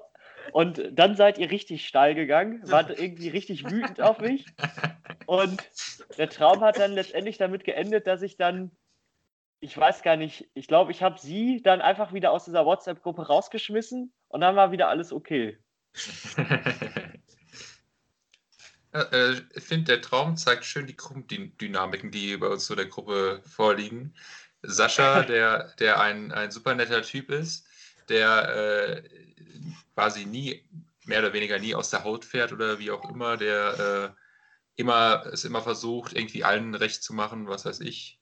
Und 0.51 0.81
dann 0.91 1.15
seid 1.15 1.37
ihr 1.37 1.51
richtig 1.51 1.87
steil 1.87 2.15
gegangen, 2.15 2.61
wart 2.65 2.89
irgendwie 2.89 3.29
richtig 3.29 3.69
wütend 3.69 4.01
auf 4.01 4.19
mich. 4.19 4.45
Und 5.25 5.63
der 6.17 6.29
Traum 6.29 6.61
hat 6.61 6.79
dann 6.79 6.93
letztendlich 6.93 7.37
damit 7.37 7.63
geendet, 7.63 8.07
dass 8.07 8.21
ich 8.21 8.35
dann, 8.35 8.71
ich 9.61 9.77
weiß 9.77 10.03
gar 10.03 10.17
nicht, 10.17 10.49
ich 10.53 10.67
glaube, 10.67 10.91
ich 10.91 11.01
habe 11.01 11.17
sie 11.17 11.61
dann 11.61 11.81
einfach 11.81 12.11
wieder 12.11 12.31
aus 12.31 12.45
dieser 12.45 12.65
WhatsApp-Gruppe 12.65 13.27
rausgeschmissen 13.27 14.11
und 14.33 14.41
dann 14.41 14.55
war 14.55 14.71
wieder 14.71 14.89
alles 14.89 15.13
okay. 15.13 15.57
Äh, 18.95 19.41
ich 19.55 19.63
finde, 19.63 19.85
der 19.85 20.01
Traum 20.01 20.37
zeigt 20.37 20.65
schön 20.65 20.85
die 20.85 20.95
Gruppendynamiken, 20.95 22.11
die 22.11 22.37
bei 22.37 22.45
uns 22.45 22.67
so 22.67 22.75
der 22.75 22.85
Gruppe 22.85 23.41
vorliegen. 23.43 24.13
Sascha, 24.61 25.23
der, 25.23 25.73
der 25.79 25.99
ein, 25.99 26.31
ein 26.31 26.51
super 26.51 26.75
netter 26.75 27.01
Typ 27.01 27.31
ist, 27.31 27.65
der 28.07 29.01
äh, 29.03 29.09
quasi 29.95 30.27
nie, 30.27 30.63
mehr 31.05 31.21
oder 31.21 31.33
weniger 31.33 31.57
nie 31.57 31.73
aus 31.73 31.89
der 31.89 32.03
Haut 32.03 32.23
fährt 32.23 32.53
oder 32.53 32.77
wie 32.77 32.91
auch 32.91 33.09
immer, 33.09 33.35
der 33.35 34.13
äh, 34.15 34.79
immer, 34.79 35.25
es 35.25 35.43
immer 35.43 35.63
versucht, 35.63 36.13
irgendwie 36.13 36.43
allen 36.43 36.75
recht 36.75 37.01
zu 37.01 37.15
machen, 37.15 37.47
was 37.47 37.65
weiß 37.65 37.79
ich. 37.79 38.19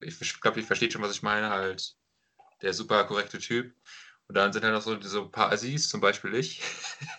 Ich 0.00 0.40
glaube, 0.40 0.58
ihr 0.58 0.66
versteht 0.66 0.92
schon, 0.92 1.02
was 1.02 1.12
ich 1.12 1.22
meine, 1.22 1.50
halt 1.50 1.94
der 2.62 2.74
super 2.74 3.04
korrekte 3.04 3.38
Typ. 3.38 3.72
Und 4.30 4.34
dann 4.36 4.52
sind 4.52 4.62
halt 4.62 4.74
noch 4.74 4.82
so, 4.82 5.00
so 5.00 5.22
ein 5.22 5.32
paar 5.32 5.50
Assis, 5.50 5.88
zum 5.88 6.00
Beispiel 6.00 6.36
ich, 6.36 6.62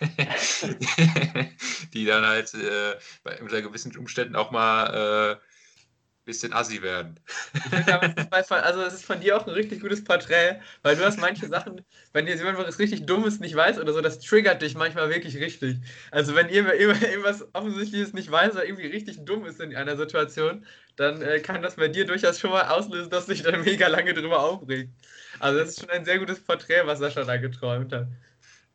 die 1.92 2.06
dann 2.06 2.24
halt 2.24 2.54
äh, 2.54 2.96
bei, 3.22 3.38
unter 3.42 3.60
gewissen 3.60 3.94
Umständen 3.98 4.34
auch 4.34 4.50
mal 4.50 5.38
äh, 5.38 5.51
bisschen 6.24 6.52
assi 6.52 6.82
werden. 6.82 7.18
Ich 7.54 7.62
finde, 7.62 8.00
also 8.50 8.82
es 8.82 8.94
ist 8.94 9.04
von 9.04 9.20
dir 9.20 9.36
auch 9.36 9.46
ein 9.46 9.52
richtig 9.52 9.80
gutes 9.80 10.04
Porträt, 10.04 10.60
weil 10.82 10.96
du 10.96 11.04
hast 11.04 11.18
manche 11.18 11.48
Sachen, 11.48 11.84
wenn 12.12 12.26
dir 12.26 12.36
jemand 12.36 12.58
was 12.58 12.78
richtig 12.78 13.06
Dummes 13.06 13.40
nicht 13.40 13.56
weiß 13.56 13.78
oder 13.78 13.92
so, 13.92 14.00
das 14.00 14.20
triggert 14.20 14.62
dich 14.62 14.74
manchmal 14.74 15.10
wirklich 15.10 15.36
richtig. 15.38 15.78
Also 16.10 16.34
wenn 16.34 16.48
ihr 16.48 16.60
immer 16.60 17.02
irgendwas 17.02 17.46
Offensichtliches 17.54 18.12
nicht 18.12 18.30
weiß 18.30 18.52
oder 18.52 18.64
irgendwie 18.64 18.86
richtig 18.86 19.24
dumm 19.24 19.44
ist 19.46 19.60
in 19.60 19.74
einer 19.74 19.96
Situation, 19.96 20.64
dann 20.96 21.22
äh, 21.22 21.40
kann 21.40 21.62
das 21.62 21.76
bei 21.76 21.88
dir 21.88 22.06
durchaus 22.06 22.38
schon 22.38 22.50
mal 22.50 22.68
auslösen, 22.68 23.10
dass 23.10 23.26
du 23.26 23.32
dich 23.32 23.42
dann 23.42 23.62
mega 23.62 23.88
lange 23.88 24.14
drüber 24.14 24.42
aufregst. 24.42 24.94
Also 25.40 25.58
das 25.58 25.70
ist 25.70 25.80
schon 25.80 25.90
ein 25.90 26.04
sehr 26.04 26.18
gutes 26.18 26.40
Porträt, 26.40 26.82
was 26.84 26.98
Sascha 27.00 27.24
da 27.24 27.36
geträumt 27.36 27.92
hat. 27.92 28.06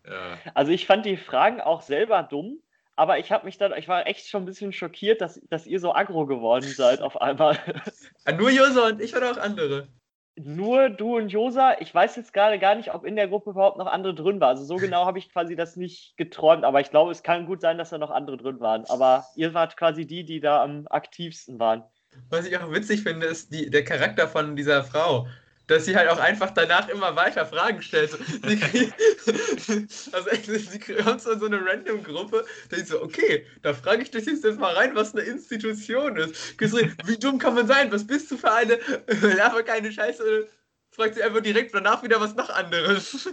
Ja. 0.05 0.37
Also 0.53 0.71
ich 0.71 0.85
fand 0.85 1.05
die 1.05 1.17
Fragen 1.17 1.61
auch 1.61 1.81
selber 1.81 2.23
dumm, 2.23 2.59
aber 2.97 3.19
ich 3.19 3.31
habe 3.31 3.45
mich 3.45 3.57
dann, 3.57 3.73
ich 3.77 3.87
war 3.87 4.07
echt 4.07 4.27
schon 4.27 4.43
ein 4.43 4.45
bisschen 4.45 4.73
schockiert, 4.73 5.21
dass, 5.21 5.39
dass 5.49 5.67
ihr 5.67 5.79
so 5.79 5.93
aggro 5.93 6.25
geworden 6.25 6.67
seid 6.67 7.01
auf 7.01 7.21
einmal. 7.21 7.57
Ah, 8.25 8.33
nur 8.33 8.49
Josa 8.49 8.87
und 8.87 9.01
ich 9.01 9.15
oder 9.15 9.31
auch 9.31 9.37
andere. 9.37 9.87
Nur 10.35 10.89
du 10.89 11.15
und 11.15 11.29
Josa, 11.29 11.79
ich 11.79 11.93
weiß 11.95 12.15
jetzt 12.17 12.33
gerade 12.33 12.59
gar 12.59 12.75
nicht, 12.75 12.93
ob 12.93 13.05
in 13.05 13.15
der 13.15 13.27
Gruppe 13.27 13.51
überhaupt 13.51 13.77
noch 13.77 13.87
andere 13.87 14.13
drin 14.13 14.41
waren. 14.41 14.49
Also 14.49 14.65
so 14.65 14.75
genau 14.75 15.05
habe 15.05 15.17
ich 15.17 15.31
quasi 15.31 15.55
das 15.55 15.77
nicht 15.77 16.17
geträumt, 16.17 16.65
aber 16.65 16.81
ich 16.81 16.89
glaube, 16.89 17.11
es 17.11 17.23
kann 17.23 17.45
gut 17.45 17.61
sein, 17.61 17.77
dass 17.77 17.91
da 17.91 17.97
noch 17.97 18.11
andere 18.11 18.35
drin 18.35 18.59
waren. 18.59 18.83
Aber 18.89 19.25
ihr 19.35 19.53
wart 19.53 19.77
quasi 19.77 20.05
die, 20.05 20.25
die 20.25 20.39
da 20.39 20.61
am 20.61 20.85
aktivsten 20.89 21.59
waren. 21.59 21.83
Was 22.29 22.45
ich 22.45 22.57
auch 22.57 22.71
witzig 22.71 23.03
finde, 23.03 23.27
ist 23.27 23.53
die, 23.53 23.69
der 23.69 23.83
Charakter 23.83 24.27
von 24.27 24.55
dieser 24.55 24.83
Frau. 24.83 25.27
Dass 25.67 25.83
sie 25.85 25.97
halt 25.97 26.09
auch 26.09 26.19
einfach 26.19 26.51
danach 26.51 26.87
immer 26.87 27.15
weiter 27.17 27.45
Fragen 27.45 27.81
stellt. 27.81 28.11
So, 28.11 28.17
Sie, 28.47 28.57
kriegt- 28.57 28.93
also 30.13 30.29
echt, 30.29 30.45
sie 30.45 30.79
kommt 30.79 31.21
so 31.21 31.31
in 31.31 31.39
so 31.39 31.45
eine 31.45 31.59
random 31.63 32.03
Gruppe, 32.03 32.45
da 32.69 32.77
ist 32.77 32.87
so, 32.87 33.01
okay, 33.01 33.45
da 33.63 33.73
frage 33.73 34.01
ich 34.01 34.11
dich 34.11 34.25
jetzt 34.25 34.43
mal 34.59 34.73
rein, 34.73 34.95
was 34.95 35.13
eine 35.13 35.23
Institution 35.23 36.15
ist. 36.15 36.57
Gesehen, 36.57 36.95
Wie 37.05 37.17
dumm 37.17 37.37
kann 37.37 37.53
man 37.53 37.67
sein? 37.67 37.91
Was 37.91 38.07
bist 38.07 38.31
du 38.31 38.37
für 38.37 38.51
eine? 38.51 38.79
Aber 39.43 39.63
keine 39.63 39.91
Scheiße. 39.91 40.47
Fragt 40.91 41.15
sie 41.15 41.23
einfach 41.23 41.41
direkt 41.41 41.75
danach 41.75 42.01
wieder 42.01 42.19
was 42.21 42.33
noch 42.35 42.49
anderes. 42.49 43.29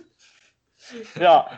Ja, 1.18 1.48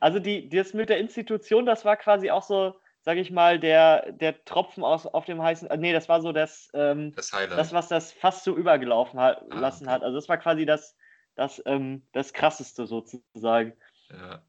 also 0.00 0.20
die, 0.20 0.48
das 0.48 0.74
mit 0.74 0.88
der 0.88 0.98
Institution, 0.98 1.66
das 1.66 1.84
war 1.84 1.96
quasi 1.96 2.30
auch 2.30 2.42
so, 2.42 2.78
sage 3.04 3.20
ich 3.20 3.30
mal, 3.30 3.60
der, 3.60 4.12
der 4.12 4.44
Tropfen 4.44 4.82
aus, 4.82 5.06
auf 5.06 5.26
dem 5.26 5.42
heißen, 5.42 5.68
äh, 5.68 5.76
nee, 5.76 5.92
das 5.92 6.08
war 6.08 6.22
so 6.22 6.32
das, 6.32 6.68
ähm, 6.74 7.12
Das 7.14 7.32
Highlight. 7.32 7.58
das, 7.58 7.72
was 7.72 7.88
das 7.88 8.12
fast 8.12 8.44
so 8.44 8.56
übergelaufen 8.56 9.20
hat, 9.20 9.42
Ah, 9.50 9.60
lassen 9.60 9.84
okay. 9.84 9.92
hat. 9.94 10.02
Also 10.02 10.16
das 10.16 10.28
war 10.28 10.38
quasi 10.38 10.64
das, 10.64 10.96
das, 11.34 11.62
ähm, 11.66 12.06
das 12.12 12.32
Krasseste 12.32 12.86
sozusagen. 12.86 13.74
Ja. 14.10 14.42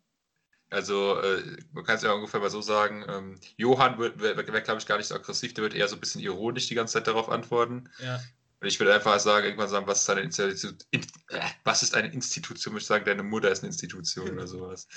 Also, 0.72 1.20
äh, 1.22 1.58
man 1.74 1.84
kann 1.84 1.96
es 1.98 2.02
ja 2.04 2.12
ungefähr 2.14 2.40
mal 2.40 2.50
so 2.50 2.62
sagen, 2.62 3.06
ähm, 3.08 3.40
Johann 3.58 4.00
wäre, 4.00 4.20
wär, 4.20 4.36
wär, 4.36 4.62
glaube 4.62 4.80
ich, 4.80 4.86
gar 4.88 4.98
nicht 4.98 5.08
so 5.08 5.16
aggressiv, 5.16 5.54
der 5.54 5.64
wird 5.64 5.76
eher 5.76 5.88
so 5.88 5.96
ein 5.96 6.00
bisschen 6.00 6.22
ironisch 6.22 6.68
die 6.68 6.76
ganze 6.76 6.94
Zeit 6.94 7.08
darauf 7.08 7.30
antworten. 7.30 7.90
Ja. 8.00 8.20
Und 8.62 8.68
ich 8.68 8.80
würde 8.80 8.94
einfach 8.94 9.20
sagen, 9.20 9.46
irgendwann 9.46 9.68
sagen, 9.70 9.86
was 9.86 10.02
ist 10.02 10.10
eine 10.10 10.22
Institution, 10.22 10.78
in, 10.92 11.02
äh, 11.30 11.40
was 11.64 11.84
ist 11.84 11.94
eine 11.94 12.08
Institution? 12.12 12.74
Würde 12.74 12.82
ich 12.82 12.88
sagen, 12.88 13.06
deine 13.06 13.22
Mutter 13.24 13.52
ist 13.52 13.64
eine 13.64 13.68
Institution 13.68 14.30
oder 14.32 14.48
sowas. 14.48 14.88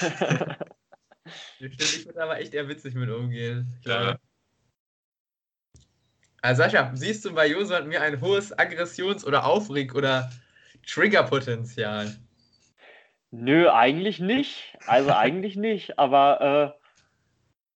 Ich 1.58 2.06
würde 2.06 2.22
aber 2.22 2.38
echt 2.38 2.54
eher 2.54 2.68
witzig 2.68 2.94
mit 2.94 3.10
umgehen. 3.10 3.66
Glaube. 3.82 4.18
Also 6.40 6.62
Sascha, 6.62 6.92
siehst 6.94 7.24
du 7.24 7.34
bei 7.34 7.48
Josa 7.48 7.78
und 7.78 7.88
mir 7.88 8.00
ein 8.00 8.20
hohes 8.20 8.56
Aggressions- 8.56 9.24
oder 9.24 9.44
Aufreg- 9.44 9.94
oder 9.94 10.30
Triggerpotenzial? 10.86 12.16
Nö, 13.30 13.68
eigentlich 13.70 14.20
nicht. 14.20 14.78
Also 14.86 15.12
eigentlich 15.12 15.56
nicht, 15.68 15.98
aber 15.98 16.76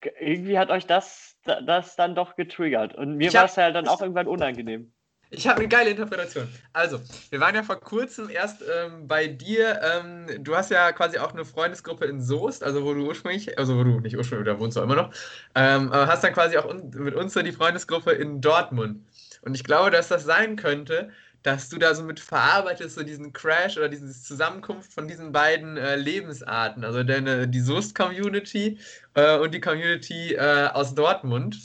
äh, 0.04 0.10
irgendwie 0.20 0.58
hat 0.58 0.70
euch 0.70 0.86
das, 0.86 1.38
da- 1.44 1.62
das 1.62 1.96
dann 1.96 2.16
doch 2.16 2.36
getriggert. 2.36 2.96
Und 2.96 3.18
mir 3.18 3.34
war 3.34 3.46
es 3.46 3.56
ja 3.56 3.72
dann 3.72 3.88
auch 3.88 4.02
irgendwann 4.02 4.28
unangenehm. 4.28 4.94
Ich 5.34 5.48
habe 5.48 5.60
eine 5.60 5.70
geile 5.70 5.92
Interpretation. 5.92 6.50
Also, 6.74 7.00
wir 7.30 7.40
waren 7.40 7.56
ja 7.56 7.64
vor 7.64 7.80
kurzem 7.80 8.30
erst 8.30 8.62
ähm, 8.62 9.08
bei 9.08 9.28
dir. 9.28 9.80
Ähm, 9.82 10.44
du 10.44 10.58
hast 10.58 10.72
ja 10.72 10.92
quasi 10.92 11.20
auch 11.20 11.32
eine 11.32 11.46
Freundesgruppe 11.46 12.04
in 12.06 12.22
Soest, 12.22 12.64
also 12.66 12.84
wo 12.84 12.94
du 12.94 13.08
ursprünglich, 13.08 13.58
also 13.58 13.78
wo 13.78 13.84
du 13.86 14.02
nicht 14.02 14.18
ursprünglich, 14.18 14.46
da 14.46 14.60
wohnst 14.60 14.76
du 14.76 14.82
immer 14.82 14.96
noch, 14.96 15.14
ähm, 15.56 15.90
hast 15.92 16.26
dann 16.26 16.34
quasi 16.34 16.58
auch 16.58 16.66
un 16.66 16.92
mit 16.96 17.16
uns 17.16 17.34
so 17.34 17.42
die 17.42 17.54
Freundesgruppe 17.54 18.12
in 18.12 18.42
Dortmund. 18.42 19.06
Und 19.42 19.56
ich 19.56 19.64
glaube, 19.64 19.90
dass 19.90 20.10
das 20.10 20.26
sein 20.26 20.58
könnte, 20.58 21.12
dass 21.44 21.70
du 21.70 21.78
da 21.78 21.96
so 21.96 22.04
mit 22.04 22.20
verarbeitest, 22.20 22.96
so 22.96 23.04
diesen 23.04 23.32
Crash 23.32 23.78
oder 23.78 23.88
diese 23.90 24.12
Zusammenkunft 24.12 24.94
von 24.94 25.08
diesen 25.08 25.32
beiden 25.32 25.78
äh, 25.78 25.96
Lebensarten, 25.96 26.84
also 26.84 27.04
deine, 27.04 27.48
die 27.48 27.62
Soest-Community 27.62 28.80
äh, 29.14 29.38
und 29.38 29.54
die 29.54 29.62
Community 29.62 30.36
äh, 30.36 30.68
aus 30.74 30.94
Dortmund 30.94 31.58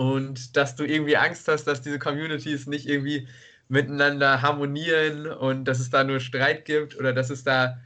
und 0.00 0.56
dass 0.56 0.76
du 0.76 0.84
irgendwie 0.84 1.18
Angst 1.18 1.46
hast, 1.46 1.64
dass 1.64 1.82
diese 1.82 1.98
Communities 1.98 2.66
nicht 2.66 2.88
irgendwie 2.88 3.28
miteinander 3.68 4.40
harmonieren 4.40 5.26
und 5.26 5.66
dass 5.66 5.78
es 5.78 5.90
da 5.90 6.04
nur 6.04 6.20
Streit 6.20 6.64
gibt 6.64 6.98
oder 6.98 7.12
dass 7.12 7.28
es 7.28 7.44
da 7.44 7.76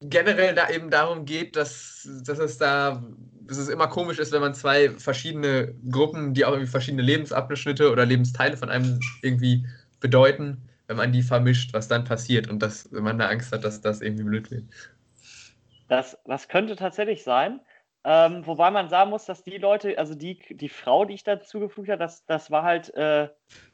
generell 0.00 0.56
da 0.56 0.68
eben 0.68 0.90
darum 0.90 1.24
geht, 1.24 1.54
dass, 1.54 2.08
dass 2.24 2.40
es 2.40 2.58
da 2.58 3.04
dass 3.42 3.56
es 3.56 3.68
immer 3.68 3.86
komisch 3.86 4.18
ist, 4.18 4.32
wenn 4.32 4.40
man 4.40 4.54
zwei 4.54 4.90
verschiedene 4.90 5.76
Gruppen, 5.88 6.34
die 6.34 6.44
auch 6.44 6.50
irgendwie 6.50 6.70
verschiedene 6.70 7.04
Lebensabschnitte 7.04 7.92
oder 7.92 8.04
Lebensteile 8.04 8.56
von 8.56 8.68
einem 8.68 8.98
irgendwie 9.22 9.64
bedeuten, 10.00 10.60
wenn 10.88 10.96
man 10.96 11.12
die 11.12 11.22
vermischt, 11.22 11.72
was 11.72 11.86
dann 11.86 12.02
passiert 12.02 12.50
und 12.50 12.60
dass 12.60 12.90
man 12.90 13.16
da 13.16 13.28
Angst 13.28 13.52
hat, 13.52 13.62
dass 13.62 13.80
das 13.80 14.00
irgendwie 14.00 14.24
blöd 14.24 14.50
wird. 14.50 14.64
Das, 15.86 16.18
das 16.24 16.48
könnte 16.48 16.74
tatsächlich 16.74 17.22
sein. 17.22 17.60
Ähm, 18.08 18.46
wobei 18.46 18.70
man 18.70 18.88
sagen 18.88 19.10
muss, 19.10 19.24
dass 19.24 19.42
die 19.42 19.58
Leute, 19.58 19.98
also 19.98 20.14
die, 20.14 20.38
die 20.50 20.68
Frau, 20.68 21.04
die 21.04 21.14
ich 21.14 21.24
dazugefügt 21.24 21.88
habe, 21.88 21.98
das, 21.98 22.24
das 22.26 22.52
war 22.52 22.62
halt, 22.62 22.94
äh, 22.94 23.28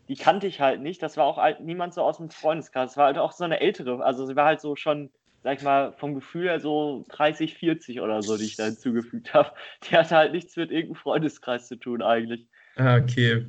die 0.08 0.16
kannte 0.16 0.46
ich 0.46 0.58
halt 0.58 0.80
nicht. 0.80 1.02
Das 1.02 1.18
war 1.18 1.26
auch 1.26 1.36
halt 1.36 1.60
niemand 1.60 1.92
so 1.92 2.00
aus 2.00 2.16
dem 2.16 2.30
Freundeskreis. 2.30 2.92
Das 2.92 2.96
war 2.96 3.04
halt 3.04 3.18
auch 3.18 3.32
so 3.32 3.44
eine 3.44 3.60
ältere. 3.60 4.02
Also 4.02 4.24
sie 4.24 4.34
war 4.34 4.46
halt 4.46 4.62
so 4.62 4.74
schon, 4.74 5.10
sag 5.42 5.58
ich 5.58 5.62
mal, 5.62 5.92
vom 5.92 6.14
Gefühl 6.14 6.44
her 6.44 6.60
so 6.60 7.04
30, 7.10 7.58
40 7.58 8.00
oder 8.00 8.22
so, 8.22 8.38
die 8.38 8.44
ich 8.44 8.56
da 8.56 8.64
hinzugefügt 8.64 9.34
habe. 9.34 9.52
Die 9.84 9.98
hatte 9.98 10.16
halt 10.16 10.32
nichts 10.32 10.56
mit 10.56 10.70
irgendeinem 10.70 11.02
Freundeskreis 11.02 11.68
zu 11.68 11.76
tun 11.76 12.00
eigentlich. 12.00 12.46
Ah, 12.76 12.96
okay. 12.96 13.44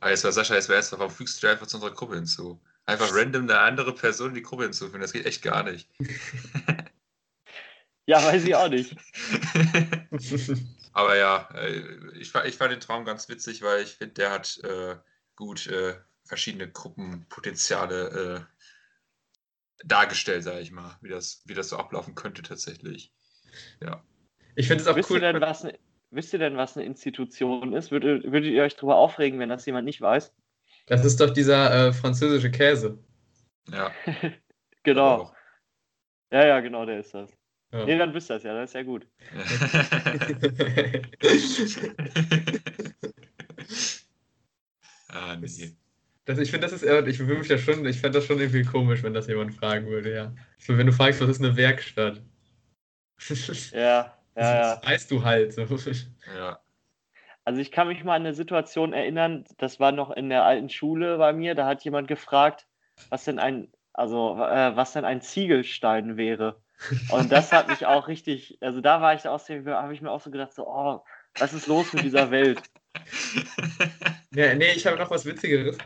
Aber 0.00 0.10
jetzt 0.10 0.24
war 0.24 0.32
Sascha, 0.32 0.54
jetzt 0.54 0.68
wäre 0.68 0.80
jetzt, 0.80 0.92
warum 0.92 1.10
fügst 1.10 1.42
du 1.42 1.46
einfach 1.46 1.66
zu 1.66 1.78
unserer 1.78 1.94
Gruppe 1.94 2.16
hinzu? 2.16 2.60
Einfach 2.84 3.08
random 3.10 3.44
eine 3.44 3.58
andere 3.58 3.94
Person 3.94 4.28
in 4.28 4.34
die 4.34 4.42
Gruppe 4.42 4.64
hinzufügen, 4.64 5.00
das 5.00 5.14
geht 5.14 5.24
echt 5.24 5.40
gar 5.40 5.62
nicht. 5.62 5.88
Ja, 8.08 8.22
weiß 8.24 8.44
ich 8.44 8.54
auch 8.54 8.68
nicht. 8.68 8.94
Aber 10.92 11.16
ja, 11.16 11.48
äh, 11.54 11.82
ich, 12.20 12.32
ich 12.34 12.56
fand 12.56 12.72
den 12.72 12.78
Traum 12.78 13.04
ganz 13.04 13.28
witzig, 13.28 13.62
weil 13.62 13.82
ich 13.82 13.96
finde, 13.96 14.14
der 14.14 14.30
hat 14.30 14.60
äh, 14.62 14.94
gut 15.34 15.66
äh, 15.66 15.96
verschiedene 16.24 16.70
Gruppenpotenziale 16.70 18.46
äh, 18.46 19.84
dargestellt, 19.84 20.44
sage 20.44 20.60
ich 20.60 20.70
mal, 20.70 20.96
wie 21.00 21.08
das, 21.08 21.42
wie 21.46 21.54
das 21.54 21.68
so 21.68 21.78
ablaufen 21.78 22.14
könnte 22.14 22.42
tatsächlich. 22.42 23.12
Ja. 23.82 24.04
Ich 24.54 24.68
finde 24.68 24.82
es 24.82 24.88
auch 24.88 24.96
wisst, 24.96 25.10
cool. 25.10 25.16
ihr 25.16 25.32
denn, 25.32 25.40
was, 25.40 25.66
wisst 26.10 26.32
ihr 26.32 26.38
denn, 26.38 26.56
was 26.56 26.76
eine 26.76 26.86
Institution 26.86 27.72
ist? 27.72 27.90
Würdet, 27.90 28.24
würdet 28.24 28.52
ihr 28.52 28.62
euch 28.62 28.76
darüber 28.76 28.96
aufregen, 28.96 29.38
wenn 29.38 29.48
das 29.48 29.66
jemand 29.66 29.84
nicht 29.84 30.00
weiß? 30.00 30.32
Das 30.86 31.04
ist 31.04 31.20
doch 31.20 31.30
dieser 31.30 31.88
äh, 31.88 31.92
französische 31.92 32.50
Käse. 32.50 32.98
Ja. 33.70 33.90
Genau. 34.82 35.34
Ja, 36.30 36.46
ja, 36.46 36.60
genau, 36.60 36.86
der 36.86 37.00
ist 37.00 37.12
das. 37.12 37.35
Ja. 37.72 37.84
Nee, 37.84 37.98
dann 37.98 38.14
wisst 38.14 38.30
ihr 38.30 38.34
das 38.34 38.44
ja, 38.44 38.54
das 38.54 38.70
ist 38.70 38.74
ja 38.74 38.82
gut. 38.84 39.06
ah, 45.08 45.36
nee. 45.36 45.76
Das, 46.24 46.38
ich 46.38 46.50
finde, 46.50 46.66
das 46.66 46.72
ist, 46.72 46.82
eher- 46.82 47.06
ich 47.06 47.18
würde 47.20 47.38
mich 47.38 47.48
ja 47.48 47.58
schon, 47.58 47.86
ich 47.86 48.00
fände 48.00 48.18
das 48.18 48.26
schon 48.26 48.40
irgendwie 48.40 48.64
komisch, 48.64 49.02
wenn 49.02 49.14
das 49.14 49.28
jemand 49.28 49.54
fragen 49.54 49.86
würde, 49.86 50.12
ja. 50.12 50.34
So, 50.58 50.76
wenn 50.76 50.86
du 50.86 50.92
fragst, 50.92 51.20
was 51.20 51.28
ist 51.28 51.42
eine 51.42 51.56
Werkstatt? 51.56 52.22
Ja, 53.72 53.78
ja, 53.78 54.12
ja. 54.36 54.74
Das 54.76 54.84
weißt 54.84 55.10
du 55.10 55.24
halt. 55.24 55.52
So. 55.52 55.62
Ja. 56.36 56.60
Also 57.44 57.60
ich 57.60 57.70
kann 57.70 57.86
mich 57.88 58.02
mal 58.02 58.16
an 58.16 58.22
eine 58.22 58.34
Situation 58.34 58.92
erinnern, 58.92 59.44
das 59.58 59.78
war 59.78 59.92
noch 59.92 60.10
in 60.10 60.28
der 60.28 60.44
alten 60.44 60.68
Schule 60.68 61.16
bei 61.18 61.32
mir, 61.32 61.54
da 61.54 61.66
hat 61.66 61.84
jemand 61.84 62.08
gefragt, 62.08 62.66
was 63.08 63.24
denn 63.24 63.38
ein, 63.38 63.72
also 63.92 64.34
äh, 64.36 64.74
was 64.74 64.94
denn 64.94 65.04
ein 65.04 65.20
Ziegelstein 65.20 66.16
wäre. 66.16 66.60
Und 67.10 67.32
das 67.32 67.52
hat 67.52 67.68
mich 67.68 67.86
auch 67.86 68.08
richtig, 68.08 68.58
also 68.60 68.80
da 68.80 69.00
war 69.00 69.14
ich 69.14 69.26
aus 69.26 69.46
dem, 69.46 69.66
habe 69.66 69.94
ich 69.94 70.02
mir 70.02 70.10
auch 70.10 70.20
so 70.20 70.30
gedacht, 70.30 70.52
so, 70.52 70.66
oh, 70.66 71.02
was 71.38 71.52
ist 71.52 71.66
los 71.66 71.92
mit 71.92 72.04
dieser 72.04 72.30
Welt? 72.30 72.60
Ja, 74.34 74.54
nee, 74.54 74.72
ich 74.74 74.86
habe 74.86 74.98
noch 74.98 75.10
was 75.10 75.24
Witzigeres. 75.24 75.78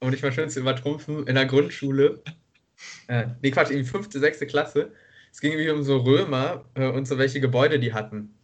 Um 0.00 0.10
dich 0.10 0.22
mal 0.22 0.32
schön 0.32 0.50
zu 0.50 0.60
übertrumpfen. 0.60 1.26
In 1.26 1.34
der 1.34 1.46
Grundschule, 1.46 2.22
äh, 3.08 3.26
nee, 3.40 3.50
Quatsch, 3.50 3.70
in 3.70 3.78
die 3.78 3.84
fünfte, 3.84 4.18
sechste 4.18 4.46
Klasse. 4.46 4.92
Es 5.30 5.40
ging 5.40 5.52
irgendwie 5.52 5.70
um 5.70 5.82
so 5.82 5.98
Römer 5.98 6.64
äh, 6.74 6.88
und 6.88 7.06
so 7.06 7.18
welche 7.18 7.40
Gebäude 7.40 7.78
die 7.78 7.94
hatten. 7.94 8.36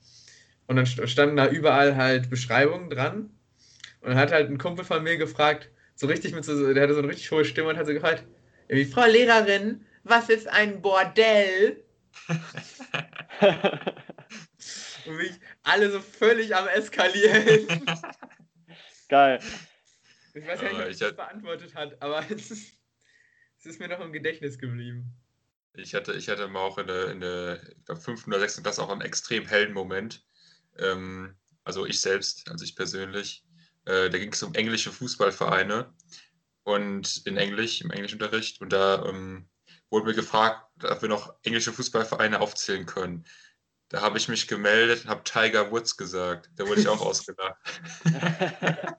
Und 0.66 0.76
dann 0.76 0.84
st- 0.84 1.06
standen 1.08 1.36
da 1.36 1.48
überall 1.48 1.96
halt 1.96 2.30
Beschreibungen 2.30 2.90
dran. 2.90 3.30
Und 4.00 4.10
dann 4.10 4.16
hat 4.16 4.32
halt 4.32 4.50
ein 4.50 4.58
Kumpel 4.58 4.84
von 4.84 5.02
mir 5.02 5.16
gefragt, 5.16 5.70
so 5.96 6.06
richtig 6.06 6.32
mit 6.32 6.44
so, 6.44 6.72
der 6.72 6.82
hatte 6.82 6.94
so 6.94 7.00
eine 7.00 7.08
richtig 7.08 7.30
hohe 7.32 7.44
Stimme 7.44 7.70
und 7.70 7.76
hat 7.76 7.86
so 7.86 7.92
gefragt, 7.92 8.24
irgendwie, 8.68 8.90
Frau 8.90 9.06
Lehrerin, 9.06 9.84
was 10.05 10.28
ist 10.28 10.49
ein 10.49 10.80
Bordell? 10.82 11.84
Und 15.07 15.16
mich 15.16 15.32
alle 15.62 15.90
so 15.90 16.01
völlig 16.01 16.55
am 16.55 16.68
Eskalieren. 16.68 17.66
Geil. 19.09 19.40
Ich 20.34 20.46
weiß 20.46 20.61
gar 20.61 20.68
nicht, 20.68 20.80
ob 20.80 20.84
ich 20.86 20.90
ich 20.92 20.99
das 20.99 21.09
hat- 21.09 21.16
beantwortet 21.16 21.74
hat, 21.74 22.03
aber 22.03 22.24
es 22.30 22.51
ist, 22.51 22.74
es 23.59 23.66
ist 23.66 23.80
mir 23.80 23.88
noch 23.88 24.01
im 24.01 24.12
Gedächtnis 24.12 24.59
geblieben. 24.59 25.14
Ich 25.74 25.94
hatte, 25.94 26.12
ich 26.14 26.28
hatte 26.28 26.49
mal 26.49 26.61
auch 26.61 26.78
in 26.78 26.86
der, 26.88 27.11
in 27.11 27.20
der 27.20 27.61
ich 27.76 27.84
glaub, 27.84 28.03
fünften 28.03 28.30
oder 28.30 28.40
sechsten 28.40 28.62
Klasse 28.62 28.82
auch 28.82 28.90
einen 28.90 29.01
extrem 29.01 29.46
hellen 29.46 29.72
Moment. 29.72 30.24
Ähm, 30.78 31.36
also 31.64 31.86
ich 31.86 32.01
selbst, 32.01 32.51
also 32.51 32.64
ich 32.64 32.74
persönlich. 32.76 33.44
Äh, 33.84 34.11
da 34.11 34.18
ging 34.18 34.32
es 34.32 34.42
um 34.42 34.55
englische 34.55 34.92
Fußballvereine 34.92 35.92
und 36.64 37.22
in 37.26 37.36
Englisch, 37.36 37.80
im 37.80 37.90
Englischunterricht. 37.90 38.61
Und 38.61 38.72
da 38.72 39.05
ähm, 39.07 39.49
wurde 39.91 40.07
mir 40.07 40.14
gefragt, 40.14 40.64
ob 40.84 41.03
wir 41.03 41.09
noch 41.09 41.34
englische 41.43 41.72
Fußballvereine 41.72 42.41
aufzählen 42.41 42.86
können. 42.86 43.24
Da 43.89 44.03
habe 44.03 44.18
ich 44.18 44.28
mich 44.28 44.49
gemeldet 44.49 45.05
und 45.05 45.11
habe 45.11 45.24
Tiger 45.24 45.70
Woods 45.70 45.97
gesagt. 45.97 46.51
Da 46.57 46.66
wurde 46.66 46.80
ich 46.80 46.89
auch 46.89 47.01
ausgelacht. 47.05 47.57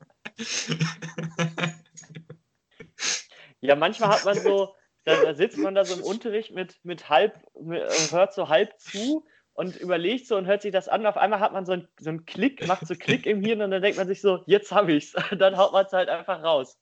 Ja, 3.61 3.75
manchmal 3.75 4.09
hat 4.09 4.25
man 4.25 4.39
so, 4.39 4.75
da, 5.03 5.33
sitzt 5.33 5.57
man 5.57 5.75
da 5.75 5.83
so 5.83 5.95
im 5.95 6.03
Unterricht 6.03 6.51
mit, 6.51 6.79
mit 6.83 7.09
halb, 7.09 7.35
mit, 7.59 7.81
hört 8.11 8.33
so 8.33 8.47
halb 8.47 8.79
zu 8.79 9.25
und 9.59 9.75
überlegt 9.75 10.25
so 10.25 10.37
und 10.37 10.45
hört 10.45 10.61
sich 10.61 10.71
das 10.71 10.87
an. 10.87 11.05
Auf 11.05 11.17
einmal 11.17 11.41
hat 11.41 11.51
man 11.51 11.65
so 11.65 11.73
einen, 11.73 11.85
so 11.99 12.07
einen 12.07 12.25
Klick, 12.25 12.65
macht 12.65 12.87
so 12.87 12.95
Klick 12.95 13.25
im 13.25 13.43
Hirn 13.43 13.61
und 13.61 13.71
dann 13.71 13.81
denkt 13.81 13.97
man 13.97 14.07
sich 14.07 14.21
so, 14.21 14.41
jetzt 14.45 14.71
habe 14.71 14.93
ich's. 14.93 15.11
Dann 15.37 15.57
haut 15.57 15.73
man 15.73 15.85
es 15.85 15.91
halt 15.91 16.07
einfach 16.07 16.41
raus. 16.41 16.79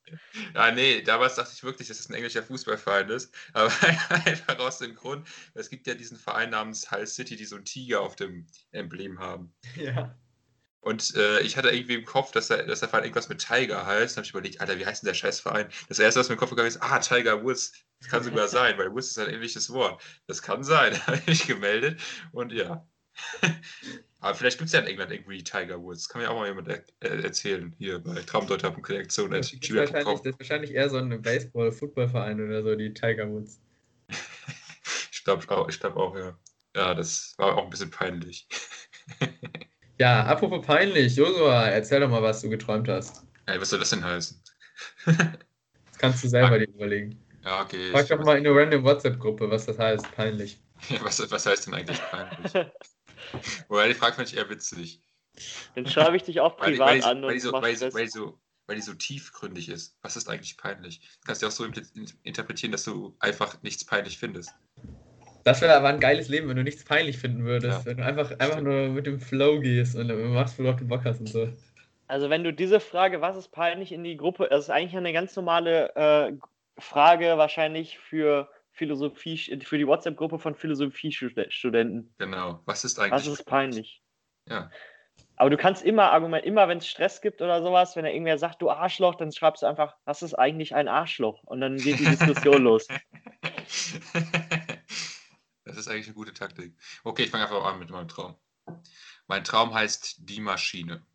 Ja, 0.53 0.69
nee, 0.69 1.01
damals 1.01 1.33
dachte 1.33 1.49
ich 1.55 1.63
wirklich, 1.63 1.87
dass 1.87 1.99
es 1.99 2.07
ein 2.07 2.13
englischer 2.13 2.43
Fußballverein 2.43 3.09
ist. 3.09 3.33
Aber 3.53 3.71
einfach 4.25 4.59
aus 4.59 4.77
dem 4.77 4.93
Grund, 4.93 5.27
es 5.55 5.71
gibt 5.71 5.87
ja 5.87 5.95
diesen 5.95 6.17
Verein 6.17 6.51
namens 6.51 6.91
Hull 6.91 7.07
City, 7.07 7.35
die 7.35 7.45
so 7.45 7.55
einen 7.55 7.65
Tiger 7.65 8.01
auf 8.01 8.15
dem 8.15 8.45
Emblem 8.71 9.19
haben. 9.19 9.55
Ja. 9.75 10.15
Und 10.81 11.15
äh, 11.15 11.41
ich 11.41 11.57
hatte 11.57 11.69
irgendwie 11.69 11.95
im 11.95 12.05
Kopf, 12.05 12.31
dass 12.31 12.47
der, 12.47 12.65
dass 12.65 12.79
der 12.79 12.89
Verein 12.89 13.03
irgendwas 13.03 13.29
mit 13.29 13.39
Tiger 13.39 13.85
heißt. 13.85 14.15
Dann 14.15 14.21
habe 14.21 14.25
ich 14.25 14.31
überlegt, 14.31 14.61
Alter, 14.61 14.77
wie 14.77 14.85
heißt 14.85 15.03
denn 15.03 15.07
der 15.07 15.15
Scheißverein? 15.15 15.67
Das 15.89 15.99
erste, 15.99 16.19
was 16.19 16.29
mir 16.29 16.35
im 16.35 16.39
Kopf 16.39 16.51
gegangen 16.51 16.67
ist, 16.67 16.81
ah, 16.81 16.99
Tiger 16.99 17.43
Woods. 17.43 17.73
Das 17.99 18.09
kann 18.09 18.23
sogar 18.23 18.47
sein, 18.47 18.77
weil 18.77 18.93
Woods 18.93 19.09
ist 19.09 19.19
ein 19.19 19.27
englisches 19.27 19.71
Wort. 19.71 20.01
Das 20.27 20.41
kann 20.41 20.63
sein. 20.63 20.93
Da 20.97 21.07
habe 21.07 21.17
ich 21.17 21.27
mich 21.27 21.47
gemeldet 21.47 21.99
und 22.31 22.53
ja. 22.53 22.87
Aber 24.19 24.35
vielleicht 24.35 24.57
gibt 24.57 24.67
es 24.67 24.73
ja 24.73 24.79
in 24.79 24.87
England 24.87 25.11
irgendwie 25.11 25.43
Tiger 25.43 25.81
Woods. 25.81 26.09
Kann 26.09 26.21
mir 26.21 26.29
auch 26.29 26.35
mal 26.35 26.47
jemand 26.47 26.67
er 26.67 26.83
äh, 27.01 27.23
erzählen. 27.23 27.75
Hier 27.77 27.99
bei 27.99 28.21
traumdeuter.reaktion. 28.21 29.31
Das 29.31 29.51
ist, 29.51 29.75
wahrscheinlich, 29.75 30.21
das 30.21 30.25
ist 30.25 30.39
wahrscheinlich 30.39 30.73
eher 30.73 30.89
so 30.89 30.97
ein 30.97 31.21
Baseball-Football-Verein 31.21 32.41
oder 32.43 32.63
so, 32.63 32.75
die 32.75 32.93
Tiger 32.93 33.29
Woods. 33.29 33.59
Ich 35.11 35.23
glaube 35.29 35.57
auch, 35.57 35.67
ich 35.67 35.77
glaube 35.77 35.97
auch, 35.97 36.15
ja. 36.15 36.39
Ja, 36.73 36.93
das 36.93 37.33
war 37.37 37.57
auch 37.57 37.65
ein 37.65 37.69
bisschen 37.69 37.91
peinlich. 37.91 38.47
Ja, 39.99 40.23
apropos 40.25 40.65
peinlich, 40.65 41.15
Josua, 41.15 41.67
erzähl 41.69 42.01
doch 42.01 42.09
mal, 42.09 42.21
was 42.21 42.41
du 42.41 42.49
geträumt 42.49 42.87
hast. 42.87 43.25
Ey, 43.47 43.59
was 43.59 43.69
soll 43.69 43.79
das 43.79 43.89
denn 43.89 44.03
heißen? 44.03 44.41
Das 45.89 46.01
kannst 46.01 46.23
du 46.23 46.27
selber 46.27 46.59
dir 46.59 46.67
überlegen. 46.67 47.19
Ja, 47.43 47.61
okay. 47.63 47.89
Frag 47.89 48.07
doch 48.07 48.23
mal 48.23 48.37
in 48.37 48.45
eine 48.45 48.55
random 48.55 48.83
WhatsApp-Gruppe, 48.83 49.49
was 49.49 49.65
das 49.65 49.79
heißt, 49.79 50.11
peinlich. 50.11 50.59
was, 51.01 51.19
was 51.31 51.45
heißt 51.47 51.65
denn 51.65 51.73
eigentlich 51.73 51.99
peinlich? 52.11 52.53
Wobei 53.67 53.87
die 53.87 53.95
Frage 53.95 54.15
fand 54.15 54.29
ich 54.29 54.37
eher 54.37 54.47
witzig. 54.47 55.01
Dann 55.73 55.87
schreibe 55.87 56.15
ich 56.15 56.23
dich 56.23 56.39
auch 56.39 56.59
Weil 56.59 56.73
privat 56.73 56.87
weil 56.89 57.01
so, 57.01 57.07
an 57.07 57.21
weil 57.23 57.29
die, 57.29 57.35
und 57.35 57.41
so, 57.41 57.51
mach 57.51 57.61
weil, 57.63 57.73
die, 57.73 57.79
das. 57.79 57.93
weil, 57.95 58.05
die 58.05 58.11
so, 58.11 58.39
weil 58.67 58.75
die 58.75 58.81
so 58.83 58.93
tiefgründig 58.93 59.69
ist. 59.69 59.97
Was 60.03 60.15
ist 60.15 60.29
eigentlich 60.29 60.57
peinlich? 60.57 60.99
Du 60.99 61.25
kannst 61.25 61.41
ja 61.41 61.47
auch 61.47 61.51
so 61.51 61.65
interpretieren, 61.65 62.71
dass 62.71 62.83
du 62.83 63.15
einfach 63.19 63.61
nichts 63.63 63.85
peinlich 63.85 64.19
findest. 64.19 64.51
Das 65.47 65.61
wäre 65.61 65.77
aber 65.77 65.87
ein 65.87 66.01
geiles 66.01 66.27
Leben, 66.27 66.49
wenn 66.49 66.57
du 66.57 66.63
nichts 66.65 66.83
peinlich 66.83 67.17
finden 67.17 67.45
würdest. 67.45 67.79
Ja. 67.79 67.85
Wenn 67.85 67.97
du 67.97 68.03
einfach, 68.03 68.37
einfach 68.37 68.59
nur 68.59 68.89
mit 68.89 69.05
dem 69.05 69.21
Flow 69.21 69.61
gehst 69.61 69.95
und 69.95 70.07
machst, 70.33 70.59
worauf 70.59 70.75
du 70.75 70.85
Bock 70.85 71.05
hast 71.05 71.21
und 71.21 71.29
so. 71.29 71.47
Also 72.07 72.29
wenn 72.29 72.43
du 72.43 72.51
diese 72.51 72.81
Frage, 72.81 73.21
was 73.21 73.37
ist 73.37 73.47
peinlich 73.53 73.93
in 73.93 74.03
die 74.03 74.17
Gruppe, 74.17 74.47
das 74.49 74.65
ist 74.65 74.69
eigentlich 74.69 74.97
eine 74.97 75.13
ganz 75.13 75.37
normale 75.37 75.95
äh, 75.95 76.33
Frage 76.77 77.37
wahrscheinlich 77.37 77.97
für 77.97 78.49
Philosophie, 78.73 79.37
für 79.63 79.77
die 79.77 79.87
WhatsApp-Gruppe 79.87 80.37
von 80.37 80.53
Philosophiestudenten. 80.53 82.13
Genau. 82.17 82.59
Was 82.65 82.83
ist 82.83 82.99
eigentlich? 82.99 83.13
Was 83.13 83.27
ist 83.27 83.45
peinlich? 83.45 84.03
Ja. 84.49 84.69
Aber 85.37 85.49
du 85.49 85.55
kannst 85.55 85.81
immer 85.85 86.11
argumentieren, 86.11 86.55
immer 86.55 86.67
wenn 86.67 86.79
es 86.79 86.89
Stress 86.89 87.21
gibt 87.21 87.41
oder 87.41 87.61
sowas, 87.61 87.95
wenn 87.95 88.03
er 88.03 88.11
irgendwer 88.11 88.37
sagt, 88.37 88.61
du 88.61 88.69
Arschloch, 88.69 89.15
dann 89.15 89.31
schreibst 89.31 89.63
du 89.63 89.67
einfach, 89.67 89.95
was 90.03 90.23
ist 90.23 90.33
eigentlich 90.33 90.75
ein 90.75 90.89
Arschloch? 90.89 91.41
Und 91.43 91.61
dann 91.61 91.77
geht 91.77 91.99
die 91.99 92.05
Diskussion 92.05 92.63
los. 92.63 92.85
Das 95.77 95.85
ist 95.85 95.91
eigentlich 95.91 96.07
eine 96.07 96.15
gute 96.15 96.33
Taktik. 96.33 96.73
Okay, 97.03 97.25
ich 97.25 97.29
fange 97.29 97.43
einfach 97.43 97.63
an 97.63 97.77
mit 97.77 97.91
meinem 97.91 98.07
Traum. 98.07 98.35
Mein 99.27 99.43
Traum 99.43 99.75
heißt 99.75 100.15
Die 100.27 100.41
Maschine. 100.41 101.05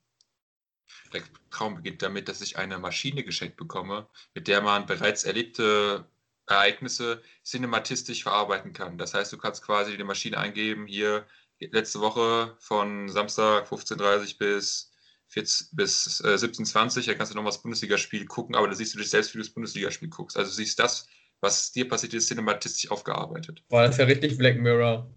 Der 1.12 1.22
Traum 1.50 1.74
beginnt 1.74 2.00
damit, 2.00 2.28
dass 2.28 2.40
ich 2.40 2.58
eine 2.58 2.78
Maschine 2.78 3.24
geschenkt 3.24 3.56
bekomme, 3.56 4.08
mit 4.34 4.46
der 4.46 4.60
man 4.60 4.86
bereits 4.86 5.24
erlebte 5.24 6.06
Ereignisse 6.46 7.22
cinematistisch 7.44 8.22
verarbeiten 8.22 8.72
kann. 8.72 8.98
Das 8.98 9.14
heißt, 9.14 9.32
du 9.32 9.38
kannst 9.38 9.64
quasi 9.64 9.96
die 9.96 10.04
Maschine 10.04 10.38
eingeben, 10.38 10.86
hier 10.86 11.26
letzte 11.58 11.98
Woche 11.98 12.56
von 12.60 13.08
Samstag 13.08 13.66
15.30 13.66 14.38
bis, 14.38 14.92
14, 15.28 15.68
bis 15.72 16.20
äh, 16.20 16.34
17.20, 16.34 17.06
da 17.06 17.14
kannst 17.14 17.32
du 17.32 17.36
nochmal 17.36 17.52
das 17.52 17.62
Bundesligaspiel 17.62 18.26
gucken, 18.26 18.54
aber 18.54 18.68
da 18.68 18.74
siehst 18.76 18.94
du 18.94 18.98
dich 18.98 19.10
selbst, 19.10 19.34
wie 19.34 19.38
du 19.38 19.44
das 19.44 19.52
Bundesligaspiel 19.52 20.08
guckst. 20.08 20.36
Also 20.36 20.50
du 20.50 20.54
siehst 20.54 20.78
das, 20.78 21.08
was 21.42 21.72
dir 21.72 21.88
passiert 21.88 22.14
ist, 22.14 22.28
cinematistisch 22.28 22.90
aufgearbeitet. 22.90 23.62
Boah, 23.68 23.82
das 23.82 23.96
ist 23.96 23.98
ja 23.98 24.06
richtig 24.06 24.38
Black 24.38 24.58
Mirror. 24.58 25.10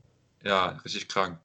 Ja, 0.43 0.79
richtig 0.83 1.07
krank. 1.07 1.39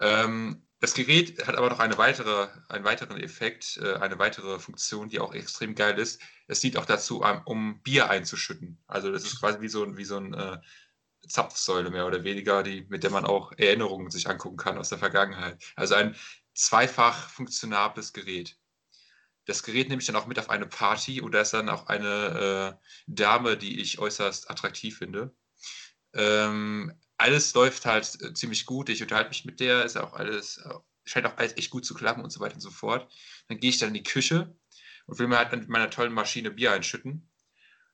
Ähm, 0.00 0.62
das 0.80 0.94
Gerät 0.94 1.46
hat 1.46 1.56
aber 1.56 1.68
noch 1.68 1.78
eine 1.78 1.98
weitere, 1.98 2.48
einen 2.68 2.84
weiteren 2.84 3.20
Effekt, 3.20 3.78
äh, 3.82 3.94
eine 3.96 4.18
weitere 4.18 4.58
Funktion, 4.58 5.10
die 5.10 5.20
auch 5.20 5.34
extrem 5.34 5.74
geil 5.74 5.98
ist. 5.98 6.20
Es 6.48 6.60
dient 6.60 6.78
auch 6.78 6.86
dazu, 6.86 7.20
um, 7.20 7.42
um 7.44 7.82
Bier 7.82 8.08
einzuschütten. 8.08 8.78
Also 8.86 9.12
das 9.12 9.24
ist 9.24 9.38
quasi 9.38 9.60
wie 9.60 9.68
so 9.68 9.84
ein, 9.84 9.98
wie 9.98 10.04
so 10.04 10.16
ein 10.16 10.32
äh, 10.32 10.58
Zapfsäule 11.28 11.90
mehr 11.90 12.06
oder 12.06 12.24
weniger, 12.24 12.62
die, 12.62 12.86
mit 12.88 13.02
der 13.02 13.10
man 13.10 13.26
auch 13.26 13.52
Erinnerungen 13.58 14.10
sich 14.10 14.28
angucken 14.28 14.56
kann 14.56 14.78
aus 14.78 14.88
der 14.88 14.98
Vergangenheit. 14.98 15.62
Also 15.76 15.94
ein 15.94 16.16
zweifach 16.54 17.28
funktionables 17.28 18.14
Gerät. 18.14 18.56
Das 19.50 19.64
Gerät 19.64 19.88
nehme 19.88 20.00
ich 20.00 20.06
dann 20.06 20.14
auch 20.14 20.28
mit 20.28 20.38
auf 20.38 20.48
eine 20.48 20.66
Party 20.66 21.20
und 21.20 21.32
da 21.32 21.40
ist 21.40 21.52
dann 21.52 21.68
auch 21.68 21.88
eine 21.88 22.78
äh, 22.80 22.86
Dame, 23.08 23.56
die 23.56 23.80
ich 23.80 23.98
äußerst 23.98 24.48
attraktiv 24.48 24.98
finde. 24.98 25.34
Ähm, 26.14 26.92
alles 27.18 27.52
läuft 27.54 27.84
halt 27.84 28.16
äh, 28.22 28.32
ziemlich 28.32 28.64
gut. 28.64 28.88
Ich 28.88 29.02
unterhalte 29.02 29.30
mich 29.30 29.44
mit 29.44 29.58
der, 29.58 29.84
ist 29.84 29.96
auch 29.96 30.12
alles, 30.12 30.58
äh, 30.58 30.74
scheint 31.04 31.26
auch 31.26 31.36
alles 31.36 31.56
echt 31.56 31.70
gut 31.70 31.84
zu 31.84 31.94
klappen 31.94 32.22
und 32.22 32.30
so 32.30 32.38
weiter 32.38 32.54
und 32.54 32.60
so 32.60 32.70
fort. 32.70 33.12
Dann 33.48 33.58
gehe 33.58 33.70
ich 33.70 33.78
dann 33.78 33.88
in 33.88 33.94
die 33.94 34.04
Küche 34.04 34.56
und 35.06 35.18
will 35.18 35.26
mir 35.26 35.38
halt 35.38 35.50
mit 35.50 35.68
meiner 35.68 35.90
tollen 35.90 36.12
Maschine 36.12 36.52
Bier 36.52 36.72
einschütten. 36.72 37.29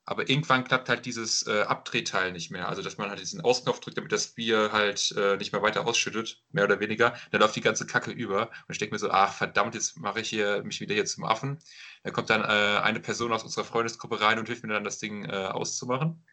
Aber 0.08 0.30
irgendwann 0.30 0.62
klappt 0.62 0.88
halt 0.88 1.04
dieses 1.04 1.46
äh, 1.48 1.62
Abdrehteil 1.62 2.30
nicht 2.30 2.52
mehr. 2.52 2.68
Also, 2.68 2.80
dass 2.80 2.96
man 2.96 3.10
halt 3.10 3.20
diesen 3.20 3.40
Ausknopf 3.40 3.80
drückt, 3.80 3.98
damit 3.98 4.12
das 4.12 4.28
Bier 4.28 4.70
halt 4.72 5.12
äh, 5.16 5.36
nicht 5.36 5.52
mehr 5.52 5.62
weiter 5.62 5.84
ausschüttet, 5.84 6.44
mehr 6.52 6.64
oder 6.64 6.78
weniger. 6.78 7.16
Dann 7.32 7.40
läuft 7.40 7.56
die 7.56 7.60
ganze 7.60 7.86
Kacke 7.86 8.12
über. 8.12 8.42
Und 8.42 8.72
ich 8.72 8.78
denke 8.78 8.94
mir 8.94 9.00
so, 9.00 9.10
ach 9.10 9.32
verdammt, 9.32 9.74
jetzt 9.74 9.98
mache 9.98 10.20
ich 10.20 10.28
hier, 10.28 10.62
mich 10.62 10.80
wieder 10.80 10.94
hier 10.94 11.06
zum 11.06 11.24
Affen. 11.24 11.58
Da 12.04 12.12
kommt 12.12 12.30
dann 12.30 12.42
äh, 12.42 12.80
eine 12.82 13.00
Person 13.00 13.32
aus 13.32 13.42
unserer 13.42 13.64
Freundesgruppe 13.64 14.20
rein 14.20 14.38
und 14.38 14.46
hilft 14.46 14.62
mir 14.62 14.72
dann, 14.72 14.84
das 14.84 14.98
Ding 15.00 15.24
äh, 15.24 15.46
auszumachen. 15.46 16.24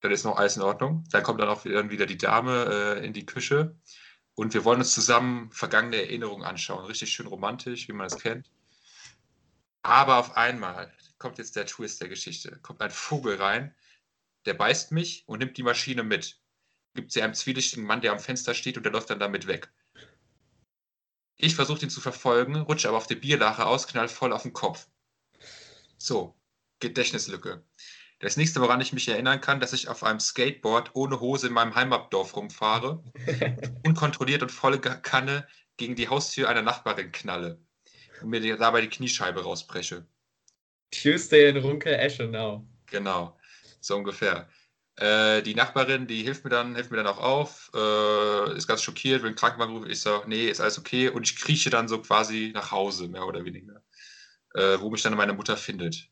Dann 0.00 0.10
ist 0.10 0.24
noch 0.24 0.36
alles 0.36 0.56
in 0.56 0.62
Ordnung. 0.62 1.04
Dann 1.12 1.22
kommt 1.22 1.40
dann 1.40 1.48
auch 1.48 1.64
wieder, 1.64 1.88
wieder 1.90 2.06
die 2.06 2.18
Dame 2.18 2.96
äh, 2.98 3.06
in 3.06 3.12
die 3.12 3.24
Küche. 3.24 3.76
Und 4.34 4.52
wir 4.52 4.64
wollen 4.64 4.80
uns 4.80 4.92
zusammen 4.92 5.52
vergangene 5.52 5.96
Erinnerungen 5.96 6.44
anschauen. 6.44 6.86
Richtig 6.86 7.12
schön 7.12 7.28
romantisch, 7.28 7.86
wie 7.86 7.92
man 7.92 8.08
es 8.08 8.18
kennt. 8.18 8.50
Aber 9.82 10.18
auf 10.18 10.36
einmal 10.36 10.92
kommt 11.18 11.38
jetzt 11.38 11.56
der 11.56 11.66
Twist 11.66 12.00
der 12.00 12.08
Geschichte. 12.08 12.58
Kommt 12.62 12.80
ein 12.82 12.90
Vogel 12.90 13.36
rein, 13.36 13.74
der 14.44 14.54
beißt 14.54 14.92
mich 14.92 15.24
und 15.26 15.38
nimmt 15.38 15.56
die 15.56 15.62
Maschine 15.62 16.02
mit. 16.02 16.40
Gibt 16.94 17.12
sie 17.12 17.22
einem 17.22 17.34
zwielichtigen 17.34 17.84
Mann, 17.84 18.00
der 18.00 18.12
am 18.12 18.18
Fenster 18.18 18.54
steht 18.54 18.76
und 18.76 18.82
der 18.82 18.92
läuft 18.92 19.10
dann 19.10 19.20
damit 19.20 19.46
weg. 19.46 19.72
Ich 21.36 21.54
versuche 21.54 21.82
ihn 21.82 21.90
zu 21.90 22.00
verfolgen, 22.00 22.56
rutsche 22.56 22.88
aber 22.88 22.96
auf 22.96 23.06
der 23.06 23.16
Bierlache 23.16 23.66
aus, 23.66 23.86
knall 23.86 24.08
voll 24.08 24.32
auf 24.32 24.42
den 24.42 24.54
Kopf. 24.54 24.88
So, 25.98 26.34
Gedächtnislücke. 26.80 27.62
Das 28.18 28.38
nächste, 28.38 28.62
woran 28.62 28.80
ich 28.80 28.94
mich 28.94 29.08
erinnern 29.08 29.42
kann, 29.42 29.60
dass 29.60 29.74
ich 29.74 29.88
auf 29.88 30.02
einem 30.02 30.20
Skateboard 30.20 30.94
ohne 30.94 31.20
Hose 31.20 31.48
in 31.48 31.52
meinem 31.52 31.74
Heimatdorf 31.74 32.34
rumfahre, 32.34 33.02
unkontrolliert 33.84 34.42
und 34.42 34.50
volle 34.50 34.80
Kanne 34.80 35.46
gegen 35.76 35.96
die 35.96 36.08
Haustür 36.08 36.48
einer 36.48 36.62
Nachbarin 36.62 37.12
knalle 37.12 37.60
und 38.22 38.30
mir 38.30 38.56
dabei 38.56 38.80
die 38.80 38.88
Kniescheibe 38.88 39.42
rausbreche. 39.42 40.06
Tuesday 40.90 41.48
in 41.48 41.56
Runkel, 41.58 41.94
Eschenau. 41.94 42.66
Genau, 42.86 43.38
so 43.80 43.96
ungefähr. 43.96 44.48
Äh, 44.96 45.42
die 45.42 45.54
Nachbarin, 45.54 46.06
die 46.06 46.22
hilft 46.22 46.44
mir 46.44 46.50
dann, 46.50 46.74
hilft 46.74 46.90
mir 46.90 46.96
dann 46.96 47.06
auch 47.06 47.18
auf, 47.18 47.70
äh, 47.74 48.56
ist 48.56 48.66
ganz 48.66 48.82
schockiert, 48.82 49.22
will 49.22 49.28
einen 49.28 49.36
Krankenwagen 49.36 49.76
rufen. 49.76 49.90
Ich 49.90 50.00
sage, 50.00 50.28
nee, 50.28 50.48
ist 50.48 50.60
alles 50.60 50.78
okay. 50.78 51.08
Und 51.10 51.28
ich 51.28 51.36
krieche 51.36 51.68
dann 51.68 51.86
so 51.86 52.00
quasi 52.00 52.52
nach 52.54 52.70
Hause, 52.70 53.08
mehr 53.08 53.26
oder 53.26 53.44
weniger. 53.44 53.82
Äh, 54.54 54.80
wo 54.80 54.90
mich 54.90 55.02
dann 55.02 55.14
meine 55.14 55.34
Mutter 55.34 55.56
findet. 55.56 56.08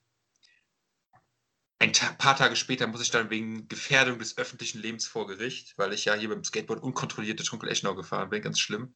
Ein 1.78 1.92
paar 1.92 2.36
Tage 2.36 2.56
später 2.56 2.86
muss 2.86 3.02
ich 3.02 3.10
dann 3.10 3.30
wegen 3.30 3.68
Gefährdung 3.68 4.18
des 4.18 4.38
öffentlichen 4.38 4.80
Lebens 4.80 5.06
vor 5.06 5.26
Gericht, 5.26 5.76
weil 5.76 5.92
ich 5.92 6.04
ja 6.04 6.14
hier 6.14 6.28
dem 6.28 6.44
Skateboard 6.44 6.82
unkontrolliert 6.82 7.38
durch 7.38 7.52
Runkel-Eschenau 7.52 7.94
gefahren 7.94 8.30
bin, 8.30 8.42
ganz 8.42 8.58
schlimm. 8.58 8.94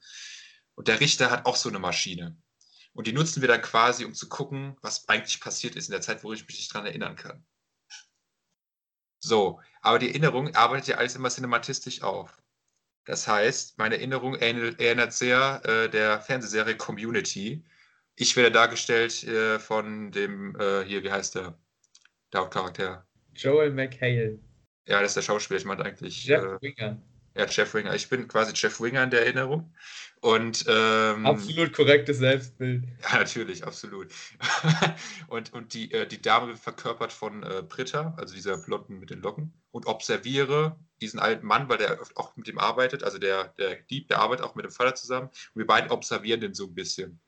Und 0.75 0.89
der 0.89 1.01
Richter 1.01 1.31
hat 1.31 1.47
auch 1.47 1.57
so 1.57 1.69
eine 1.69 1.79
Maschine. 1.79 2.37
Und 2.93 3.07
die 3.07 3.13
nutzen 3.13 3.41
wir 3.41 3.49
dann 3.49 3.63
quasi, 3.63 4.05
um 4.05 4.15
zu 4.15 4.29
gucken, 4.29 4.77
was 4.81 5.09
eigentlich 5.09 5.41
passiert 5.41 5.77
ist 5.77 5.89
in 5.89 5.93
der 5.93 6.01
Zeit, 6.01 6.25
wo 6.25 6.33
ich 6.33 6.47
mich 6.47 6.57
nicht 6.57 6.73
dran 6.73 6.87
erinnern 6.87 7.17
kann. 7.17 7.45
So, 9.21 9.61
aber 9.81 9.99
die 9.99 10.09
Erinnerung 10.09 10.55
arbeitet 10.55 10.89
ja 10.89 10.97
alles 10.97 11.17
immer 11.17 11.31
cinematistisch 11.31 12.03
auf. 12.03 12.43
Das 13.05 13.27
heißt, 13.27 13.79
meine 13.79 13.97
Erinnerung 13.97 14.35
erinnert 14.35 15.13
sehr 15.13 15.63
äh, 15.65 15.89
der 15.89 16.21
Fernsehserie 16.21 16.77
Community. 16.77 17.65
Ich 18.17 18.37
werde 18.37 18.53
dargestellt 18.53 19.25
äh, 19.25 19.59
von 19.59 20.13
dem, 20.13 20.55
äh, 20.61 20.85
hier, 20.85 21.03
wie 21.03 21.11
heißt 21.11 21.37
der? 21.37 21.59
Der 22.33 22.43
Hauptcharakter. 22.43 23.07
Joel 23.35 23.71
McHale. 23.71 24.39
Ja, 24.87 25.01
das 25.01 25.13
ist 25.13 25.17
der 25.17 25.23
Schauspieler, 25.23 25.59
ich 25.59 25.65
meinte 25.65 25.85
eigentlich. 25.85 26.25
Jeff 26.25 26.43
äh, 26.43 26.61
Winger. 26.61 27.01
Ja, 27.39 27.47
Jeff 27.47 27.73
Winger. 27.73 27.95
Ich 27.95 28.09
bin 28.09 28.27
quasi 28.27 28.53
Jeff 28.55 28.81
Winger 28.81 29.05
in 29.05 29.11
der 29.11 29.25
Erinnerung. 29.25 29.73
Und 30.21 30.65
ähm, 30.67 31.25
Absolut 31.25 31.73
korrektes 31.73 32.19
Selbstbild. 32.19 32.85
Ja, 33.03 33.19
natürlich, 33.19 33.65
absolut. 33.65 34.09
und 35.29 35.53
und 35.53 35.73
die, 35.73 35.93
äh, 35.93 36.09
die 36.09 36.21
Dame 36.21 36.49
wird 36.49 36.59
verkörpert 36.59 37.13
von 37.13 37.45
äh, 37.45 37.63
Britta, 37.63 38.15
also 38.17 38.35
dieser 38.35 38.59
Blonden 38.59 38.99
mit 38.99 39.11
den 39.11 39.21
Locken, 39.21 39.53
und 39.71 39.87
observiere 39.87 40.77
diesen 41.01 41.21
alten 41.21 41.47
Mann, 41.47 41.69
weil 41.69 41.79
der 41.79 42.01
auch 42.17 42.35
mit 42.35 42.49
ihm 42.49 42.59
arbeitet, 42.59 43.05
also 43.05 43.19
der, 43.19 43.55
der 43.59 43.77
Dieb, 43.77 44.09
der 44.09 44.19
arbeitet 44.19 44.45
auch 44.45 44.57
mit 44.57 44.65
dem 44.65 44.73
Vater 44.73 44.97
zusammen. 44.97 45.29
Und 45.29 45.61
wir 45.61 45.67
beide 45.67 45.91
observieren 45.91 46.41
den 46.41 46.55
so 46.55 46.65
ein 46.65 46.75
bisschen. 46.75 47.21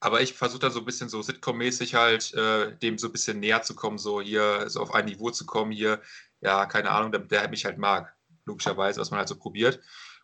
Aber 0.00 0.20
ich 0.20 0.34
versuche 0.34 0.60
dann 0.60 0.72
so 0.72 0.80
ein 0.80 0.84
bisschen 0.84 1.08
so 1.08 1.22
Sitcom-mäßig 1.22 1.94
halt, 1.94 2.34
äh, 2.34 2.76
dem 2.76 2.98
so 2.98 3.08
ein 3.08 3.12
bisschen 3.12 3.40
näher 3.40 3.62
zu 3.62 3.74
kommen, 3.74 3.96
so 3.96 4.20
hier, 4.20 4.68
so 4.68 4.82
auf 4.82 4.92
ein 4.92 5.06
Niveau 5.06 5.30
zu 5.30 5.46
kommen, 5.46 5.72
hier, 5.72 6.02
ja, 6.42 6.66
keine 6.66 6.90
Ahnung, 6.90 7.10
damit 7.10 7.30
der 7.30 7.48
mich 7.48 7.64
halt 7.64 7.78
mag, 7.78 8.14
logischerweise, 8.48 9.00
was 9.00 9.10
man 9.10 9.18
halt 9.18 9.28
so 9.28 9.36
probiert. 9.36 9.80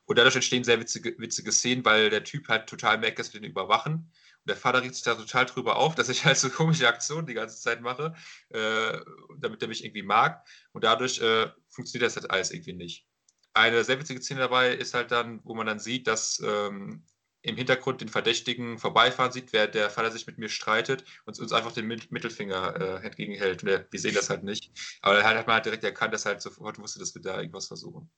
Und 0.06 0.18
dadurch 0.18 0.34
entstehen 0.34 0.64
sehr 0.64 0.80
witzige, 0.80 1.16
witzige 1.18 1.52
Szenen, 1.52 1.84
weil 1.84 2.10
der 2.10 2.24
Typ 2.24 2.48
halt 2.48 2.68
total 2.68 2.98
merkt, 2.98 3.18
dass 3.18 3.32
wir 3.32 3.40
den 3.40 3.50
überwachen. 3.50 3.94
Und 3.94 4.48
der 4.48 4.56
Vater 4.56 4.82
regt 4.82 4.94
sich 4.94 5.04
da 5.04 5.14
total 5.14 5.46
drüber 5.46 5.76
auf, 5.76 5.94
dass 5.94 6.08
ich 6.10 6.24
halt 6.24 6.36
so 6.36 6.50
komische 6.50 6.88
Aktionen 6.88 7.26
die 7.26 7.34
ganze 7.34 7.58
Zeit 7.60 7.80
mache, 7.80 8.14
äh, 8.50 8.98
damit 9.38 9.62
er 9.62 9.68
mich 9.68 9.84
irgendwie 9.84 10.02
mag. 10.02 10.46
Und 10.72 10.84
dadurch 10.84 11.20
äh, 11.20 11.48
funktioniert 11.68 12.06
das 12.06 12.16
halt 12.16 12.30
alles 12.30 12.50
irgendwie 12.50 12.74
nicht. 12.74 13.06
Eine 13.54 13.84
sehr 13.84 13.98
witzige 13.98 14.20
Szene 14.20 14.40
dabei 14.40 14.74
ist 14.74 14.94
halt 14.94 15.10
dann, 15.10 15.40
wo 15.44 15.54
man 15.54 15.66
dann 15.66 15.78
sieht, 15.78 16.06
dass 16.06 16.42
ähm, 16.44 17.04
im 17.44 17.56
Hintergrund 17.56 18.00
den 18.00 18.08
Verdächtigen 18.08 18.78
vorbeifahren 18.78 19.30
sieht, 19.30 19.52
während 19.52 19.74
der 19.74 19.90
Vater 19.90 20.10
sich 20.10 20.26
mit 20.26 20.38
mir 20.38 20.48
streitet 20.48 21.04
und 21.26 21.38
uns 21.38 21.52
einfach 21.52 21.72
den 21.72 21.86
Mittelfinger 21.86 22.80
äh, 22.80 23.06
entgegenhält. 23.06 23.62
Der, 23.62 23.86
wir 23.90 24.00
sehen 24.00 24.14
das 24.14 24.30
halt 24.30 24.44
nicht. 24.44 24.72
Aber 25.02 25.18
er 25.18 25.24
hat 25.24 25.46
man 25.46 25.54
halt 25.54 25.66
direkt 25.66 25.84
erkannt, 25.84 26.14
dass 26.14 26.24
er 26.24 26.32
halt 26.32 26.42
sofort 26.42 26.78
wusste, 26.78 26.98
dass 26.98 27.14
wir 27.14 27.22
da 27.22 27.38
irgendwas 27.38 27.66
versuchen 27.66 28.10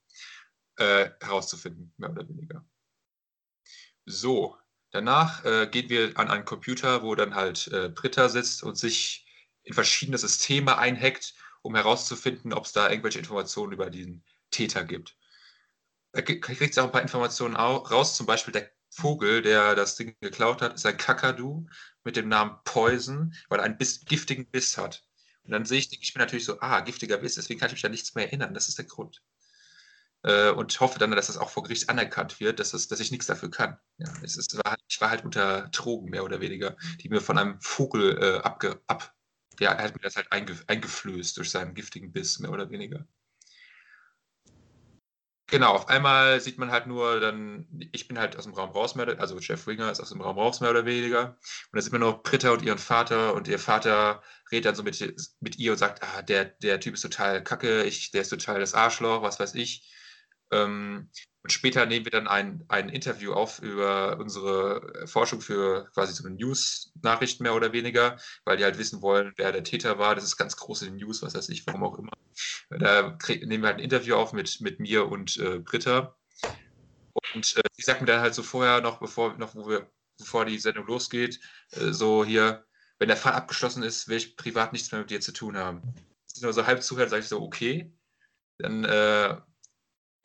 äh, 0.77 1.11
herauszufinden, 1.21 1.93
mehr 1.97 2.11
oder 2.11 2.29
weniger. 2.29 2.65
So, 4.05 4.57
danach 4.91 5.45
äh, 5.45 5.67
gehen 5.67 5.89
wir 5.89 6.17
an 6.17 6.31
einen 6.31 6.45
Computer, 6.45 7.03
wo 7.03 7.15
dann 7.15 7.35
halt 7.35 7.69
äh, 7.69 7.89
Britta 7.89 8.29
sitzt 8.29 8.63
und 8.63 8.77
sich 8.77 9.27
in 9.65 9.75
verschiedene 9.75 10.19
Systeme 10.19 10.79
einhackt, 10.79 11.35
um 11.63 11.75
herauszufinden, 11.75 12.53
ob 12.53 12.67
es 12.67 12.73
da 12.73 12.89
irgendwelche 12.89 13.19
Informationen 13.19 13.73
über 13.73 13.91
den 13.91 14.25
Täter 14.51 14.85
gibt. 14.85 15.17
Da 16.13 16.23
kriegt 16.23 16.73
sie 16.73 16.81
auch 16.81 16.87
ein 16.87 16.93
paar 16.93 17.03
Informationen 17.03 17.57
raus, 17.57 18.17
zum 18.17 18.27
Beispiel 18.27 18.53
der 18.53 18.71
Vogel, 18.97 19.43
der 19.43 19.75
das 19.75 19.97
Ding 19.97 20.17
geklaut 20.21 20.63
hat, 20.63 20.75
ist 20.75 20.87
ein 20.87 20.97
Kakadu 20.97 21.67
mit 22.05 22.17
dem 22.17 22.29
Namen 22.29 22.59
Poison, 22.65 23.35
weil 23.49 23.61
er 23.61 23.65
einen 23.65 23.79
Biss, 23.79 24.05
giftigen 24.05 24.51
Biss 24.51 24.77
hat. 24.79 25.05
Und 25.45 25.53
dann 25.53 25.65
sehe 25.65 25.79
ich, 25.79 25.89
denke 25.89 26.03
ich 26.05 26.15
mir 26.15 26.21
natürlich 26.21 26.45
so, 26.45 26.61
ah, 26.61 26.81
giftiger 26.81 27.19
Biss, 27.19 27.35
deswegen 27.37 27.61
kann 27.61 27.69
ich 27.69 27.75
mich 27.75 27.85
an 27.87 27.93
nichts 27.93 28.15
mehr 28.15 28.27
erinnern. 28.27 28.55
Das 28.55 28.69
ist 28.69 28.79
der 28.79 28.87
Grund. 28.87 29.23
äh, 30.25 30.51
und 30.51 30.79
hoffe 30.81 30.99
dann, 30.99 31.11
dass 31.13 31.27
das 31.29 31.37
auch 31.39 31.51
vor 31.51 31.63
Gericht 31.63 31.89
anerkannt 31.89 32.41
wird, 32.41 32.59
dass, 32.61 32.71
das, 32.73 32.89
dass 32.89 33.01
ich 33.01 33.11
nichts 33.11 33.27
dafür 33.27 33.51
kann. 33.51 33.79
Ja, 33.99 34.09
es 34.23 34.37
ist, 34.37 34.57
war, 34.57 34.73
halt, 34.73 34.81
ich 34.89 35.01
war 35.01 35.11
halt 35.11 35.25
unter 35.25 35.69
Drogen, 35.69 36.11
mehr 36.11 36.25
oder 36.25 36.41
weniger, 36.41 36.77
die 37.01 37.09
mir 37.09 37.21
von 37.21 37.39
einem 37.39 37.61
Vogel 37.61 38.19
äh, 38.23 38.39
abge, 38.43 38.83
ab, 38.87 39.15
ja, 39.61 39.73
er 39.73 39.85
hat 39.85 39.95
mir 39.95 40.03
das 40.03 40.17
halt 40.17 40.31
einge, 40.33 40.59
eingeflößt 40.67 41.37
durch 41.39 41.51
seinen 41.51 41.75
giftigen 41.75 42.13
Biss, 42.13 42.39
mehr 42.41 42.51
oder 42.53 42.71
weniger. 42.71 43.07
Genau, 45.49 45.75
auf 45.75 45.89
einmal 45.89 46.41
sieht 46.41 46.59
man 46.59 46.73
halt 46.73 46.89
nur 46.89 47.21
dann, 47.21 47.69
ich 47.93 48.09
bin 48.09 48.19
halt 48.19 48.37
aus 48.37 48.45
dem 48.45 48.55
Raum 48.55 48.71
raus, 48.71 48.97
mehr, 48.97 49.21
also 49.21 49.39
Jeff 49.39 49.67
Winger 49.69 49.93
ist 49.93 50.01
aus 50.01 50.09
dem 50.09 50.21
Raum 50.21 50.39
raus, 50.39 50.61
mehr 50.61 50.71
oder 50.71 50.85
weniger. 50.87 51.31
Und 51.71 51.77
da 51.77 51.81
sieht 51.81 51.93
man 51.93 52.01
nur 52.01 52.21
Britta 52.23 52.51
und 52.51 52.63
ihren 52.63 52.79
Vater 52.79 53.33
und 53.35 53.47
ihr 53.47 53.61
Vater 53.61 54.23
redet 54.51 54.67
dann 54.67 54.75
so 54.75 54.83
mit, 54.83 55.01
mit 55.41 55.57
ihr 55.59 55.73
und 55.73 55.79
sagt, 55.79 56.03
ah, 56.03 56.23
der, 56.23 56.47
der 56.47 56.81
Typ 56.81 56.95
ist 56.95 57.03
total 57.03 57.45
kacke, 57.45 57.85
ich, 57.85 58.11
der 58.11 58.23
ist 58.23 58.31
total 58.31 58.59
das 58.59 58.75
Arschloch, 58.75 59.23
was 59.23 59.39
weiß 59.39 59.55
ich. 59.55 59.89
Ähm, 60.51 61.11
und 61.47 61.53
später 61.53 61.87
nehmen 61.87 62.05
wir 62.05 62.11
dann 62.11 62.27
ein, 62.27 62.65
ein 62.67 62.89
Interview 62.89 63.33
auf 63.33 63.61
über 63.61 64.19
unsere 64.19 65.07
Forschung 65.07 65.41
für 65.41 65.89
quasi 65.95 66.13
so 66.13 66.27
eine 66.27 66.35
News-Nachricht 66.35 67.41
mehr 67.41 67.55
oder 67.55 67.73
weniger, 67.73 68.19
weil 68.45 68.57
die 68.57 68.65
halt 68.65 68.79
wissen 68.79 69.01
wollen, 69.01 69.33
wer 69.37 69.53
der 69.53 69.63
Täter 69.63 69.97
war. 69.97 70.17
Das 70.17 70.25
ist 70.25 70.39
ganz 70.39 70.57
große 70.57 70.91
News, 70.91 71.23
was 71.23 71.37
weiß 71.37 71.49
ich, 71.51 71.65
warum 71.69 71.85
auch 71.85 72.01
immer. 72.01 72.11
Da 72.69 73.17
nehmen 73.29 73.63
wir 73.63 73.69
halt 73.69 73.77
ein 73.77 73.85
Interview 73.85 74.17
auf 74.17 74.33
mit, 74.33 74.61
mit 74.61 74.81
mir 74.81 75.07
und 75.07 75.37
äh, 75.37 75.61
Britta. 75.61 76.17
Und 77.33 77.57
äh, 77.57 77.63
die 77.79 77.83
sagt 77.83 78.01
mir 78.01 78.09
dann 78.09 78.23
halt 78.23 78.35
so 78.35 78.43
vorher 78.43 78.81
noch, 78.81 78.99
bevor, 78.99 79.39
noch 79.39 79.55
wo 79.55 79.69
wir, 79.69 79.89
bevor 80.19 80.47
die 80.47 80.59
Sendung 80.59 80.89
losgeht, 80.89 81.39
äh, 81.71 81.93
so 81.93 82.25
hier, 82.25 82.67
wenn 82.99 83.07
der 83.07 83.17
Fall 83.17 83.35
abgeschlossen 83.35 83.85
ist, 83.85 84.09
will 84.09 84.17
ich 84.17 84.37
privat 84.37 84.73
nichts 84.73 84.91
mehr 84.91 85.03
mit 85.03 85.11
dir 85.11 85.21
zu 85.21 85.31
tun 85.31 85.57
haben. 85.57 85.81
Das 86.27 86.39
ist 86.39 86.43
nur 86.43 86.53
so 86.53 86.67
halb 86.67 86.83
zuhört, 86.83 87.11
sage 87.11 87.23
ich 87.23 87.29
so, 87.29 87.41
okay. 87.41 87.93
Dann 88.59 88.85
äh, 88.85 89.37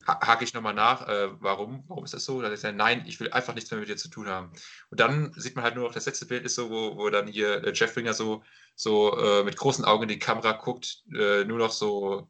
hake 0.07 0.43
ich 0.43 0.53
nochmal 0.53 0.73
nach, 0.73 1.07
äh, 1.07 1.29
warum, 1.39 1.83
warum 1.87 2.03
ist 2.03 2.13
das 2.13 2.25
so? 2.25 2.41
Dann 2.41 2.51
sagt 2.51 2.63
er, 2.63 2.71
nein, 2.71 3.03
ich 3.07 3.19
will 3.19 3.31
einfach 3.31 3.55
nichts 3.55 3.71
mehr 3.71 3.79
mit 3.79 3.89
dir 3.89 3.97
zu 3.97 4.09
tun 4.09 4.27
haben. 4.27 4.51
Und 4.89 4.99
dann 4.99 5.33
sieht 5.35 5.55
man 5.55 5.63
halt 5.63 5.75
nur 5.75 5.85
noch, 5.85 5.93
das 5.93 6.05
letzte 6.05 6.25
Bild 6.25 6.45
ist 6.45 6.55
so, 6.55 6.69
wo, 6.69 6.97
wo 6.97 7.09
dann 7.09 7.27
hier 7.27 7.63
äh, 7.63 7.73
Jeff 7.73 7.95
Winger 7.95 8.13
so, 8.13 8.43
so 8.75 9.17
äh, 9.17 9.43
mit 9.43 9.57
großen 9.57 9.85
Augen 9.85 10.03
in 10.03 10.09
die 10.09 10.19
Kamera 10.19 10.53
guckt, 10.53 11.03
äh, 11.13 11.43
nur 11.45 11.57
noch 11.57 11.71
so, 11.71 12.27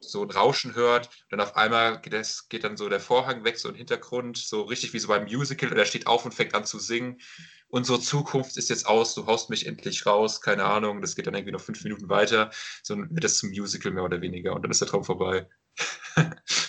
so 0.00 0.22
ein 0.22 0.30
Rauschen 0.30 0.74
hört. 0.74 1.10
Dann 1.30 1.40
auf 1.40 1.56
einmal 1.56 2.00
geht, 2.00 2.12
das, 2.12 2.48
geht 2.48 2.64
dann 2.64 2.76
so 2.76 2.88
der 2.88 3.00
Vorhang 3.00 3.44
weg, 3.44 3.58
so 3.58 3.68
im 3.68 3.74
Hintergrund, 3.74 4.36
so 4.38 4.62
richtig 4.62 4.92
wie 4.92 4.98
so 4.98 5.08
beim 5.08 5.24
Musical. 5.24 5.70
Und 5.70 5.78
er 5.78 5.86
steht 5.86 6.06
auf 6.06 6.24
und 6.24 6.34
fängt 6.34 6.54
an 6.54 6.64
zu 6.64 6.78
singen. 6.78 7.20
Unsere 7.68 8.00
Zukunft 8.00 8.56
ist 8.56 8.70
jetzt 8.70 8.86
aus, 8.86 9.14
du 9.14 9.26
haust 9.26 9.50
mich 9.50 9.66
endlich 9.66 10.06
raus, 10.06 10.40
keine 10.40 10.64
Ahnung. 10.64 11.00
Das 11.00 11.16
geht 11.16 11.26
dann 11.26 11.34
irgendwie 11.34 11.52
noch 11.52 11.60
fünf 11.60 11.82
Minuten 11.84 12.08
weiter. 12.08 12.50
So 12.82 12.96
wird 12.96 13.24
das 13.24 13.38
zum 13.38 13.50
Musical 13.50 13.92
mehr 13.92 14.04
oder 14.04 14.20
weniger. 14.20 14.54
Und 14.54 14.62
dann 14.62 14.70
ist 14.70 14.80
der 14.80 14.88
Traum 14.88 15.04
vorbei. 15.04 15.48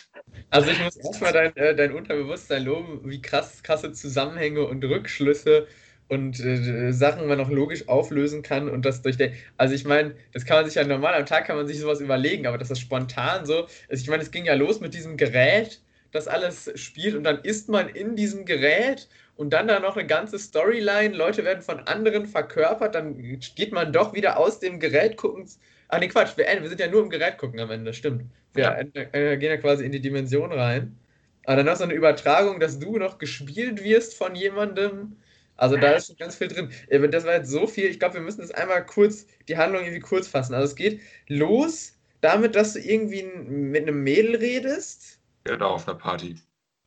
Also 0.55 0.71
ich 0.71 0.79
muss 0.81 0.95
erstmal 0.95 1.33
dein, 1.33 1.55
äh, 1.57 1.75
dein 1.75 1.91
Unterbewusstsein 1.91 2.63
loben, 2.63 3.01
wie 3.03 3.21
krass 3.21 3.61
krasse 3.61 3.91
Zusammenhänge 3.91 4.65
und 4.65 4.83
Rückschlüsse 4.85 5.67
und 6.07 6.39
äh, 6.39 6.93
Sachen 6.93 7.27
man 7.27 7.37
noch 7.37 7.49
logisch 7.49 7.89
auflösen 7.89 8.41
kann 8.41 8.69
und 8.69 8.85
das 8.85 9.01
durchdenken. 9.01 9.37
Also 9.57 9.75
ich 9.75 9.83
meine, 9.83 10.15
das 10.31 10.45
kann 10.45 10.57
man 10.57 10.65
sich 10.65 10.75
ja 10.75 10.85
normal 10.85 11.13
am 11.13 11.25
Tag 11.25 11.47
kann 11.47 11.57
man 11.57 11.67
sich 11.67 11.77
sowas 11.77 11.99
überlegen, 11.99 12.47
aber 12.47 12.57
dass 12.57 12.69
das 12.69 12.79
spontan 12.79 13.45
so 13.45 13.67
ist. 13.89 14.01
Ich 14.01 14.07
meine, 14.07 14.23
es 14.23 14.31
ging 14.31 14.45
ja 14.45 14.53
los 14.53 14.79
mit 14.79 14.93
diesem 14.93 15.17
Gerät, 15.17 15.81
das 16.13 16.29
alles 16.29 16.71
spielt 16.75 17.15
und 17.15 17.25
dann 17.25 17.41
ist 17.43 17.67
man 17.67 17.89
in 17.89 18.15
diesem 18.15 18.45
Gerät 18.45 19.09
und 19.35 19.51
dann 19.51 19.67
da 19.67 19.81
noch 19.81 19.97
eine 19.97 20.07
ganze 20.07 20.39
Storyline, 20.39 21.13
Leute 21.13 21.43
werden 21.43 21.63
von 21.63 21.79
anderen 21.81 22.27
verkörpert, 22.27 22.95
dann 22.95 23.17
geht 23.17 23.73
man 23.73 23.91
doch 23.91 24.13
wieder 24.13 24.37
aus 24.39 24.61
dem 24.61 24.79
Gerät 24.79 25.17
gucken. 25.17 25.49
Ah, 25.87 25.99
nee, 25.99 26.07
Quatsch, 26.07 26.37
wir, 26.37 26.45
wir 26.45 26.69
sind 26.69 26.79
ja 26.79 26.87
nur 26.87 27.03
im 27.03 27.09
Gerät 27.09 27.37
gucken 27.37 27.59
am 27.59 27.71
Ende, 27.71 27.93
stimmt. 27.93 28.23
Wir 28.53 28.63
ja. 28.63 29.01
äh, 29.11 29.37
gehen 29.37 29.49
ja 29.49 29.57
quasi 29.57 29.85
in 29.85 29.91
die 29.91 30.01
Dimension 30.01 30.51
rein. 30.51 30.97
Aber 31.45 31.57
dann 31.57 31.67
noch 31.67 31.75
so 31.75 31.83
eine 31.83 31.93
Übertragung, 31.93 32.59
dass 32.59 32.79
du 32.79 32.97
noch 32.97 33.17
gespielt 33.17 33.83
wirst 33.83 34.15
von 34.15 34.35
jemandem. 34.35 35.15
Also 35.57 35.77
da 35.77 35.91
ist 35.91 36.07
schon 36.07 36.17
ganz 36.17 36.35
viel 36.35 36.47
drin. 36.47 36.69
Das 37.11 37.23
war 37.25 37.33
jetzt 37.33 37.49
so 37.49 37.67
viel. 37.67 37.85
Ich 37.85 37.99
glaube, 37.99 38.15
wir 38.15 38.21
müssen 38.21 38.41
das 38.41 38.51
einmal 38.51 38.85
kurz, 38.85 39.27
die 39.47 39.57
Handlung 39.57 39.83
irgendwie 39.83 40.01
kurz 40.01 40.27
fassen. 40.27 40.53
Also 40.53 40.65
es 40.65 40.75
geht 40.75 40.99
los 41.27 41.93
damit, 42.21 42.55
dass 42.55 42.73
du 42.73 42.79
irgendwie 42.79 43.23
mit 43.23 43.83
einem 43.83 44.03
Mädel 44.03 44.35
redest. 44.35 45.19
Genau, 45.43 45.75
auf 45.75 45.87
einer 45.87 45.97
Party. 45.97 46.35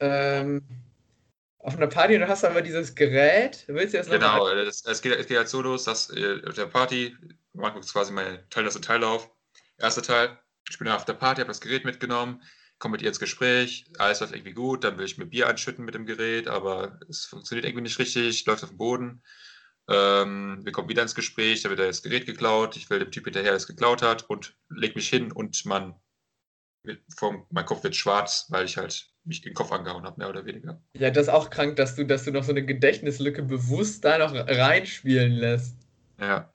Ähm, 0.00 0.62
auf 1.68 1.76
einer 1.76 1.86
Party 1.86 2.14
und 2.14 2.22
du 2.22 2.28
hast 2.28 2.44
aber 2.44 2.62
dieses 2.62 2.94
Gerät. 2.94 3.64
Willst 3.68 3.92
du 3.92 3.98
das 3.98 4.08
Genau, 4.08 4.48
es, 4.48 4.84
es, 4.86 5.02
geht, 5.02 5.12
es 5.12 5.26
geht 5.26 5.36
halt 5.36 5.50
so 5.50 5.60
los, 5.60 5.84
dass 5.84 6.08
äh, 6.08 6.40
auf 6.48 6.54
der 6.54 6.64
Party, 6.64 7.14
man 7.52 7.74
guckt 7.74 7.92
quasi 7.92 8.10
meine 8.10 8.48
Teil 8.48 8.64
das 8.64 8.80
Teil 8.80 9.04
auf. 9.04 9.30
Erster 9.76 10.02
Teil, 10.02 10.38
ich 10.68 10.78
bin 10.78 10.88
auf 10.88 11.04
der 11.04 11.12
Party, 11.12 11.42
habe 11.42 11.48
das 11.48 11.60
Gerät 11.60 11.84
mitgenommen, 11.84 12.42
komme 12.78 12.92
mit 12.92 13.02
ihr 13.02 13.08
ins 13.08 13.20
Gespräch, 13.20 13.84
alles 13.98 14.20
läuft 14.20 14.32
irgendwie 14.34 14.54
gut, 14.54 14.82
dann 14.82 14.96
will 14.96 15.04
ich 15.04 15.18
mir 15.18 15.26
Bier 15.26 15.46
einschütten 15.46 15.84
mit 15.84 15.94
dem 15.94 16.06
Gerät, 16.06 16.48
aber 16.48 16.98
es 17.08 17.26
funktioniert 17.26 17.66
irgendwie 17.66 17.82
nicht 17.82 17.98
richtig, 17.98 18.46
läuft 18.46 18.64
auf 18.64 18.70
dem 18.70 18.78
Boden. 18.78 19.22
Ähm, 19.90 20.60
wir 20.64 20.72
kommen 20.72 20.88
wieder 20.88 21.02
ins 21.02 21.14
Gespräch, 21.14 21.62
da 21.62 21.68
wird 21.68 21.80
das 21.80 22.02
Gerät 22.02 22.24
geklaut, 22.24 22.76
ich 22.76 22.88
will 22.88 22.98
dem 22.98 23.10
Typ 23.10 23.24
hinterher, 23.24 23.50
der 23.50 23.56
es 23.56 23.66
geklaut 23.66 24.00
hat 24.00 24.28
und 24.30 24.56
leg 24.70 24.96
mich 24.96 25.10
hin 25.10 25.32
und 25.32 25.66
man, 25.66 25.94
vom, 27.14 27.46
mein 27.50 27.66
Kopf 27.66 27.84
wird 27.84 27.94
schwarz, 27.94 28.46
weil 28.48 28.64
ich 28.64 28.78
halt 28.78 29.10
mich 29.28 29.42
den 29.42 29.54
Kopf 29.54 29.70
angehauen 29.70 30.04
habe, 30.04 30.18
mehr 30.18 30.28
oder 30.28 30.44
weniger. 30.46 30.80
Ja, 30.94 31.10
das 31.10 31.28
ist 31.28 31.32
auch 31.32 31.50
krank, 31.50 31.76
dass 31.76 31.94
du, 31.94 32.04
dass 32.04 32.24
du 32.24 32.32
noch 32.32 32.42
so 32.42 32.52
eine 32.52 32.64
Gedächtnislücke 32.64 33.42
bewusst 33.42 34.04
da 34.04 34.18
noch 34.18 34.34
reinspielen 34.34 35.32
lässt. 35.32 35.76
Ja. 36.18 36.52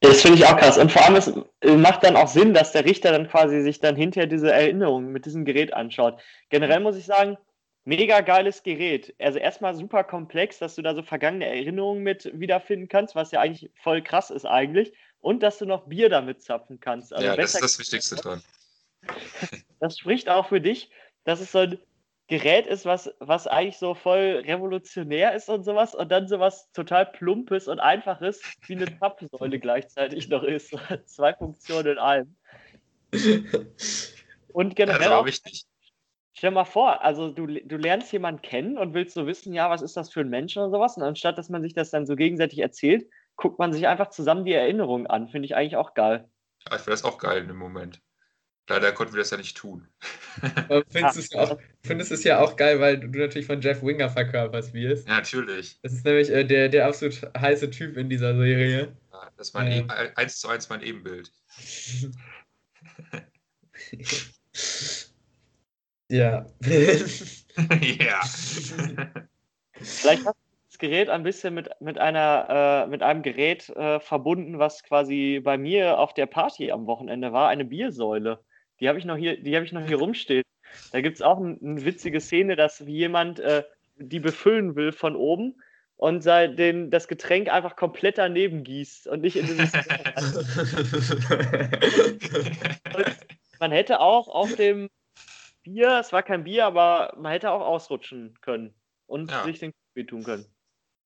Das 0.00 0.22
finde 0.22 0.38
ich 0.38 0.46
auch 0.46 0.56
krass. 0.56 0.78
Und 0.78 0.92
vor 0.92 1.04
allem, 1.04 1.16
es 1.16 1.32
macht 1.76 2.04
dann 2.04 2.16
auch 2.16 2.28
Sinn, 2.28 2.54
dass 2.54 2.72
der 2.72 2.84
Richter 2.84 3.12
dann 3.12 3.28
quasi 3.28 3.62
sich 3.62 3.80
dann 3.80 3.96
hinterher 3.96 4.26
diese 4.26 4.52
Erinnerungen 4.52 5.10
mit 5.12 5.26
diesem 5.26 5.44
Gerät 5.44 5.72
anschaut. 5.72 6.20
Generell 6.50 6.80
muss 6.80 6.96
ich 6.96 7.04
sagen, 7.04 7.36
mega 7.84 8.20
geiles 8.20 8.62
Gerät. 8.62 9.14
Also 9.18 9.38
erstmal 9.38 9.74
super 9.74 10.04
komplex, 10.04 10.58
dass 10.58 10.74
du 10.74 10.82
da 10.82 10.94
so 10.94 11.02
vergangene 11.02 11.46
Erinnerungen 11.46 12.02
mit 12.02 12.30
wiederfinden 12.38 12.88
kannst, 12.88 13.14
was 13.14 13.32
ja 13.32 13.40
eigentlich 13.40 13.70
voll 13.74 14.02
krass 14.02 14.30
ist 14.30 14.44
eigentlich. 14.44 14.92
Und 15.20 15.42
dass 15.42 15.58
du 15.58 15.66
noch 15.66 15.88
Bier 15.88 16.08
damit 16.08 16.42
zapfen 16.42 16.78
kannst. 16.78 17.12
Also 17.12 17.26
ja, 17.26 17.34
das 17.34 17.54
ist 17.54 17.62
das 17.62 17.78
Wichtigste 17.78 18.16
dran. 18.16 18.42
Das 19.80 19.96
spricht 19.96 20.28
auch 20.28 20.48
für 20.48 20.60
dich, 20.60 20.90
dass 21.28 21.40
es 21.40 21.52
so 21.52 21.58
ein 21.58 21.78
Gerät 22.28 22.66
ist, 22.66 22.84
was, 22.84 23.10
was 23.20 23.46
eigentlich 23.46 23.78
so 23.78 23.94
voll 23.94 24.42
revolutionär 24.46 25.34
ist 25.34 25.48
und 25.48 25.62
sowas 25.62 25.94
und 25.94 26.10
dann 26.10 26.26
sowas 26.26 26.70
total 26.72 27.06
plumpes 27.06 27.68
und 27.68 27.80
einfaches 27.80 28.42
wie 28.66 28.76
eine 28.76 28.98
Zapfsäule 28.98 29.58
gleichzeitig 29.60 30.28
noch 30.28 30.42
ist. 30.42 30.74
Zwei 31.06 31.34
Funktionen 31.34 31.92
in 31.92 31.98
einem. 31.98 32.36
Und 34.48 34.74
generell. 34.76 35.00
Das 35.00 35.08
auch 35.08 35.26
wichtig. 35.26 35.64
Stell 36.32 36.50
dir 36.50 36.54
mal 36.54 36.64
vor, 36.64 37.02
also 37.02 37.30
du, 37.30 37.46
du 37.46 37.76
lernst 37.76 38.12
jemanden 38.12 38.40
kennen 38.42 38.78
und 38.78 38.94
willst 38.94 39.14
so 39.14 39.26
wissen, 39.26 39.52
ja, 39.52 39.68
was 39.68 39.82
ist 39.82 39.96
das 39.96 40.10
für 40.10 40.20
ein 40.20 40.28
Mensch 40.28 40.56
oder 40.56 40.70
sowas. 40.70 40.96
Und 40.96 41.02
anstatt 41.02 41.36
dass 41.36 41.48
man 41.50 41.62
sich 41.62 41.74
das 41.74 41.90
dann 41.90 42.06
so 42.06 42.16
gegenseitig 42.16 42.60
erzählt, 42.60 43.06
guckt 43.36 43.58
man 43.58 43.72
sich 43.72 43.86
einfach 43.86 44.10
zusammen 44.10 44.44
die 44.44 44.52
Erinnerungen 44.52 45.06
an. 45.06 45.28
Finde 45.28 45.46
ich 45.46 45.56
eigentlich 45.56 45.76
auch 45.76 45.94
geil. 45.94 46.28
Ja, 46.68 46.76
ich 46.76 46.82
finde 46.82 46.92
das 46.92 47.04
auch 47.04 47.18
geil 47.18 47.42
in 47.42 47.48
dem 47.48 47.58
Moment. 47.58 48.00
Leider 48.68 48.92
konnten 48.92 49.14
wir 49.14 49.20
das 49.20 49.30
ja 49.30 49.38
nicht 49.38 49.56
tun. 49.56 49.88
findest, 50.90 51.16
du 51.16 51.20
es 51.20 51.30
ja 51.30 51.40
auch, 51.40 51.58
findest 51.82 52.12
es 52.12 52.22
ja 52.22 52.38
auch 52.40 52.54
geil, 52.56 52.78
weil 52.80 53.00
du 53.00 53.18
natürlich 53.18 53.46
von 53.46 53.62
Jeff 53.62 53.82
Winger 53.82 54.10
verkörperst 54.10 54.74
wirst. 54.74 55.08
Ja, 55.08 55.14
natürlich. 55.14 55.80
Das 55.82 55.94
ist 55.94 56.04
nämlich 56.04 56.28
äh, 56.30 56.44
der, 56.44 56.68
der 56.68 56.86
absolut 56.86 57.22
heiße 57.36 57.70
Typ 57.70 57.96
in 57.96 58.08
dieser 58.10 58.36
Serie. 58.36 58.94
Ja, 59.10 59.30
das 59.36 59.48
ist 59.48 59.54
mein 59.54 59.72
ähm. 59.72 59.88
e 59.88 60.10
eins 60.16 60.38
zu 60.38 60.48
eins 60.48 60.68
mein 60.68 60.82
Ebenbild. 60.82 61.32
ja. 66.10 66.44
ja. 66.60 68.20
Vielleicht 69.80 70.26
hast 70.26 70.36
du 70.36 70.68
das 70.68 70.78
Gerät 70.78 71.08
ein 71.08 71.22
bisschen 71.22 71.54
mit, 71.54 71.70
mit, 71.80 71.96
einer, 71.96 72.84
äh, 72.84 72.90
mit 72.90 73.02
einem 73.02 73.22
Gerät 73.22 73.70
äh, 73.70 73.98
verbunden, 73.98 74.58
was 74.58 74.82
quasi 74.82 75.40
bei 75.42 75.56
mir 75.56 75.98
auf 75.98 76.12
der 76.12 76.26
Party 76.26 76.70
am 76.70 76.86
Wochenende 76.86 77.32
war, 77.32 77.48
eine 77.48 77.64
Biersäule. 77.64 78.44
Die 78.80 78.88
habe 78.88 78.98
ich 78.98 79.04
noch 79.04 79.16
hier, 79.16 79.40
die 79.40 79.54
habe 79.54 79.64
ich 79.64 79.72
noch 79.72 79.86
hier 79.86 79.98
rumstehen. 79.98 80.42
Da 80.92 81.00
gibt 81.00 81.16
es 81.16 81.22
auch 81.22 81.38
ein, 81.38 81.58
eine 81.62 81.84
witzige 81.84 82.20
Szene, 82.20 82.56
dass 82.56 82.86
wie 82.86 82.96
jemand 82.96 83.40
äh, 83.40 83.64
die 83.96 84.20
befüllen 84.20 84.76
will 84.76 84.92
von 84.92 85.16
oben 85.16 85.60
und 85.96 86.24
den, 86.24 86.90
das 86.90 87.08
Getränk 87.08 87.48
einfach 87.48 87.74
komplett 87.74 88.18
daneben 88.18 88.62
gießt 88.62 89.08
und 89.08 89.22
nicht 89.22 89.36
in 89.36 89.46
dieses. 89.46 89.72
man 93.58 93.72
hätte 93.72 94.00
auch 94.00 94.28
auf 94.28 94.54
dem 94.54 94.88
Bier, 95.64 95.98
es 96.00 96.12
war 96.12 96.22
kein 96.22 96.44
Bier, 96.44 96.66
aber 96.66 97.14
man 97.18 97.32
hätte 97.32 97.50
auch 97.50 97.62
ausrutschen 97.62 98.38
können 98.40 98.74
und 99.06 99.30
ja. 99.30 99.44
sich 99.44 99.58
den 99.58 99.72
Kopf 99.72 100.06
tun 100.06 100.22
können. 100.22 100.46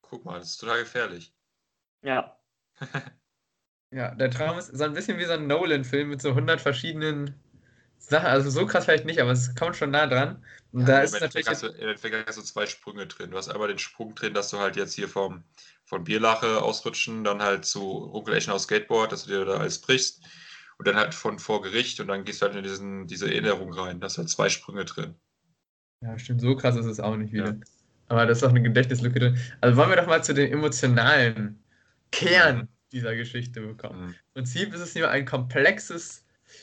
Guck 0.02 0.26
mal, 0.26 0.38
das 0.38 0.50
ist 0.50 0.58
total 0.58 0.80
gefährlich. 0.80 1.32
Ja. 2.02 2.36
ja, 3.90 4.14
der 4.14 4.30
Traum 4.30 4.58
ist 4.58 4.66
so 4.66 4.84
ein 4.84 4.92
bisschen 4.92 5.18
wie 5.18 5.24
so 5.24 5.32
ein 5.32 5.46
Nolan-Film 5.46 6.10
mit 6.10 6.20
so 6.20 6.30
100 6.30 6.60
verschiedenen 6.60 7.41
Sachen. 8.08 8.26
Also 8.26 8.50
so 8.50 8.66
krass 8.66 8.84
vielleicht 8.84 9.04
nicht, 9.06 9.20
aber 9.20 9.30
es 9.30 9.54
kommt 9.54 9.76
schon 9.76 9.90
nah 9.90 10.06
dran. 10.06 10.44
Und 10.72 10.82
ja, 10.82 10.86
da 10.86 11.00
ist 11.02 11.20
natürlich. 11.20 11.48
Hast 11.48 11.62
du, 11.62 11.68
Im 11.68 11.88
Endeffekt 11.88 12.26
hast 12.26 12.38
du 12.38 12.42
zwei 12.42 12.66
Sprünge 12.66 13.06
drin. 13.06 13.30
Du 13.30 13.36
hast 13.36 13.48
einmal 13.48 13.68
den 13.68 13.78
Sprung 13.78 14.14
drin, 14.14 14.34
dass 14.34 14.50
du 14.50 14.58
halt 14.58 14.76
jetzt 14.76 14.94
hier 14.94 15.08
vom, 15.08 15.44
von 15.84 16.04
Bierlache 16.04 16.62
ausrutschen, 16.62 17.24
dann 17.24 17.42
halt 17.42 17.64
zu 17.64 18.12
Onkel 18.14 18.34
Eschen 18.34 18.52
aus 18.52 18.64
Skateboard, 18.64 19.12
dass 19.12 19.24
du 19.24 19.30
dir 19.30 19.44
da 19.44 19.58
alles 19.58 19.80
brichst. 19.80 20.22
und 20.78 20.88
dann 20.88 20.96
halt 20.96 21.14
von 21.14 21.38
vor 21.38 21.62
Gericht 21.62 22.00
und 22.00 22.08
dann 22.08 22.24
gehst 22.24 22.42
du 22.42 22.46
halt 22.46 22.56
in 22.56 22.62
diesen, 22.64 23.06
diese 23.06 23.26
Erinnerung 23.26 23.72
rein. 23.72 24.00
Da 24.00 24.06
hast 24.06 24.18
halt 24.18 24.28
zwei 24.30 24.48
Sprünge 24.48 24.84
drin. 24.84 25.14
Ja, 26.00 26.18
stimmt, 26.18 26.40
so 26.40 26.56
krass 26.56 26.76
ist 26.76 26.86
es 26.86 26.98
auch 26.98 27.16
nicht 27.16 27.32
wieder. 27.32 27.52
Ja. 27.52 27.60
Aber 28.08 28.26
das 28.26 28.38
ist 28.38 28.44
auch 28.44 28.50
eine 28.50 28.62
Gedächtnislücke 28.62 29.20
drin. 29.20 29.38
Also 29.60 29.76
wollen 29.76 29.90
wir 29.90 29.96
doch 29.96 30.06
mal 30.06 30.24
zu 30.24 30.34
den 30.34 30.50
emotionalen 30.50 31.62
Kern 32.10 32.68
dieser 32.90 33.14
Geschichte 33.14 33.60
bekommen. 33.60 34.06
Mhm. 34.06 34.08
Im 34.08 34.14
Prinzip 34.34 34.74
ist 34.74 34.80
es 34.80 34.94
nur 34.94 35.08
ein 35.08 35.24
komplexes, 35.24 36.21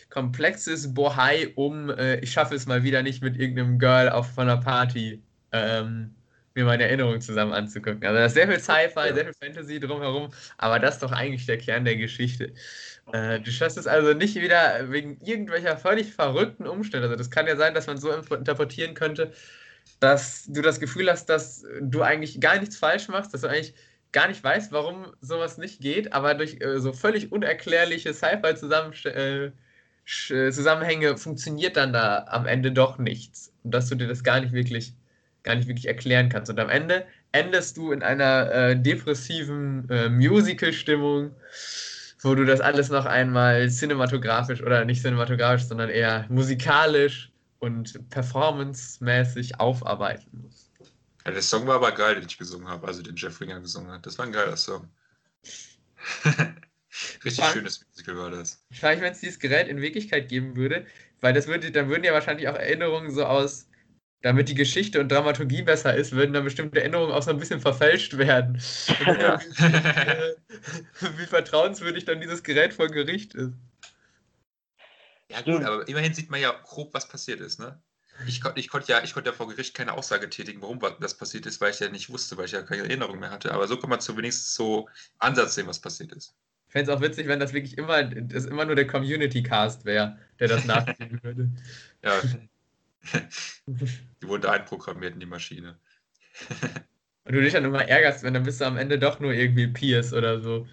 komplexes 0.09 0.93
Bohai 0.93 1.51
um, 1.55 1.89
äh, 1.89 2.19
ich 2.19 2.31
schaffe 2.31 2.55
es 2.55 2.65
mal 2.65 2.83
wieder 2.83 3.03
nicht 3.03 3.21
mit 3.23 3.37
irgendeinem 3.37 3.79
Girl 3.79 4.09
auf 4.09 4.31
von 4.31 4.49
einer 4.49 4.61
Party, 4.61 5.21
ähm, 5.51 6.15
mir 6.55 6.65
meine 6.65 6.83
Erinnerungen 6.83 7.21
zusammen 7.21 7.53
anzugucken. 7.53 8.03
Also 8.03 8.17
da 8.17 8.25
ist 8.25 8.33
sehr 8.33 8.47
viel 8.47 8.59
Sci-Fi, 8.59 9.13
sehr 9.13 9.25
viel 9.25 9.33
Fantasy 9.33 9.79
drumherum, 9.79 10.31
aber 10.57 10.79
das 10.79 10.95
ist 10.95 11.03
doch 11.03 11.11
eigentlich 11.11 11.45
der 11.45 11.57
Kern 11.57 11.85
der 11.85 11.95
Geschichte. 11.95 12.53
Äh, 13.13 13.39
du 13.39 13.51
schaffst 13.51 13.77
es 13.77 13.87
also 13.87 14.13
nicht 14.13 14.35
wieder 14.35 14.91
wegen 14.91 15.19
irgendwelcher 15.21 15.77
völlig 15.77 16.13
verrückten 16.13 16.67
Umstände. 16.67 17.07
Also 17.07 17.17
das 17.17 17.29
kann 17.29 17.47
ja 17.47 17.55
sein, 17.55 17.73
dass 17.73 17.87
man 17.87 17.97
so 17.97 18.11
interpretieren 18.11 18.93
könnte, 18.93 19.31
dass 19.99 20.45
du 20.47 20.61
das 20.61 20.79
Gefühl 20.79 21.09
hast, 21.09 21.27
dass 21.27 21.65
du 21.81 22.01
eigentlich 22.01 22.39
gar 22.39 22.59
nichts 22.59 22.77
falsch 22.77 23.07
machst, 23.07 23.33
dass 23.33 23.41
du 23.41 23.47
eigentlich 23.47 23.73
gar 24.11 24.27
nicht 24.27 24.43
weißt, 24.43 24.71
warum 24.71 25.13
sowas 25.21 25.57
nicht 25.57 25.81
geht, 25.81 26.13
aber 26.13 26.33
durch 26.33 26.59
äh, 26.61 26.79
so 26.79 26.93
völlig 26.93 27.31
unerklärliche 27.31 28.13
Sci-Fi-Zusammenhänge 28.13 29.47
äh, 29.47 29.51
Zusammenhänge 30.09 31.17
funktioniert 31.17 31.77
dann 31.77 31.93
da 31.93 32.25
am 32.29 32.47
Ende 32.47 32.71
doch 32.71 32.97
nichts. 32.97 33.51
Und 33.63 33.71
dass 33.71 33.89
du 33.89 33.95
dir 33.95 34.07
das 34.07 34.23
gar 34.23 34.39
nicht 34.39 34.53
wirklich, 34.53 34.93
gar 35.43 35.55
nicht 35.55 35.67
wirklich 35.67 35.87
erklären 35.87 36.29
kannst. 36.29 36.49
Und 36.49 36.59
am 36.59 36.69
Ende 36.69 37.05
endest 37.31 37.77
du 37.77 37.91
in 37.91 38.01
einer 38.01 38.51
äh, 38.51 38.75
depressiven 38.75 39.87
äh, 39.89 40.09
Musical-Stimmung, 40.09 41.35
wo 42.21 42.35
du 42.35 42.45
das 42.45 42.59
alles 42.59 42.89
noch 42.89 43.05
einmal 43.05 43.69
cinematografisch 43.69 44.61
oder 44.63 44.83
nicht 44.83 45.01
cinematografisch, 45.01 45.67
sondern 45.67 45.89
eher 45.89 46.25
musikalisch 46.29 47.31
und 47.59 48.09
performancemäßig 48.09 49.59
aufarbeiten 49.59 50.41
musst. 50.43 50.71
Ja, 51.25 51.31
der 51.31 51.41
Song 51.41 51.67
war 51.67 51.75
aber 51.75 51.91
geil, 51.91 52.15
den 52.15 52.25
ich 52.25 52.37
gesungen 52.37 52.67
habe, 52.67 52.87
also 52.87 53.03
den 53.03 53.15
Jeff 53.15 53.39
Winger 53.39 53.59
gesungen 53.59 53.91
hat. 53.91 54.05
Das 54.05 54.17
war 54.17 54.25
ein 54.25 54.31
geiler 54.31 54.57
Song. 54.57 54.87
Richtig 57.23 57.43
Ja. 57.43 57.51
schönes 57.51 57.85
Musical 57.87 58.17
war 58.17 58.31
das. 58.31 58.63
Wahrscheinlich, 58.69 59.01
wenn 59.03 59.13
es 59.13 59.19
dieses 59.19 59.39
Gerät 59.39 59.67
in 59.67 59.81
Wirklichkeit 59.81 60.29
geben 60.29 60.55
würde, 60.55 60.85
weil 61.21 61.33
das 61.33 61.47
würde, 61.47 61.71
dann 61.71 61.89
würden 61.89 62.03
ja 62.03 62.13
wahrscheinlich 62.13 62.47
auch 62.47 62.55
Erinnerungen 62.55 63.11
so 63.11 63.25
aus, 63.25 63.67
damit 64.21 64.49
die 64.49 64.55
Geschichte 64.55 64.99
und 64.99 65.09
Dramaturgie 65.11 65.61
besser 65.61 65.95
ist, 65.95 66.11
würden 66.11 66.33
dann 66.33 66.43
bestimmte 66.43 66.79
Erinnerungen 66.79 67.13
auch 67.13 67.23
so 67.23 67.31
ein 67.31 67.39
bisschen 67.39 67.61
verfälscht 67.61 68.17
werden. 68.17 68.61
Ja. 69.19 69.35
äh, 69.35 70.33
wie 71.17 71.25
vertrauenswürdig 71.25 72.05
dann 72.05 72.21
dieses 72.21 72.43
Gerät 72.43 72.73
vor 72.73 72.87
Gericht 72.87 73.33
ist. 73.35 73.53
Ja 75.29 75.41
gut, 75.41 75.63
aber 75.63 75.87
immerhin 75.87 76.13
sieht 76.13 76.29
man 76.29 76.41
ja 76.41 76.51
grob, 76.63 76.93
was 76.93 77.07
passiert 77.07 77.39
ist, 77.39 77.59
ne? 77.59 77.81
Ich, 78.27 78.41
kon, 78.41 78.51
ich, 78.55 78.67
konnte 78.67 78.91
ja, 78.91 79.01
ich 79.03 79.13
konnte 79.13 79.29
ja 79.29 79.35
vor 79.35 79.47
Gericht 79.47 79.73
keine 79.73 79.93
Aussage 79.93 80.29
tätigen, 80.29 80.61
warum 80.61 80.81
wa- 80.81 80.97
das 80.99 81.15
passiert 81.15 81.45
ist, 81.45 81.61
weil 81.61 81.71
ich 81.71 81.79
ja 81.79 81.87
nicht 81.89 82.09
wusste, 82.09 82.35
weil 82.35 82.45
ich 82.45 82.51
ja 82.51 82.63
keine 82.63 82.83
Erinnerung 82.83 83.19
mehr 83.19 83.29
hatte. 83.31 83.53
Aber 83.53 83.67
so 83.67 83.77
kann 83.79 83.89
man 83.89 84.01
zumindest 84.01 84.55
so 84.55 84.89
Ansatz 85.19 85.55
sehen, 85.55 85.67
was 85.67 85.79
passiert 85.79 86.11
ist. 86.11 86.35
Ich 86.69 86.73
fände 86.73 86.91
es 86.91 86.95
auch 86.95 87.01
witzig, 87.01 87.27
wenn 87.27 87.39
das 87.39 87.51
wirklich 87.53 87.79
immer, 87.79 88.03
das 88.03 88.45
immer 88.45 88.63
nur 88.63 88.75
der 88.75 88.85
Community-Cast 88.85 89.85
wäre, 89.85 90.19
der 90.39 90.49
das 90.49 90.65
nachsehen 90.65 91.19
würde. 91.23 91.49
Ja. 92.03 92.13
Die 94.21 94.27
wurde 94.27 94.51
einprogrammiert 94.51 95.15
in 95.15 95.19
die 95.19 95.25
Maschine. 95.25 95.79
Und 97.25 97.33
du 97.33 97.41
dich 97.41 97.53
dann 97.53 97.65
immer 97.65 97.87
ärgerst, 97.87 98.23
wenn 98.23 98.35
dann 98.35 98.43
bist 98.43 98.61
du 98.61 98.65
am 98.65 98.77
Ende 98.77 98.99
doch 98.99 99.19
nur 99.19 99.33
irgendwie 99.33 99.67
Pierce 99.67 100.13
oder 100.13 100.41
so. 100.41 100.67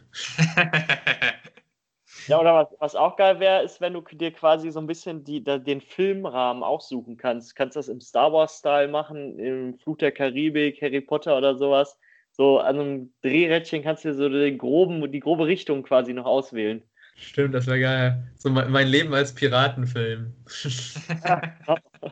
Ja, 2.27 2.41
oder 2.41 2.55
was, 2.55 2.69
was 2.79 2.95
auch 2.95 3.17
geil 3.17 3.41
wäre, 3.41 3.63
ist, 3.63 3.81
wenn 3.81 3.95
du 3.95 4.03
dir 4.03 4.33
quasi 4.33 4.71
so 4.71 4.81
ein 4.81 4.87
bisschen 4.87 5.25
die, 5.25 5.43
da, 5.43 5.59
den 5.59 5.81
Filmrahmen 5.81 6.63
aussuchen 6.63 7.17
kannst. 7.17 7.53
Du 7.53 7.55
kannst 7.55 7.77
das 7.77 7.89
im 7.89 8.01
Star 8.01 8.33
Wars-Style 8.33 8.89
machen, 8.89 9.39
im 9.39 9.79
Fluch 9.79 9.97
der 9.99 10.13
Karibik, 10.13 10.83
Harry 10.83 11.01
Potter 11.01 11.39
oder 11.39 11.57
sowas. 11.57 11.99
So 12.37 12.59
an 12.59 12.79
einem 12.79 13.15
Drehrädchen 13.23 13.83
kannst 13.83 14.05
du 14.05 14.09
dir 14.09 14.15
so 14.15 14.29
den 14.29 14.59
groben, 14.59 15.11
die 15.11 15.21
grobe 15.21 15.47
Richtung 15.47 15.83
quasi 15.83 16.13
noch 16.13 16.27
auswählen. 16.27 16.83
Stimmt, 17.17 17.55
das 17.55 17.67
wäre 17.67 17.81
geil. 17.81 18.31
So 18.37 18.51
mein, 18.51 18.71
mein 18.71 18.89
Leben 18.89 19.15
als 19.15 19.35
Piratenfilm. 19.35 20.35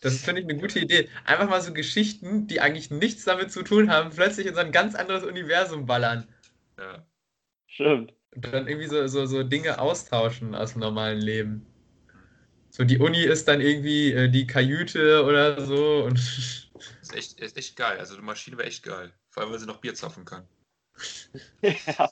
Das 0.00 0.22
finde 0.24 0.42
ich 0.42 0.48
eine 0.48 0.60
gute 0.60 0.80
Idee. 0.80 1.08
Einfach 1.24 1.48
mal 1.48 1.60
so 1.62 1.72
Geschichten, 1.72 2.46
die 2.48 2.60
eigentlich 2.60 2.90
nichts 2.90 3.24
damit 3.24 3.50
zu 3.50 3.62
tun 3.62 3.90
haben, 3.90 4.10
plötzlich 4.10 4.46
in 4.46 4.54
so 4.54 4.60
ein 4.60 4.72
ganz 4.72 4.94
anderes 4.94 5.24
Universum 5.24 5.86
ballern. 5.86 6.28
ja. 6.78 7.06
Stimmt. 7.66 8.12
Und 8.34 8.44
dann 8.52 8.68
irgendwie 8.68 8.88
so, 8.88 9.06
so, 9.06 9.26
so 9.26 9.42
Dinge 9.42 9.78
austauschen 9.80 10.54
aus 10.54 10.72
dem 10.72 10.80
normalen 10.80 11.20
Leben. 11.20 11.66
So, 12.70 12.84
die 12.84 12.98
Uni 12.98 13.22
ist 13.22 13.48
dann 13.48 13.60
irgendwie 13.60 14.12
äh, 14.12 14.28
die 14.28 14.46
Kajüte 14.46 15.24
oder 15.24 15.60
so. 15.64 16.04
Und 16.04 16.18
Ist 17.06 17.14
echt, 17.14 17.40
ist 17.40 17.56
echt 17.56 17.76
geil. 17.76 17.98
Also 17.98 18.16
die 18.16 18.22
Maschine 18.22 18.58
wäre 18.58 18.66
echt 18.68 18.82
geil. 18.82 19.12
Vor 19.30 19.42
allem, 19.42 19.52
weil 19.52 19.58
sie 19.60 19.66
noch 19.66 19.80
Bier 19.80 19.94
zapfen 19.94 20.24
kann. 20.24 20.46
ja. 21.62 22.10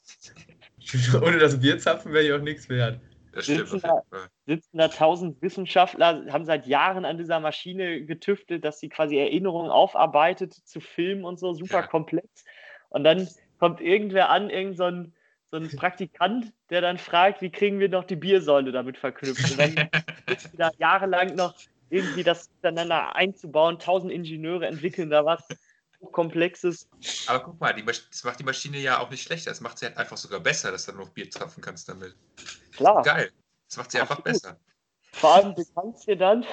ohne 1.22 1.38
das 1.38 1.59
Bierzapfen 1.61 2.12
wäre 2.12 2.24
ich 2.24 2.32
auch 2.32 2.40
nichts 2.40 2.68
wert. 2.68 3.01
Das 3.32 3.47
stimmt 3.47 3.68
Sitzen 3.68 3.76
auf 3.76 3.82
jeden 3.82 4.09
Fall. 4.11 4.28
sitzen 4.47 4.78
da 4.78 4.88
tausend 4.88 5.42
Wissenschaftler, 5.42 6.26
haben 6.30 6.45
seit 6.45 6.66
Jahren 6.66 7.05
an 7.05 7.18
dieser 7.18 7.40
Maschine 7.40 8.05
getüftelt, 8.05 8.64
dass 8.64 8.78
sie 8.78 8.88
quasi 8.88 9.18
Erinnerungen 9.18 9.70
aufarbeitet 9.70 10.55
zu 10.55 10.80
Filmen 10.80 11.24
und 11.24 11.40
so, 11.40 11.53
super 11.55 11.80
Ja. 11.80 11.86
komplex. 11.86 12.45
Und 12.90 13.03
dann 13.03 13.28
kommt 13.59 13.80
irgendwer 13.80 14.30
an, 14.30 14.51
irgend 14.51 14.76
so 14.76 14.84
ein, 14.84 15.12
so 15.51 15.57
ein 15.57 15.74
Praktikant, 15.74 16.53
der 16.70 16.82
dann 16.82 16.99
fragt, 16.99 17.42
wie 17.42 17.51
kriegen 17.51 17.80
wir 17.80 17.88
noch 17.88 18.05
die 18.05 18.16
Biersäule 18.16 18.70
damit 18.70 18.97
verknüpft? 18.99 19.51
Und 19.51 19.59
dann 19.59 19.90
sitzen 20.28 20.57
da 20.57 20.70
jahrelang 20.78 21.34
noch 21.34 21.55
irgendwie 21.91 22.22
das 22.22 22.49
miteinander 22.62 23.14
einzubauen, 23.14 23.78
tausend 23.78 24.12
Ingenieure 24.12 24.66
entwickeln 24.66 25.11
da 25.11 25.24
was 25.24 25.47
hochkomplexes. 26.01 26.89
Aber 27.26 27.45
guck 27.45 27.61
mal, 27.61 27.74
das 27.74 28.24
macht 28.24 28.41
die 28.41 28.45
Maschine 28.45 28.78
ja 28.78 29.01
auch 29.01 29.11
nicht 29.11 29.22
schlechter. 29.22 29.51
Das 29.51 29.61
macht 29.61 29.78
sie 29.78 29.87
halt 29.87 29.97
einfach 29.97 30.16
sogar 30.16 30.41
besser, 30.41 30.70
dass 30.70 30.87
du 30.87 30.93
noch 30.93 31.11
Bier 31.11 31.30
zapfen 31.30 31.62
kannst 31.62 31.89
damit. 31.89 32.14
Klar. 32.72 33.03
Geil. 33.03 33.30
Das 33.68 33.76
macht 33.76 33.91
sie 33.91 34.01
einfach 34.01 34.18
Absolut. 34.18 34.43
besser. 34.43 34.61
Vor 35.12 35.35
allem, 35.35 35.55
du 35.55 35.64
kannst 35.74 36.07
dir 36.07 36.16
dann, 36.16 36.45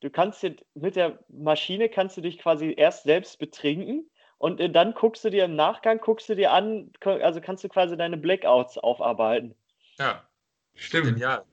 du 0.00 0.10
kannst 0.10 0.42
dir 0.42 0.56
mit 0.74 0.96
der 0.96 1.18
Maschine 1.28 1.88
kannst 1.88 2.16
du 2.16 2.20
dich 2.20 2.38
quasi 2.38 2.74
erst 2.76 3.04
selbst 3.04 3.38
betrinken 3.38 4.10
und 4.38 4.60
äh, 4.60 4.70
dann 4.70 4.94
guckst 4.94 5.24
du 5.24 5.30
dir 5.30 5.44
im 5.44 5.56
Nachgang, 5.56 5.98
guckst 5.98 6.28
du 6.28 6.36
dir 6.36 6.52
an, 6.52 6.92
also 7.00 7.40
kannst 7.40 7.64
du 7.64 7.68
quasi 7.68 7.96
deine 7.96 8.16
Blackouts 8.16 8.78
aufarbeiten. 8.78 9.54
Ja, 9.98 10.28
Stimmt, 10.74 11.06
genial. 11.06 11.44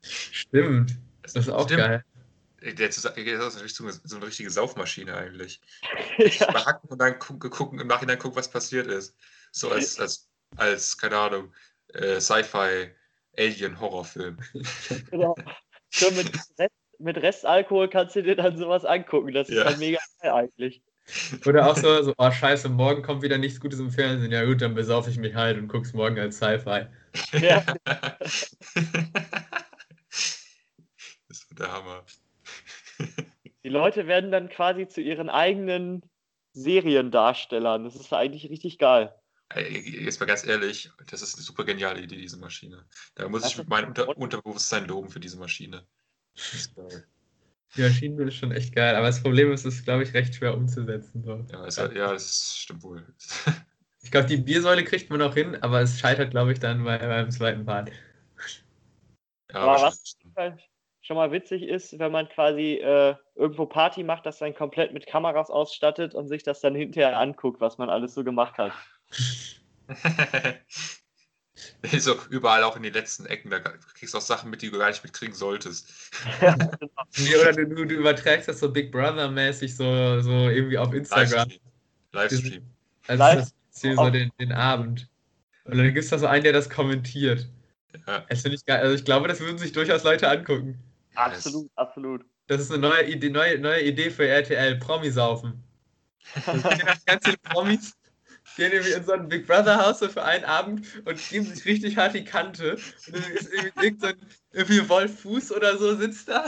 stimmt. 0.00 0.96
Das 1.34 1.46
ist 1.46 1.52
auch 1.52 1.64
Stimmt. 1.64 1.80
geil. 1.80 2.04
Der 2.62 2.88
ist 2.88 2.96
ist 3.04 3.76
so 3.76 4.16
eine 4.16 4.26
richtige 4.26 4.50
Saufmaschine 4.50 5.14
eigentlich. 5.14 5.60
ja, 6.18 6.50
Behacken 6.50 6.88
und 6.88 6.98
dann 6.98 7.18
gucken, 7.18 7.78
im 7.78 7.86
Nachhinein 7.88 8.18
gucken, 8.18 8.36
was 8.36 8.50
passiert 8.50 8.86
ist. 8.86 9.14
So 9.52 9.70
als, 9.70 9.98
als, 10.00 10.28
als 10.56 10.96
keine 10.96 11.18
Ahnung, 11.18 11.52
äh, 11.92 12.20
Sci-Fi, 12.20 12.90
Alien-Horrorfilm. 13.36 14.38
genau. 15.10 15.34
Schon 15.90 16.16
mit, 16.16 16.32
Rest, 16.58 16.72
mit 16.98 17.16
Restalkohol 17.18 17.88
kannst 17.90 18.16
du 18.16 18.22
dir 18.22 18.36
dann 18.36 18.56
sowas 18.56 18.84
angucken. 18.84 19.34
Das 19.34 19.48
ist 19.48 19.56
Ja. 19.56 19.64
dann 19.64 19.78
mega 19.78 19.98
geil 20.22 20.32
eigentlich. 20.32 20.82
Oder 21.44 21.70
auch 21.70 21.76
so, 21.76 22.02
so, 22.02 22.14
oh 22.16 22.30
scheiße, 22.30 22.70
morgen 22.70 23.02
kommt 23.02 23.20
wieder 23.20 23.36
nichts 23.36 23.60
Gutes 23.60 23.78
im 23.78 23.90
Fernsehen. 23.90 24.32
Ja 24.32 24.44
gut, 24.46 24.62
dann 24.62 24.74
besaufe 24.74 25.10
ich 25.10 25.18
mich 25.18 25.34
halt 25.34 25.58
und 25.58 25.68
guck's 25.68 25.92
morgen 25.92 26.18
als 26.18 26.38
Sci-Fi. 26.38 26.86
Ja. 27.40 27.62
Der 31.58 31.72
Hammer. 31.72 32.04
Die 33.64 33.68
Leute 33.70 34.06
werden 34.06 34.30
dann 34.30 34.48
quasi 34.48 34.86
zu 34.88 35.00
ihren 35.00 35.30
eigenen 35.30 36.02
Seriendarstellern. 36.52 37.84
Das 37.84 37.96
ist 37.96 38.12
eigentlich 38.12 38.48
richtig 38.50 38.78
geil. 38.78 39.14
Ey, 39.50 40.04
Jetzt 40.04 40.20
mal 40.20 40.26
ganz 40.26 40.46
ehrlich, 40.46 40.90
das 41.06 41.22
ist 41.22 41.34
eine 41.34 41.42
super 41.42 41.64
geniale 41.64 42.00
Idee, 42.00 42.16
diese 42.16 42.38
Maschine. 42.38 42.84
Da 43.14 43.28
muss 43.28 43.42
Das 43.42 43.52
ich 43.52 43.58
mit 43.58 43.68
meinem 43.68 43.88
Unter. 43.88 44.16
Unterbewusstsein 44.16 44.86
loben 44.86 45.08
für 45.08 45.20
diese 45.20 45.38
Maschine. 45.38 45.86
Die 47.76 47.82
Maschinenbild 47.82 48.28
ist 48.28 48.36
schon 48.36 48.52
echt 48.52 48.74
geil, 48.74 48.94
aber 48.94 49.06
das 49.06 49.22
Problem 49.22 49.52
ist, 49.52 49.64
es 49.64 49.76
ist, 49.76 49.84
glaube 49.84 50.02
ich, 50.02 50.14
recht 50.14 50.34
schwer 50.34 50.54
umzusetzen. 50.54 51.24
So. 51.24 51.44
Ja, 51.50 51.66
es, 51.66 51.76
ja, 51.76 51.88
das 52.12 52.56
stimmt 52.56 52.82
wohl. 52.82 53.06
Ich 54.02 54.10
glaube, 54.10 54.26
die 54.26 54.36
Biersäule 54.36 54.84
kriegt 54.84 55.08
man 55.08 55.18
noch 55.18 55.32
hin, 55.32 55.56
aber 55.62 55.80
es 55.80 55.98
scheitert, 55.98 56.30
glaube 56.30 56.52
ich, 56.52 56.60
dann 56.60 56.84
bei, 56.84 56.98
beim 56.98 57.30
zweiten 57.30 57.64
Part. 57.64 57.90
Ja, 59.50 59.60
Aber 59.60 59.82
was 59.82 60.18
schon 61.04 61.16
mal 61.16 61.32
witzig 61.32 61.62
ist, 61.62 61.98
wenn 61.98 62.12
man 62.12 62.28
quasi 62.30 62.74
äh, 62.82 63.14
irgendwo 63.34 63.66
Party 63.66 64.02
macht, 64.02 64.24
das 64.24 64.38
dann 64.38 64.54
komplett 64.54 64.94
mit 64.94 65.06
Kameras 65.06 65.50
ausstattet 65.50 66.14
und 66.14 66.28
sich 66.28 66.42
das 66.42 66.60
dann 66.60 66.74
hinterher 66.74 67.18
anguckt, 67.18 67.60
was 67.60 67.76
man 67.76 67.90
alles 67.90 68.14
so 68.14 68.24
gemacht 68.24 68.56
hat. 68.56 68.72
so 71.98 72.16
überall 72.30 72.62
auch 72.62 72.76
in 72.76 72.82
den 72.82 72.94
letzten 72.94 73.26
Ecken, 73.26 73.50
da 73.50 73.60
kriegst 73.60 74.14
du 74.14 74.18
auch 74.18 74.22
Sachen 74.22 74.48
mit, 74.48 74.62
die 74.62 74.70
du 74.70 74.78
gar 74.78 74.88
nicht 74.88 75.04
mitkriegen 75.04 75.34
solltest. 75.34 76.10
Nee, 77.18 77.36
Oder 77.40 77.52
du, 77.52 77.66
du, 77.66 77.94
überträgst 77.94 78.48
das 78.48 78.60
so 78.60 78.72
Big 78.72 78.90
Brother-mäßig 78.90 79.76
so, 79.76 80.20
so 80.20 80.48
irgendwie 80.48 80.78
auf 80.78 80.94
Instagram. 80.94 81.50
Livestream. 82.12 82.62
Also 83.06 83.22
Live- 83.22 83.36
das 83.40 83.54
ist 83.74 83.82
hier 83.82 83.96
so 83.96 84.08
den, 84.08 84.30
den 84.40 84.52
Abend. 84.52 85.06
Und 85.64 85.76
dann 85.76 85.84
gibt 85.84 85.98
es 85.98 86.08
da 86.08 86.18
so 86.18 86.26
einen, 86.26 86.44
der 86.44 86.54
das 86.54 86.70
kommentiert. 86.70 87.46
Ja, 88.06 88.24
Das 88.28 88.40
finde 88.40 88.56
ich 88.56 88.64
geil. 88.64 88.80
Also 88.80 88.94
ich 88.94 89.04
glaube, 89.04 89.28
das 89.28 89.40
würden 89.40 89.58
sich 89.58 89.72
durchaus 89.72 90.02
Leute 90.02 90.28
angucken. 90.28 90.82
Absolut, 91.14 91.70
absolut. 91.76 92.24
Das 92.46 92.60
ist 92.60 92.70
eine 92.70 92.88
neue 92.88 93.04
Idee, 93.06 93.30
neue, 93.30 93.58
neue 93.58 93.82
Idee 93.82 94.10
für 94.10 94.26
RTL. 94.26 94.76
Promisaufen. 94.76 95.62
Ganz 97.06 97.24
viele 97.24 97.36
Promis, 97.38 97.94
gehen 98.56 98.72
irgendwie 98.72 98.92
in 98.92 99.04
so 99.04 99.12
ein 99.12 99.28
Big 99.28 99.46
Brother 99.46 99.84
Haus 99.84 99.98
für 99.98 100.22
einen 100.22 100.44
Abend 100.44 100.86
und 101.04 101.28
geben 101.28 101.44
sich 101.44 101.64
richtig 101.64 101.96
hart 101.96 102.14
die 102.14 102.24
Kante. 102.24 102.76
Und 103.06 103.16
dann 103.16 103.32
ist 103.32 103.52
irgendwie, 103.52 103.84
irgend 103.84 104.00
so 104.00 104.06
ein, 104.08 104.16
irgendwie 104.52 104.88
Wolf 104.88 105.20
Fuß 105.20 105.52
oder 105.52 105.76
so 105.76 105.94
sitzt 105.96 106.28
da 106.28 106.46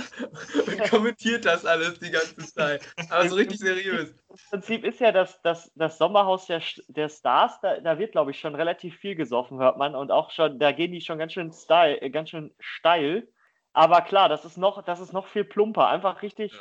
und 0.66 0.90
kommentiert 0.90 1.44
das 1.44 1.64
alles 1.64 1.98
die 1.98 2.10
ganze 2.10 2.36
Zeit. 2.36 2.86
Aber 3.10 3.28
so 3.28 3.36
richtig 3.36 3.58
seriös. 3.58 4.14
Im 4.28 4.36
Prinzip 4.50 4.84
ist 4.84 5.00
ja 5.00 5.12
das, 5.12 5.40
das, 5.42 5.70
das 5.74 5.98
Sommerhaus 5.98 6.46
der, 6.46 6.62
der 6.88 7.08
Stars, 7.08 7.58
da, 7.60 7.80
da 7.80 7.98
wird, 7.98 8.12
glaube 8.12 8.30
ich, 8.30 8.38
schon 8.38 8.54
relativ 8.54 8.96
viel 8.96 9.14
gesoffen, 9.14 9.58
hört 9.58 9.78
man. 9.78 9.94
Und 9.94 10.10
auch 10.10 10.30
schon, 10.30 10.58
da 10.58 10.72
gehen 10.72 10.92
die 10.92 11.00
schon 11.00 11.18
ganz 11.18 11.32
schön, 11.32 11.52
äh, 11.68 12.10
ganz 12.10 12.30
schön 12.30 12.54
steil. 12.58 13.28
Aber 13.76 14.00
klar, 14.00 14.30
das 14.30 14.46
ist 14.46 14.56
noch, 14.56 14.82
das 14.82 15.00
ist 15.00 15.12
noch 15.12 15.26
viel 15.26 15.44
plumper. 15.44 15.88
Einfach 15.88 16.22
richtig 16.22 16.50
Ja. 16.52 16.60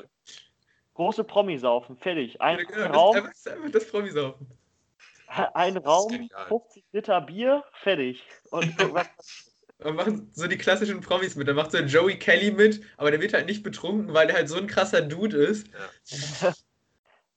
große 0.95 1.23
Promisaufen. 1.23 1.95
Fertig. 1.95 2.41
Ein 2.41 2.57
Genau, 2.57 2.73
das, 2.75 2.83
ist 2.83 2.93
Raum, 2.93 3.15
das 3.15 3.37
ist 3.37 3.47
einfach 3.47 3.71
das 3.71 3.89
Promisaufen. 3.89 4.47
ein 5.53 5.77
Raum, 5.77 6.09
genial. 6.09 6.45
50 6.47 6.83
Liter 6.91 7.21
Bier, 7.21 7.63
fertig. 7.71 8.21
Und 8.51 8.93
was, 8.93 9.07
Und 9.79 9.95
machen 9.95 10.29
so 10.33 10.45
die 10.47 10.57
klassischen 10.57 10.99
Promis 10.99 11.37
mit. 11.37 11.47
Da 11.47 11.53
macht 11.53 11.71
so 11.71 11.77
ein 11.77 11.87
Joey 11.87 12.19
Kelly 12.19 12.51
mit, 12.51 12.81
aber 12.97 13.11
der 13.11 13.21
wird 13.21 13.33
halt 13.33 13.45
nicht 13.45 13.63
betrunken, 13.63 14.13
weil 14.13 14.27
der 14.27 14.35
halt 14.35 14.49
so 14.49 14.57
ein 14.57 14.67
krasser 14.67 15.01
Dude 15.01 15.37
ist. 15.37 15.67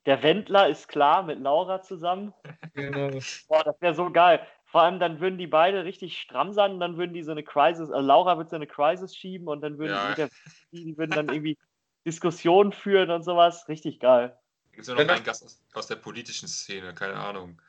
der 0.06 0.22
Wendler 0.24 0.68
ist 0.68 0.88
klar 0.88 1.22
mit 1.22 1.38
Laura 1.38 1.82
zusammen. 1.82 2.34
Genau. 2.74 3.10
Boah, 3.46 3.62
das 3.62 3.80
wäre 3.80 3.94
so 3.94 4.10
geil. 4.10 4.44
Vor 4.70 4.82
allem 4.82 4.98
dann 5.00 5.18
würden 5.18 5.38
die 5.38 5.46
beide 5.46 5.84
richtig 5.84 6.20
stramm 6.20 6.52
sein 6.52 6.72
und 6.72 6.80
dann 6.80 6.98
würden 6.98 7.14
die 7.14 7.22
so 7.22 7.30
eine 7.30 7.42
Crisis, 7.42 7.88
äh, 7.88 8.00
Laura 8.00 8.36
wird 8.36 8.50
so 8.50 8.56
eine 8.56 8.66
Crisis 8.66 9.16
schieben 9.16 9.48
und 9.48 9.62
dann 9.62 9.78
würden 9.78 9.94
Ja. 9.94 10.08
mit 10.10 10.18
der, 10.18 10.28
die, 10.72 10.84
die 10.84 10.98
würden 10.98 11.12
dann 11.12 11.28
irgendwie 11.28 11.56
Diskussionen 12.04 12.72
führen 12.72 13.10
und 13.10 13.22
sowas. 13.22 13.66
Richtig 13.68 13.98
geil. 13.98 14.38
Gibt 14.72 14.82
es 14.82 14.88
ja 14.88 14.94
noch 14.94 15.08
einen 15.08 15.24
Gast 15.24 15.42
aus, 15.42 15.64
aus 15.72 15.86
der 15.86 15.96
politischen 15.96 16.48
Szene, 16.48 16.92
keine 16.92 17.14
Ahnung. 17.14 17.62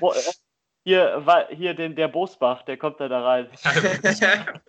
Wo, 0.00 0.12
äh, 0.12 0.18
hier, 0.84 1.46
hier 1.50 1.74
den, 1.74 1.94
der 1.94 2.08
Bosbach, 2.08 2.64
der 2.64 2.76
kommt 2.76 2.98
da, 2.98 3.08
da 3.08 3.22
rein. 3.22 3.48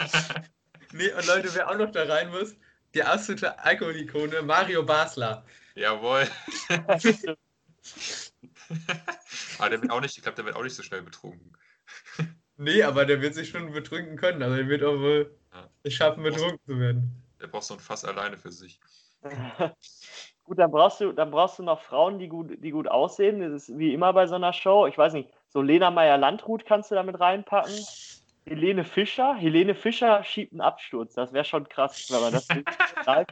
nee, 0.93 1.11
und 1.11 1.25
Leute, 1.25 1.55
wer 1.55 1.67
auch 1.67 1.77
noch 1.77 1.89
da 1.89 2.03
rein 2.03 2.29
muss, 2.29 2.55
die 2.93 3.01
absolute 3.01 3.57
Alkoholikone, 3.57 4.43
Mario 4.43 4.83
Basler. 4.83 5.43
Jawohl. 5.73 6.27
Aber 9.59 9.69
der 9.69 9.81
wird 9.81 9.91
auch 9.91 10.01
nicht, 10.01 10.17
ich 10.17 10.23
glaube, 10.23 10.35
der 10.35 10.45
wird 10.45 10.55
auch 10.55 10.63
nicht 10.63 10.75
so 10.75 10.83
schnell 10.83 11.01
betrunken. 11.01 11.53
Nee, 12.55 12.83
aber 12.83 13.05
der 13.05 13.19
wird 13.19 13.33
sich 13.33 13.49
schon 13.49 13.71
betrunken 13.71 14.15
können. 14.15 14.43
Also 14.43 14.55
er 14.57 14.67
wird 14.67 14.83
auch 14.83 14.99
wohl 14.99 15.35
Ja. 15.51 15.67
es 15.81 15.93
schaffen, 15.93 16.21
betrunken 16.21 16.59
zu 16.67 16.79
werden. 16.79 17.23
Der 17.41 17.47
braucht 17.47 17.63
so 17.63 17.73
ein 17.73 17.79
Fass 17.79 18.05
alleine 18.05 18.37
für 18.37 18.51
sich. 18.51 18.79
gut, 20.43 20.59
dann 20.59 20.69
brauchst 20.69 21.01
du, 21.01 21.11
dann 21.13 21.31
brauchst 21.31 21.57
du 21.57 21.63
noch 21.63 21.81
Frauen, 21.81 22.19
die 22.19 22.27
gut, 22.27 22.63
die 22.63 22.69
gut 22.69 22.87
aussehen. 22.87 23.39
Das 23.41 23.63
ist 23.63 23.77
wie 23.79 23.91
immer 23.91 24.13
bei 24.13 24.27
so 24.27 24.35
einer 24.35 24.53
Show. 24.53 24.85
Ich 24.85 24.97
weiß 24.97 25.13
nicht, 25.13 25.29
so 25.49 25.63
Lena 25.63 25.89
Meyer-Landrut 25.89 26.63
kannst 26.65 26.91
du 26.91 26.95
damit 26.95 27.19
reinpacken. 27.19 27.73
Helene 28.45 28.83
Fischer. 28.83 29.35
Helene 29.35 29.73
Fischer 29.73 30.23
schiebt 30.23 30.51
einen 30.51 30.61
Absturz. 30.61 31.13
Das 31.15 31.33
wäre 31.33 31.45
schon 31.45 31.67
krass, 31.67 32.07
wenn 32.11 32.21
man 32.21 32.33
das 32.33 32.47
live. 33.05 33.27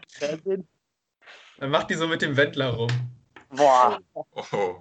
Dann 1.57 1.69
macht 1.69 1.89
die 1.89 1.95
so 1.95 2.07
mit 2.07 2.21
dem 2.21 2.37
Wendler 2.37 2.69
rum. 2.71 2.89
Boah. 3.51 3.99
Oh. 4.13 4.75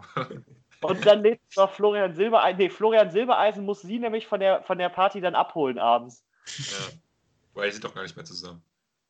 Und 0.83 1.05
dann 1.05 1.23
lädt 1.23 1.41
noch 1.57 1.71
Florian 1.73 2.15
Silbereisen. 2.15 2.59
Nee, 2.59 2.71
Florian 2.71 3.11
Silbereisen 3.11 3.65
muss 3.65 3.83
sie 3.83 3.99
nämlich 3.99 4.27
von 4.27 4.41
der, 4.41 4.63
von 4.63 4.79
der 4.79 4.89
Party 4.89 5.21
dann 5.21 5.35
abholen 5.35 5.79
abends. 5.79 6.25
ja. 6.47 6.97
Weil 7.55 7.67
die 7.67 7.73
sind 7.73 7.85
doch 7.85 7.95
gar 7.95 8.03
nicht 8.03 8.17
mehr 8.17 8.25
zusammen. 8.25 8.63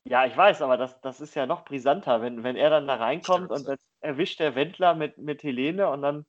Ja, 0.03 0.25
ich 0.25 0.35
weiß, 0.35 0.61
aber 0.61 0.77
das, 0.77 0.99
das 1.01 1.21
ist 1.21 1.35
ja 1.35 1.45
noch 1.45 1.63
brisanter, 1.63 2.21
wenn, 2.21 2.43
wenn 2.43 2.55
er 2.55 2.69
dann 2.71 2.87
da 2.87 2.95
reinkommt 2.95 3.45
Stimmt. 3.45 3.51
und 3.51 3.67
dann 3.67 3.77
erwischt 3.99 4.39
der 4.39 4.55
Wendler 4.55 4.95
mit, 4.95 5.17
mit 5.17 5.43
Helene 5.43 5.89
und 5.89 6.01
dann. 6.01 6.25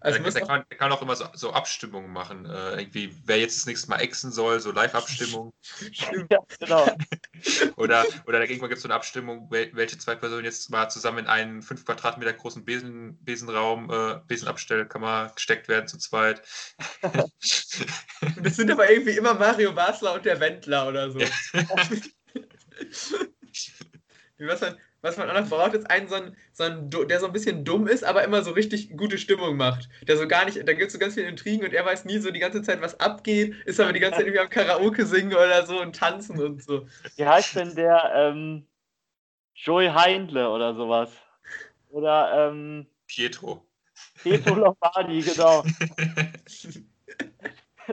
Also 0.00 0.20
auch, 0.20 0.46
kann, 0.46 0.64
der 0.70 0.78
kann 0.78 0.92
auch 0.92 1.02
immer 1.02 1.16
so, 1.16 1.26
so 1.34 1.52
Abstimmungen 1.52 2.12
machen. 2.12 2.46
Äh, 2.46 2.80
irgendwie, 2.80 3.14
wer 3.24 3.38
jetzt 3.38 3.58
das 3.58 3.66
nächste 3.66 3.90
Mal 3.90 4.00
exen 4.00 4.30
soll, 4.32 4.60
so 4.60 4.70
Live-Abstimmung. 4.70 5.52
Ja, 6.30 6.38
genau. 6.58 6.86
Oder, 7.76 8.04
oder 8.26 8.38
dagegen 8.38 8.60
gibt 8.60 8.72
es 8.74 8.82
so 8.82 8.88
eine 8.88 8.94
Abstimmung, 8.94 9.50
wel- 9.50 9.70
welche 9.74 9.98
zwei 9.98 10.14
Personen 10.14 10.44
jetzt 10.44 10.70
mal 10.70 10.88
zusammen 10.88 11.18
in 11.18 11.26
einen 11.26 11.62
5 11.62 11.84
Quadratmeter 11.84 12.32
großen 12.32 12.64
Besen, 12.64 13.22
Besenraum, 13.22 13.90
äh, 13.90 14.20
Besenabstellkammer 14.26 15.32
gesteckt 15.34 15.68
werden 15.68 15.86
zu 15.86 15.98
zweit. 15.98 16.42
das 18.42 18.56
sind 18.56 18.70
aber 18.70 18.90
irgendwie 18.90 19.16
immer 19.16 19.34
Mario 19.34 19.72
Basler 19.72 20.14
und 20.14 20.24
der 20.24 20.40
Wendler 20.40 20.88
oder 20.88 21.10
so. 21.10 21.20
was, 24.38 24.60
man, 24.60 24.78
was 25.06 25.16
man 25.16 25.30
auch 25.30 25.40
noch 25.40 25.48
braucht, 25.48 25.74
ist 25.74 25.88
einen, 25.90 26.08
so 26.08 26.16
einen, 26.16 26.36
so 26.52 26.64
einen, 26.64 26.90
der 26.90 27.20
so 27.20 27.26
ein 27.26 27.32
bisschen 27.32 27.64
dumm 27.64 27.86
ist, 27.86 28.04
aber 28.04 28.24
immer 28.24 28.42
so 28.42 28.50
richtig 28.50 28.96
gute 28.96 29.18
Stimmung 29.18 29.56
macht. 29.56 29.88
Der 30.06 30.16
so 30.16 30.26
gar 30.26 30.44
nicht, 30.44 30.56
da 30.56 30.72
gibt 30.72 30.88
es 30.88 30.92
so 30.92 30.98
ganz 30.98 31.14
viele 31.14 31.28
Intrigen 31.28 31.64
und 31.64 31.72
er 31.72 31.84
weiß 31.84 32.04
nie 32.04 32.18
so 32.18 32.30
die 32.30 32.40
ganze 32.40 32.62
Zeit, 32.62 32.80
was 32.80 32.98
abgeht, 32.98 33.54
ist 33.64 33.78
aber 33.78 33.92
die 33.92 34.00
ganze 34.00 34.18
Zeit 34.18 34.26
irgendwie 34.26 34.40
am 34.40 34.50
Karaoke 34.50 35.06
singen 35.06 35.32
oder 35.32 35.64
so 35.64 35.80
und 35.80 35.94
tanzen 35.94 36.40
und 36.40 36.62
so. 36.62 36.86
Wie 37.16 37.24
heißt 37.24 37.54
denn 37.54 37.74
der 37.76 38.12
ähm, 38.14 38.66
Joey 39.54 39.88
Heindle 39.88 40.50
oder 40.50 40.74
sowas? 40.74 41.10
Oder 41.90 42.48
ähm, 42.50 42.86
Pietro. 43.06 43.64
Pietro 44.22 44.54
Lombardi, 44.56 45.20
genau. 45.20 45.64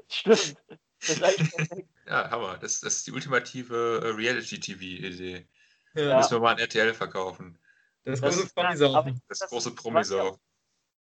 Stimmt. 0.09 0.55
Das 0.99 1.17
ist 1.17 1.23
eigentlich 1.23 1.51
perfekt. 1.51 1.87
Ja, 2.07 2.29
Hammer. 2.29 2.57
Das, 2.57 2.81
das 2.81 2.97
ist 2.97 3.07
die 3.07 3.11
ultimative 3.11 4.01
äh, 4.03 4.07
Reality-TV-Idee. 4.09 5.45
Ja, 5.95 6.17
Müssen 6.17 6.31
wir 6.31 6.39
mal 6.39 6.53
an 6.53 6.59
RTL 6.59 6.93
verkaufen. 6.93 7.57
das 8.03 8.19
Das- 8.21 8.35
große 8.35 8.51
aber 8.55 8.63
Promisaufen. 8.67 9.21
Das, 9.29 9.39
Das- 9.39 9.49
große 9.49 9.75
Promisau. 9.75 10.37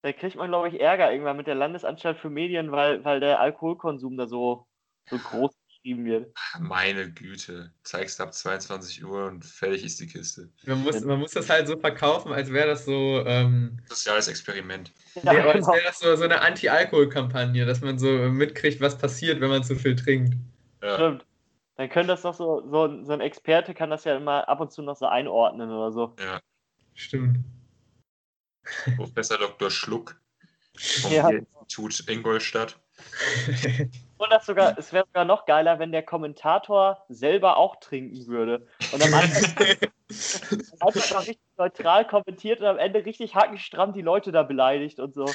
Da 0.02 0.12
kriegt 0.12 0.36
man, 0.36 0.50
glaube 0.50 0.68
ich, 0.68 0.82
Ärger 0.82 1.12
irgendwann 1.14 1.38
mit 1.38 1.48
der 1.48 1.56
Landesanstalt 1.56 2.18
für 2.20 2.30
Medien, 2.30 2.72
weil, 2.74 3.04
weil 3.06 3.22
der 3.22 3.40
Alkoholkonsum 3.40 4.18
da 4.18 4.28
so, 4.28 4.68
so 5.10 5.18
groß 5.18 5.52
geschrieben 5.66 6.04
wird. 6.06 6.36
Meine 6.60 7.10
Güte. 7.10 7.72
Zeigst 7.84 8.20
ab 8.20 8.34
22 8.34 9.06
Uhr 9.06 9.28
und 9.28 9.46
fertig 9.46 9.86
ist 9.86 10.02
die 10.02 10.08
Kiste. 10.08 10.50
Man 10.66 10.84
muss, 10.84 11.00
man 11.02 11.20
muss 11.20 11.32
das 11.32 11.50
halt 11.50 11.68
so 11.70 11.78
verkaufen, 11.80 12.34
als 12.34 12.52
wäre 12.52 12.68
das 12.68 12.84
so, 12.84 13.24
ähm, 13.26 13.80
Soziales 13.88 14.28
Experiment. 14.28 14.92
Ja, 15.16 15.32
nee, 15.32 15.40
aber 15.40 15.52
als 15.54 15.66
genau. 15.66 15.74
wäre 15.78 15.86
das 15.86 16.00
so, 16.00 16.14
so 16.18 16.24
eine 16.26 16.42
Anti-Alkohol-Kampagne, 16.42 17.66
dass 17.66 17.80
man 17.80 17.98
so 17.98 18.08
mitkriegt, 18.12 18.82
was 18.82 18.98
passiert, 18.98 19.40
wenn 19.40 19.50
man 19.50 19.64
zu 19.64 19.78
viel 19.78 19.96
trinkt. 19.96 20.36
Ja. 20.82 20.96
Stimmt. 20.96 21.26
Dann 21.76 21.90
könnte 21.90 22.08
das 22.10 22.22
doch 22.22 22.34
so, 22.36 22.68
so, 22.70 22.86
ein- 22.86 23.06
so 23.06 23.14
ein 23.14 23.22
Experte 23.22 23.74
kann 23.74 23.90
das 23.90 24.04
ja 24.04 24.16
immer 24.16 24.48
ab 24.48 24.60
und 24.60 24.72
zu 24.72 24.82
noch 24.82 24.96
so 24.96 25.06
einordnen 25.08 25.72
oder 25.72 25.92
so. 25.92 26.16
ja. 26.20 26.40
Stimmt. 26.96 27.40
Professor 28.96 29.38
Dr. 29.40 29.72
Schluck 29.72 30.22
vom 31.02 31.12
Ja. 31.12 31.30
Institut 31.30 32.08
Ingolstadt. 32.08 32.80
Und 34.24 34.32
das 34.32 34.46
sogar, 34.46 34.78
es 34.78 34.94
wäre 34.94 35.06
sogar 35.06 35.26
noch 35.26 35.46
geiler, 35.46 35.80
wenn 35.80 35.92
der 35.92 36.02
Kommentator 36.04 37.04
selber 37.10 37.58
auch 37.58 37.76
trinken 37.82 38.26
würde. 38.28 38.66
Und 38.94 39.04
am 39.04 39.14
Anfang 39.14 39.44
einfach 40.80 41.22
richtig 41.22 41.40
neutral 41.58 42.08
kommentiert 42.08 42.62
und 42.62 42.68
am 42.68 42.78
Ende 42.78 43.04
richtig 43.06 43.36
hackenstramm 43.36 43.92
die 43.92 44.02
Leute 44.02 44.32
da 44.32 44.44
beleidigt 44.44 45.00
und 45.00 45.14
so. 45.14 45.26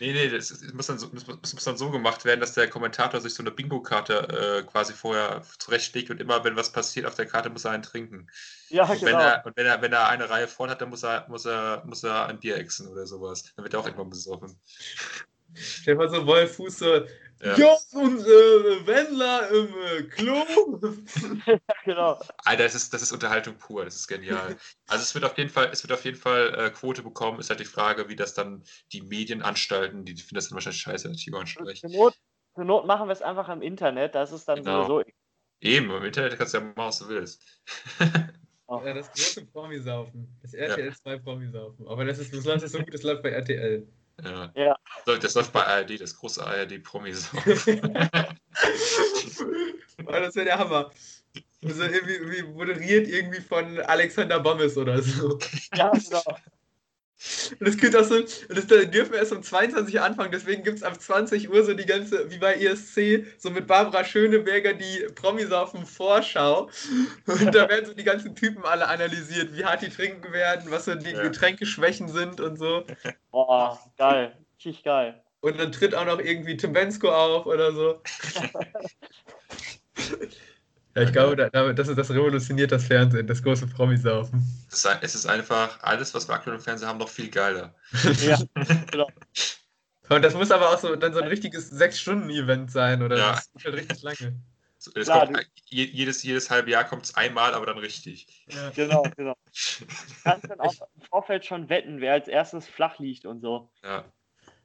Nee, 0.00 0.12
nee, 0.12 0.28
das, 0.28 0.50
ist- 0.50 0.74
muss 0.74 0.88
dann 0.88 0.98
so, 0.98 1.06
das 1.06 1.24
muss, 1.28 1.40
das 1.40 1.54
muss 1.54 1.64
dann 1.64 1.76
so 1.76 1.90
gemacht 1.92 2.24
werden, 2.24 2.40
dass 2.40 2.54
der 2.54 2.68
Kommentator 2.68 3.20
sich 3.20 3.32
so 3.32 3.44
eine 3.44 3.52
Bingo-Karte 3.52 4.62
äh, 4.64 4.66
quasi 4.66 4.92
vorher 4.92 5.42
zurechtlegt 5.60 6.10
und 6.10 6.20
immer, 6.20 6.42
wenn 6.42 6.56
was 6.56 6.72
passiert 6.72 7.06
auf 7.06 7.14
der 7.14 7.26
Karte, 7.26 7.48
muss 7.50 7.64
er 7.64 7.70
einen 7.70 7.84
trinken. 7.84 8.28
Ja, 8.70 8.84
Und 8.90 9.02
wenn 9.02 9.12
genau. 9.12 9.20
er, 9.20 9.46
und 9.46 9.56
wenn 9.56 9.66
er, 9.66 9.82
wenn 9.82 9.92
er 9.92 10.08
eine 10.08 10.28
Reihe 10.28 10.48
vorn 10.48 10.70
hat, 10.70 10.80
dann 10.80 10.90
muss 10.90 11.04
er, 11.04 11.26
muss 11.28 11.44
er, 11.44 11.84
muss 11.86 12.02
er 12.02 12.26
ein 12.26 12.40
Bier 12.40 12.56
exen 12.56 12.88
oder 12.88 13.06
sowas. 13.06 13.52
Dann 13.54 13.64
wird 13.64 13.74
er 13.74 13.80
auch 13.80 13.86
irgendwann 13.86 14.10
besoffen. 14.10 14.58
Stell 15.56 15.94
dir 15.94 15.98
mal 15.98 16.08
so 16.08 16.26
Wolf 16.26 16.56
Fuß 16.56 16.78
so, 16.78 16.94
Ja. 17.42 17.56
ja, 17.56 17.76
und 17.92 18.20
äh, 18.20 18.86
Wendler 18.86 19.50
im 19.50 19.68
äh, 19.68 20.02
Klo. 20.04 20.80
genau. 21.84 22.18
Alter, 22.44 22.62
das 22.62 22.74
ist, 22.74 22.94
das 22.94 23.02
ist 23.02 23.12
Unterhaltung 23.12 23.56
pur, 23.58 23.84
das 23.84 23.96
ist 23.96 24.06
genial. 24.08 24.56
Also 24.86 25.02
es 25.02 25.14
wird 25.14 25.24
auf 25.24 25.36
jeden 25.36 25.50
Fall, 25.50 25.68
es 25.72 25.82
wird 25.82 25.92
auf 25.92 26.04
jeden 26.04 26.16
Fall 26.16 26.54
äh, 26.54 26.70
Quote 26.70 27.02
bekommen. 27.02 27.38
Ist 27.40 27.50
halt 27.50 27.60
die 27.60 27.64
Frage, 27.64 28.08
wie 28.08 28.16
das 28.16 28.34
dann 28.34 28.62
die 28.92 29.02
Medienanstalten, 29.02 30.04
die 30.04 30.14
finden 30.14 30.36
das 30.36 30.48
dann 30.48 30.56
wahrscheinlich 30.56 30.80
scheiße, 30.80 31.08
dass 31.08 31.18
Tibor 31.18 31.44
Zur 31.44 31.60
ansprechen. 31.62 31.92
Not, 31.92 32.14
zur 32.54 32.64
Not 32.64 32.86
machen 32.86 33.08
wir 33.08 33.12
es 33.12 33.22
einfach 33.22 33.48
im 33.50 33.62
Internet. 33.62 34.14
Das 34.14 34.32
ist 34.32 34.46
dann 34.48 34.62
Genau. 34.64 34.86
sowieso. 34.86 35.10
Eben, 35.60 35.90
im 35.90 36.04
Internet 36.04 36.36
kannst 36.38 36.54
du 36.54 36.58
ja 36.58 36.64
machen, 36.64 36.76
was 36.76 36.98
du 36.98 37.08
willst. 37.08 37.42
Ja, 38.68 38.94
das 38.94 39.12
große 39.12 39.46
Promisaufen. 39.46 40.26
Das 40.42 40.52
RTL 40.52 40.92
2 40.92 41.18
Promisaufen. 41.18 41.86
Aber 41.86 42.04
das, 42.04 42.18
ist, 42.18 42.34
das 42.34 42.44
läuft 42.44 42.68
so 42.68 42.78
gut, 42.78 42.92
das 42.92 43.04
läuft 43.04 43.22
bei 43.22 43.30
RTL. 43.30 43.86
Ja. 44.22 44.52
Ja. 44.54 44.76
So, 45.04 45.16
Das 45.16 45.34
läuft 45.34 45.52
bei 45.52 45.64
ARD, 45.64 46.00
das 46.00 46.16
große 46.16 46.44
ARD-Promis. 46.44 47.30
Das 49.98 50.36
wäre 50.36 50.44
der 50.44 50.58
Hammer. 50.58 50.90
So 51.62 51.82
irgendwie, 51.82 52.14
irgendwie 52.14 52.42
moderiert 52.42 53.08
irgendwie 53.08 53.40
von 53.40 53.80
Alexander 53.80 54.38
Bommes 54.40 54.76
oder 54.76 55.02
so. 55.02 55.38
Ja, 55.74 55.90
genau. 55.90 56.22
Und 57.58 57.66
das 57.66 57.76
gibt 57.78 57.96
auch 57.96 58.04
so, 58.04 58.20
das 58.20 58.66
dürfen 58.66 59.12
wir 59.12 59.18
erst 59.18 59.32
um 59.32 59.42
22 59.42 59.94
Uhr 59.94 60.02
anfangen, 60.02 60.30
deswegen 60.30 60.62
gibt 60.62 60.76
es 60.76 60.82
ab 60.82 61.00
20 61.00 61.48
Uhr 61.48 61.64
so 61.64 61.72
die 61.72 61.86
ganze, 61.86 62.30
wie 62.30 62.36
bei 62.38 62.54
ESC, 62.54 63.24
so 63.38 63.50
mit 63.50 63.66
Barbara 63.66 64.04
Schöneberger 64.04 64.74
die 64.74 65.06
Promis 65.14 65.50
auf 65.50 65.72
dem 65.72 65.86
Vorschau. 65.86 66.68
Und 67.26 67.54
da 67.54 67.68
werden 67.68 67.86
so 67.86 67.94
die 67.94 68.04
ganzen 68.04 68.34
Typen 68.34 68.64
alle 68.64 68.86
analysiert, 68.86 69.56
wie 69.56 69.64
hart 69.64 69.80
die 69.82 69.88
trinken 69.88 70.30
werden, 70.32 70.70
was 70.70 70.84
so 70.84 70.94
die 70.94 71.10
Ja. 71.10 71.22
Getränkeschwächen 71.22 72.08
sind 72.08 72.40
und 72.40 72.58
so. 72.58 72.84
Boah, 73.30 73.80
geil. 73.96 74.36
Richtig 74.56 74.82
geil. 74.84 75.22
Und 75.40 75.58
dann 75.58 75.72
tritt 75.72 75.94
auch 75.94 76.04
noch 76.04 76.18
irgendwie 76.18 76.56
Tim 76.56 76.72
Bensko 76.72 77.08
auf 77.08 77.46
oder 77.46 77.72
so. 77.72 78.02
Ja, 80.96 81.02
ich 81.02 81.12
glaube, 81.12 81.36
da- 81.36 81.50
damit- 81.50 81.78
das, 81.78 81.88
ist, 81.88 81.96
das 81.96 82.10
revolutioniert 82.10 82.72
das 82.72 82.84
Fernsehen, 82.86 83.26
das 83.26 83.42
große 83.42 83.66
Promisaufen. 83.66 84.42
Es 84.68 84.78
ist, 84.78 84.86
ein- 84.86 84.98
es 85.02 85.14
ist 85.14 85.26
einfach 85.26 85.78
alles, 85.82 86.14
was 86.14 86.26
wir 86.28 86.34
aktuell 86.34 86.56
im 86.56 86.62
Fernsehen 86.62 86.88
haben, 86.88 86.98
noch 86.98 87.08
viel 87.08 87.28
geiler. 87.30 87.74
Ja, 88.24 88.38
genau. 88.90 89.06
Und 90.08 90.22
das 90.22 90.34
muss 90.34 90.50
aber 90.50 90.70
auch 90.70 90.78
so 90.78 90.94
dann 90.96 91.12
so 91.12 91.20
ein 91.20 91.28
richtiges 91.28 91.68
Sechs-Stunden-Event 91.68 92.70
sein, 92.70 93.02
oder? 93.02 93.16
Ja. 93.18 93.32
Das 93.32 93.50
ist 93.54 93.64
halt 93.64 93.74
richtig 93.74 94.02
lange. 94.02 94.36
So, 94.78 94.92
Klar, 94.92 95.26
kommt, 95.26 95.44
je, 95.66 95.84
jedes, 95.84 96.22
jedes 96.22 96.48
halbe 96.48 96.70
Jahr 96.70 96.84
kommt 96.84 97.04
es 97.06 97.14
einmal, 97.16 97.54
aber 97.54 97.66
dann 97.66 97.78
richtig. 97.78 98.44
Ja. 98.48 98.70
Genau, 98.70 99.02
genau. 99.16 99.34
Du 99.78 99.86
kannst 100.22 100.48
dann 100.50 100.60
auch 100.60 100.74
im 100.94 101.02
Vorfeld 101.02 101.44
schon 101.44 101.68
wetten, 101.68 102.00
wer 102.00 102.12
als 102.12 102.28
erstes 102.28 102.68
flach 102.68 102.98
liegt 102.98 103.26
und 103.26 103.40
so. 103.40 103.70
Ja. 103.82 104.04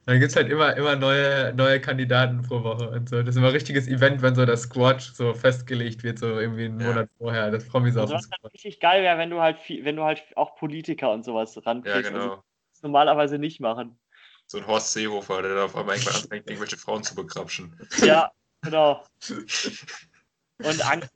Dann 0.05 0.19
gibt 0.19 0.31
es 0.31 0.35
halt 0.35 0.49
immer, 0.49 0.75
immer 0.77 0.95
neue, 0.95 1.53
neue 1.53 1.79
Kandidaten 1.79 2.41
pro 2.41 2.63
Woche 2.63 2.89
und 2.89 3.07
so. 3.07 3.19
Das 3.19 3.29
ist 3.29 3.35
immer 3.37 3.47
ein 3.47 3.53
richtiges 3.53 3.87
Event, 3.87 4.21
wenn 4.23 4.33
so 4.33 4.45
das 4.45 4.63
Squad 4.63 5.01
so 5.01 5.33
festgelegt 5.33 6.03
wird, 6.03 6.17
so 6.19 6.39
irgendwie 6.39 6.65
einen 6.65 6.79
Ja. 6.79 6.87
Monat 6.87 7.09
vorher, 7.17 7.51
das 7.51 7.63
Also 7.63 7.71
Promisaufen 7.71 8.15
was 8.15 8.23
Squad. 8.23 8.51
richtig 8.53 8.79
geil 8.79 9.03
wäre, 9.03 9.17
wenn 9.19 9.29
du 9.29 9.39
halt 9.41 9.59
viel, 9.59 9.85
wenn 9.85 9.95
du 9.95 10.03
halt 10.03 10.23
auch 10.35 10.55
Politiker 10.55 11.11
und 11.11 11.23
sowas 11.23 11.55
rankriegst. 11.65 12.09
Ja, 12.11 12.15
Also, 12.15 12.19
genau. 12.29 12.43
das 12.73 12.81
normalerweise 12.81 13.37
nicht 13.37 13.59
machen. 13.59 13.99
So 14.47 14.57
ein 14.57 14.67
Horst 14.67 14.91
Seehofer, 14.91 15.43
der 15.43 15.55
dann 15.55 15.63
auf 15.65 15.75
einmal 15.75 15.95
irgendwann 15.95 16.21
anfängt, 16.23 16.49
irgendwelche 16.49 16.77
Frauen 16.77 17.03
zu 17.03 17.15
begrapschen. 17.15 17.79
Ja, 18.01 18.31
genau. 18.63 19.05
Und 20.57 20.81
Angela. 20.85 21.09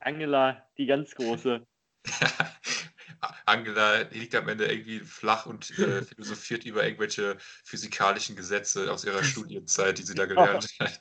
Angela, 0.00 0.66
die 0.76 0.86
ganz 0.86 1.14
große. 1.14 1.66
Angela 3.46 4.02
liegt 4.10 4.34
am 4.34 4.48
Ende 4.48 4.66
irgendwie 4.66 5.00
flach 5.00 5.46
und 5.46 5.70
äh, 5.78 6.02
philosophiert 6.02 6.64
über 6.64 6.84
irgendwelche 6.84 7.36
physikalischen 7.64 8.36
Gesetze 8.36 8.92
aus 8.92 9.04
ihrer 9.04 9.22
Studienzeit, 9.22 9.98
die 9.98 10.02
sie 10.02 10.14
da 10.14 10.26
gelernt 10.26 10.68
hat. 10.80 11.00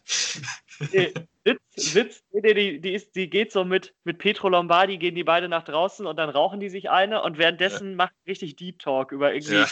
Nee, 0.91 1.13
Witz, 1.43 1.59
Witz, 1.93 2.23
nee, 2.31 2.53
die, 2.53 2.81
die, 2.81 2.93
ist, 2.93 3.15
die 3.15 3.29
geht 3.29 3.51
so 3.51 3.63
mit, 3.65 3.93
mit 4.03 4.19
Petro 4.19 4.49
Lombardi, 4.49 4.97
gehen 4.97 5.15
die 5.15 5.23
beide 5.23 5.49
nach 5.49 5.63
draußen 5.63 6.05
und 6.05 6.17
dann 6.17 6.29
rauchen 6.29 6.59
die 6.59 6.69
sich 6.69 6.89
eine 6.89 7.21
und 7.23 7.37
währenddessen 7.37 7.95
macht 7.95 8.13
richtig 8.25 8.55
Deep 8.55 8.79
Talk 8.79 9.11
über 9.11 9.33
irgendwie 9.33 9.55
Ja, 9.55 9.67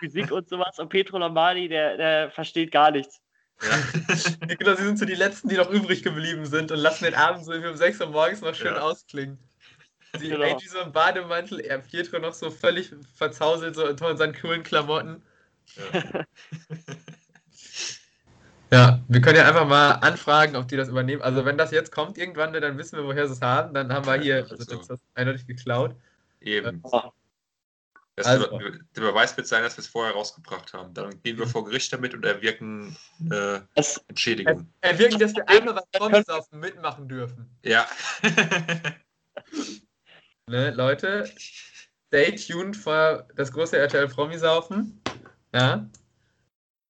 Physik 0.00 0.30
und 0.30 0.48
sowas 0.48 0.78
und 0.78 0.88
Petro 0.88 1.18
Lombardi, 1.18 1.68
der, 1.68 1.96
der 1.96 2.30
versteht 2.30 2.70
gar 2.70 2.90
nichts. 2.90 3.20
ja. 3.62 3.76
Genau, 4.58 4.74
sie 4.74 4.84
sind 4.84 4.98
so 4.98 5.04
die 5.04 5.14
Letzten, 5.14 5.48
die 5.48 5.56
noch 5.56 5.70
übrig 5.70 6.02
geblieben 6.02 6.46
sind 6.46 6.70
und 6.70 6.78
lassen 6.78 7.04
den 7.04 7.14
Abend 7.14 7.44
so 7.44 7.52
wie 7.52 7.66
um 7.66 7.76
6 7.76 8.00
Uhr 8.00 8.08
morgens 8.08 8.40
noch 8.40 8.54
schön 8.54 8.74
Ja. 8.74 8.80
ausklingen. 8.80 9.38
Sie 10.18 10.28
Genau. 10.28 10.44
Angie 10.44 10.68
so 10.68 10.78
im 10.80 10.92
Bademantel, 10.92 11.60
er 11.60 11.78
Pietro 11.78 12.18
noch 12.18 12.34
so 12.34 12.50
völlig 12.50 12.92
verzauselt, 13.14 13.74
so 13.76 13.86
in 13.86 14.16
seinen 14.16 14.34
coolen 14.34 14.62
Klamotten. 14.62 15.22
ja. 15.76 16.24
Ja, 18.70 19.00
wir 19.08 19.20
können 19.22 19.36
ja 19.36 19.48
einfach 19.48 19.66
mal 19.66 19.92
anfragen, 19.92 20.54
ob 20.54 20.68
die 20.68 20.76
das 20.76 20.88
übernehmen. 20.88 21.22
Also 21.22 21.44
wenn 21.44 21.56
das 21.56 21.70
jetzt 21.70 21.90
kommt 21.90 22.18
irgendwann, 22.18 22.52
dann 22.52 22.76
wissen 22.76 22.98
wir, 22.98 23.04
woher 23.06 23.26
sie 23.26 23.32
es 23.32 23.40
haben. 23.40 23.72
Dann 23.72 23.90
haben 23.92 24.04
wir 24.04 24.20
hier, 24.20 24.46
also 24.50 24.56
so. 24.62 24.76
das 24.76 25.00
eindeutig 25.14 25.46
geklaut. 25.46 25.94
Eben. 26.40 26.82
Ja. 26.92 27.12
Das 28.16 28.26
Also. 28.26 28.58
der 28.58 29.00
Beweis 29.00 29.36
wird 29.36 29.46
sein, 29.46 29.62
dass 29.62 29.76
wir 29.76 29.82
es 29.82 29.86
vorher 29.86 30.12
rausgebracht 30.12 30.72
haben. 30.72 30.92
Dann 30.92 31.22
gehen 31.22 31.38
wir 31.38 31.46
vor 31.46 31.64
Gericht 31.64 31.92
damit 31.92 32.14
und 32.14 32.24
erwirken 32.24 32.96
äh, 33.30 33.60
Das, 33.74 34.04
Entschädigung. 34.08 34.68
Wirklich, 34.82 35.18
dass 35.18 35.34
wir 35.34 35.48
einmal 35.48 35.76
was 35.76 35.86
Promisaufen 35.92 36.58
mitmachen 36.58 37.08
dürfen. 37.08 37.48
Ja. 37.62 37.86
Ne, 40.48 40.70
Leute, 40.70 41.26
stay 42.08 42.34
tuned 42.34 42.76
für 42.76 43.26
das 43.36 43.52
große 43.52 43.76
RTL 43.76 44.08
Promisaufen. 44.08 45.02
Ja. 45.54 45.88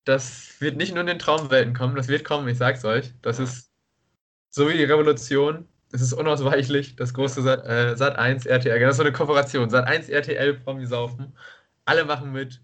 Das 0.04 0.60
wird 0.60 0.76
nicht 0.76 0.92
nur 0.92 1.00
in 1.02 1.06
den 1.06 1.18
Traumwelten 1.18 1.74
kommen, 1.74 1.94
das 1.96 2.08
wird 2.08 2.24
kommen, 2.24 2.48
ich 2.48 2.56
sag's 2.58 2.84
euch. 2.84 3.12
Das 3.22 3.38
Ja. 3.38 3.44
ist 3.44 3.70
so 4.50 4.68
wie 4.68 4.76
die 4.76 4.84
Revolution. 4.84 5.68
Es 5.92 6.00
ist 6.02 6.12
unausweichlich, 6.12 6.96
das 6.96 7.14
große 7.14 7.42
Sat, 7.42 7.66
äh, 7.66 7.96
Sat 7.96 8.16
1 8.16 8.46
RTL. 8.46 8.78
Das 8.80 8.92
ist 8.92 8.96
so 8.98 9.02
eine 9.02 9.12
Kooperation. 9.12 9.70
Sat 9.70 9.86
1 9.86 10.08
RTL 10.08 10.54
Promisaufen. 10.54 11.36
Alle 11.86 12.04
machen 12.04 12.32
mit. 12.32 12.62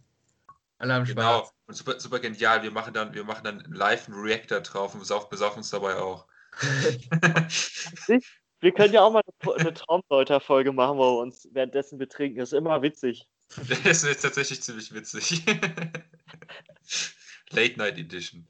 Alle 0.78 0.94
am 0.94 1.04
Genau. 1.04 1.40
Spaß. 1.40 1.54
Und 1.66 1.74
super, 1.74 2.00
super 2.00 2.20
genial. 2.20 2.62
Wir 2.62 2.70
machen 2.70 2.92
dann, 2.94 3.14
wir 3.14 3.24
machen 3.24 3.44
dann 3.44 3.60
live 3.72 4.08
einen 4.08 4.20
Reactor 4.20 4.60
drauf 4.60 4.94
und 4.94 5.00
besauf, 5.00 5.30
besaufen 5.30 5.58
uns 5.58 5.70
dabei 5.70 5.96
auch. 5.96 6.26
wir 8.64 8.72
können 8.72 8.94
ja 8.94 9.02
auch 9.02 9.12
mal 9.12 9.20
eine, 9.42 9.54
eine 9.56 9.74
Traumdeuter-Folge 9.74 10.72
machen, 10.72 10.96
wo 10.96 11.02
wir 11.02 11.20
uns 11.20 11.46
währenddessen 11.52 11.98
betrinken. 11.98 12.38
Das 12.38 12.52
ist 12.52 12.58
immer 12.58 12.80
witzig. 12.80 13.28
das 13.84 14.04
ist 14.04 14.22
tatsächlich 14.22 14.62
ziemlich 14.62 14.92
witzig. 14.94 15.44
Late 17.50 17.78
Night 17.78 17.98
Edition. 17.98 18.48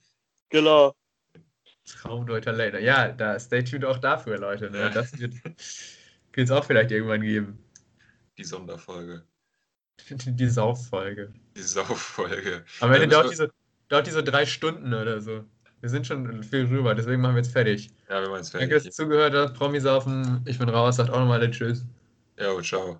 Genau. 0.51 0.95
Traumdeuter 1.85 2.53
Later. 2.53 2.79
Ja, 2.79 3.09
da 3.09 3.41
stay 3.41 3.65
tuned 3.65 3.85
auch 3.85 3.99
dafür, 3.99 4.39
Leute. 4.39 4.71
Ne? 4.71 4.83
Ja. 4.83 4.91
Das 4.91 5.19
wird 5.19 5.35
es 6.37 6.51
auch 6.53 6.65
vielleicht 6.65 6.93
irgendwann 6.93 7.23
geben. 7.23 7.59
Die 8.39 8.45
Sonderfolge. 8.45 9.27
Die, 10.09 10.37
die 10.37 10.49
Sauffolge. 10.49 11.35
Die 11.57 11.62
Sauffolge. 11.62 12.65
Am 12.81 12.93
Ende 12.93 13.07
Ja, 13.07 13.11
dauert 13.11 13.31
müssen 13.31 13.47
die, 13.47 13.49
so, 13.49 13.53
dauert 13.89 14.07
die 14.07 14.12
so 14.12 14.23
drei 14.23 14.47
Stunden 14.47 14.95
oder 14.95 15.21
so. 15.21 15.45
Wir 15.85 15.91
sind 15.91 16.07
schon 16.07 16.43
viel 16.43 16.64
rüber, 16.64 16.95
deswegen 16.95 17.20
machen 17.20 17.35
wir 17.35 17.43
jetzt 17.43 17.53
fertig. 17.53 17.91
Ja, 18.09 18.22
wir 18.22 18.30
machen 18.30 18.41
es 18.41 18.51
Danke, 18.51 18.68
dass 18.68 18.85
fertig. 18.85 18.87
ihr 18.87 18.93
zugehört 18.93 19.35
habt. 19.35 19.53
Promis 19.59 19.82
saufen. 19.82 20.41
Ich 20.47 20.59
bin 20.59 20.70
raus. 20.70 20.97
Sagt 20.97 21.11
auch 21.11 21.18
nochmal 21.18 21.51
Tschüss. 21.51 21.85
Ja, 22.39 22.59
ciao. 22.62 22.99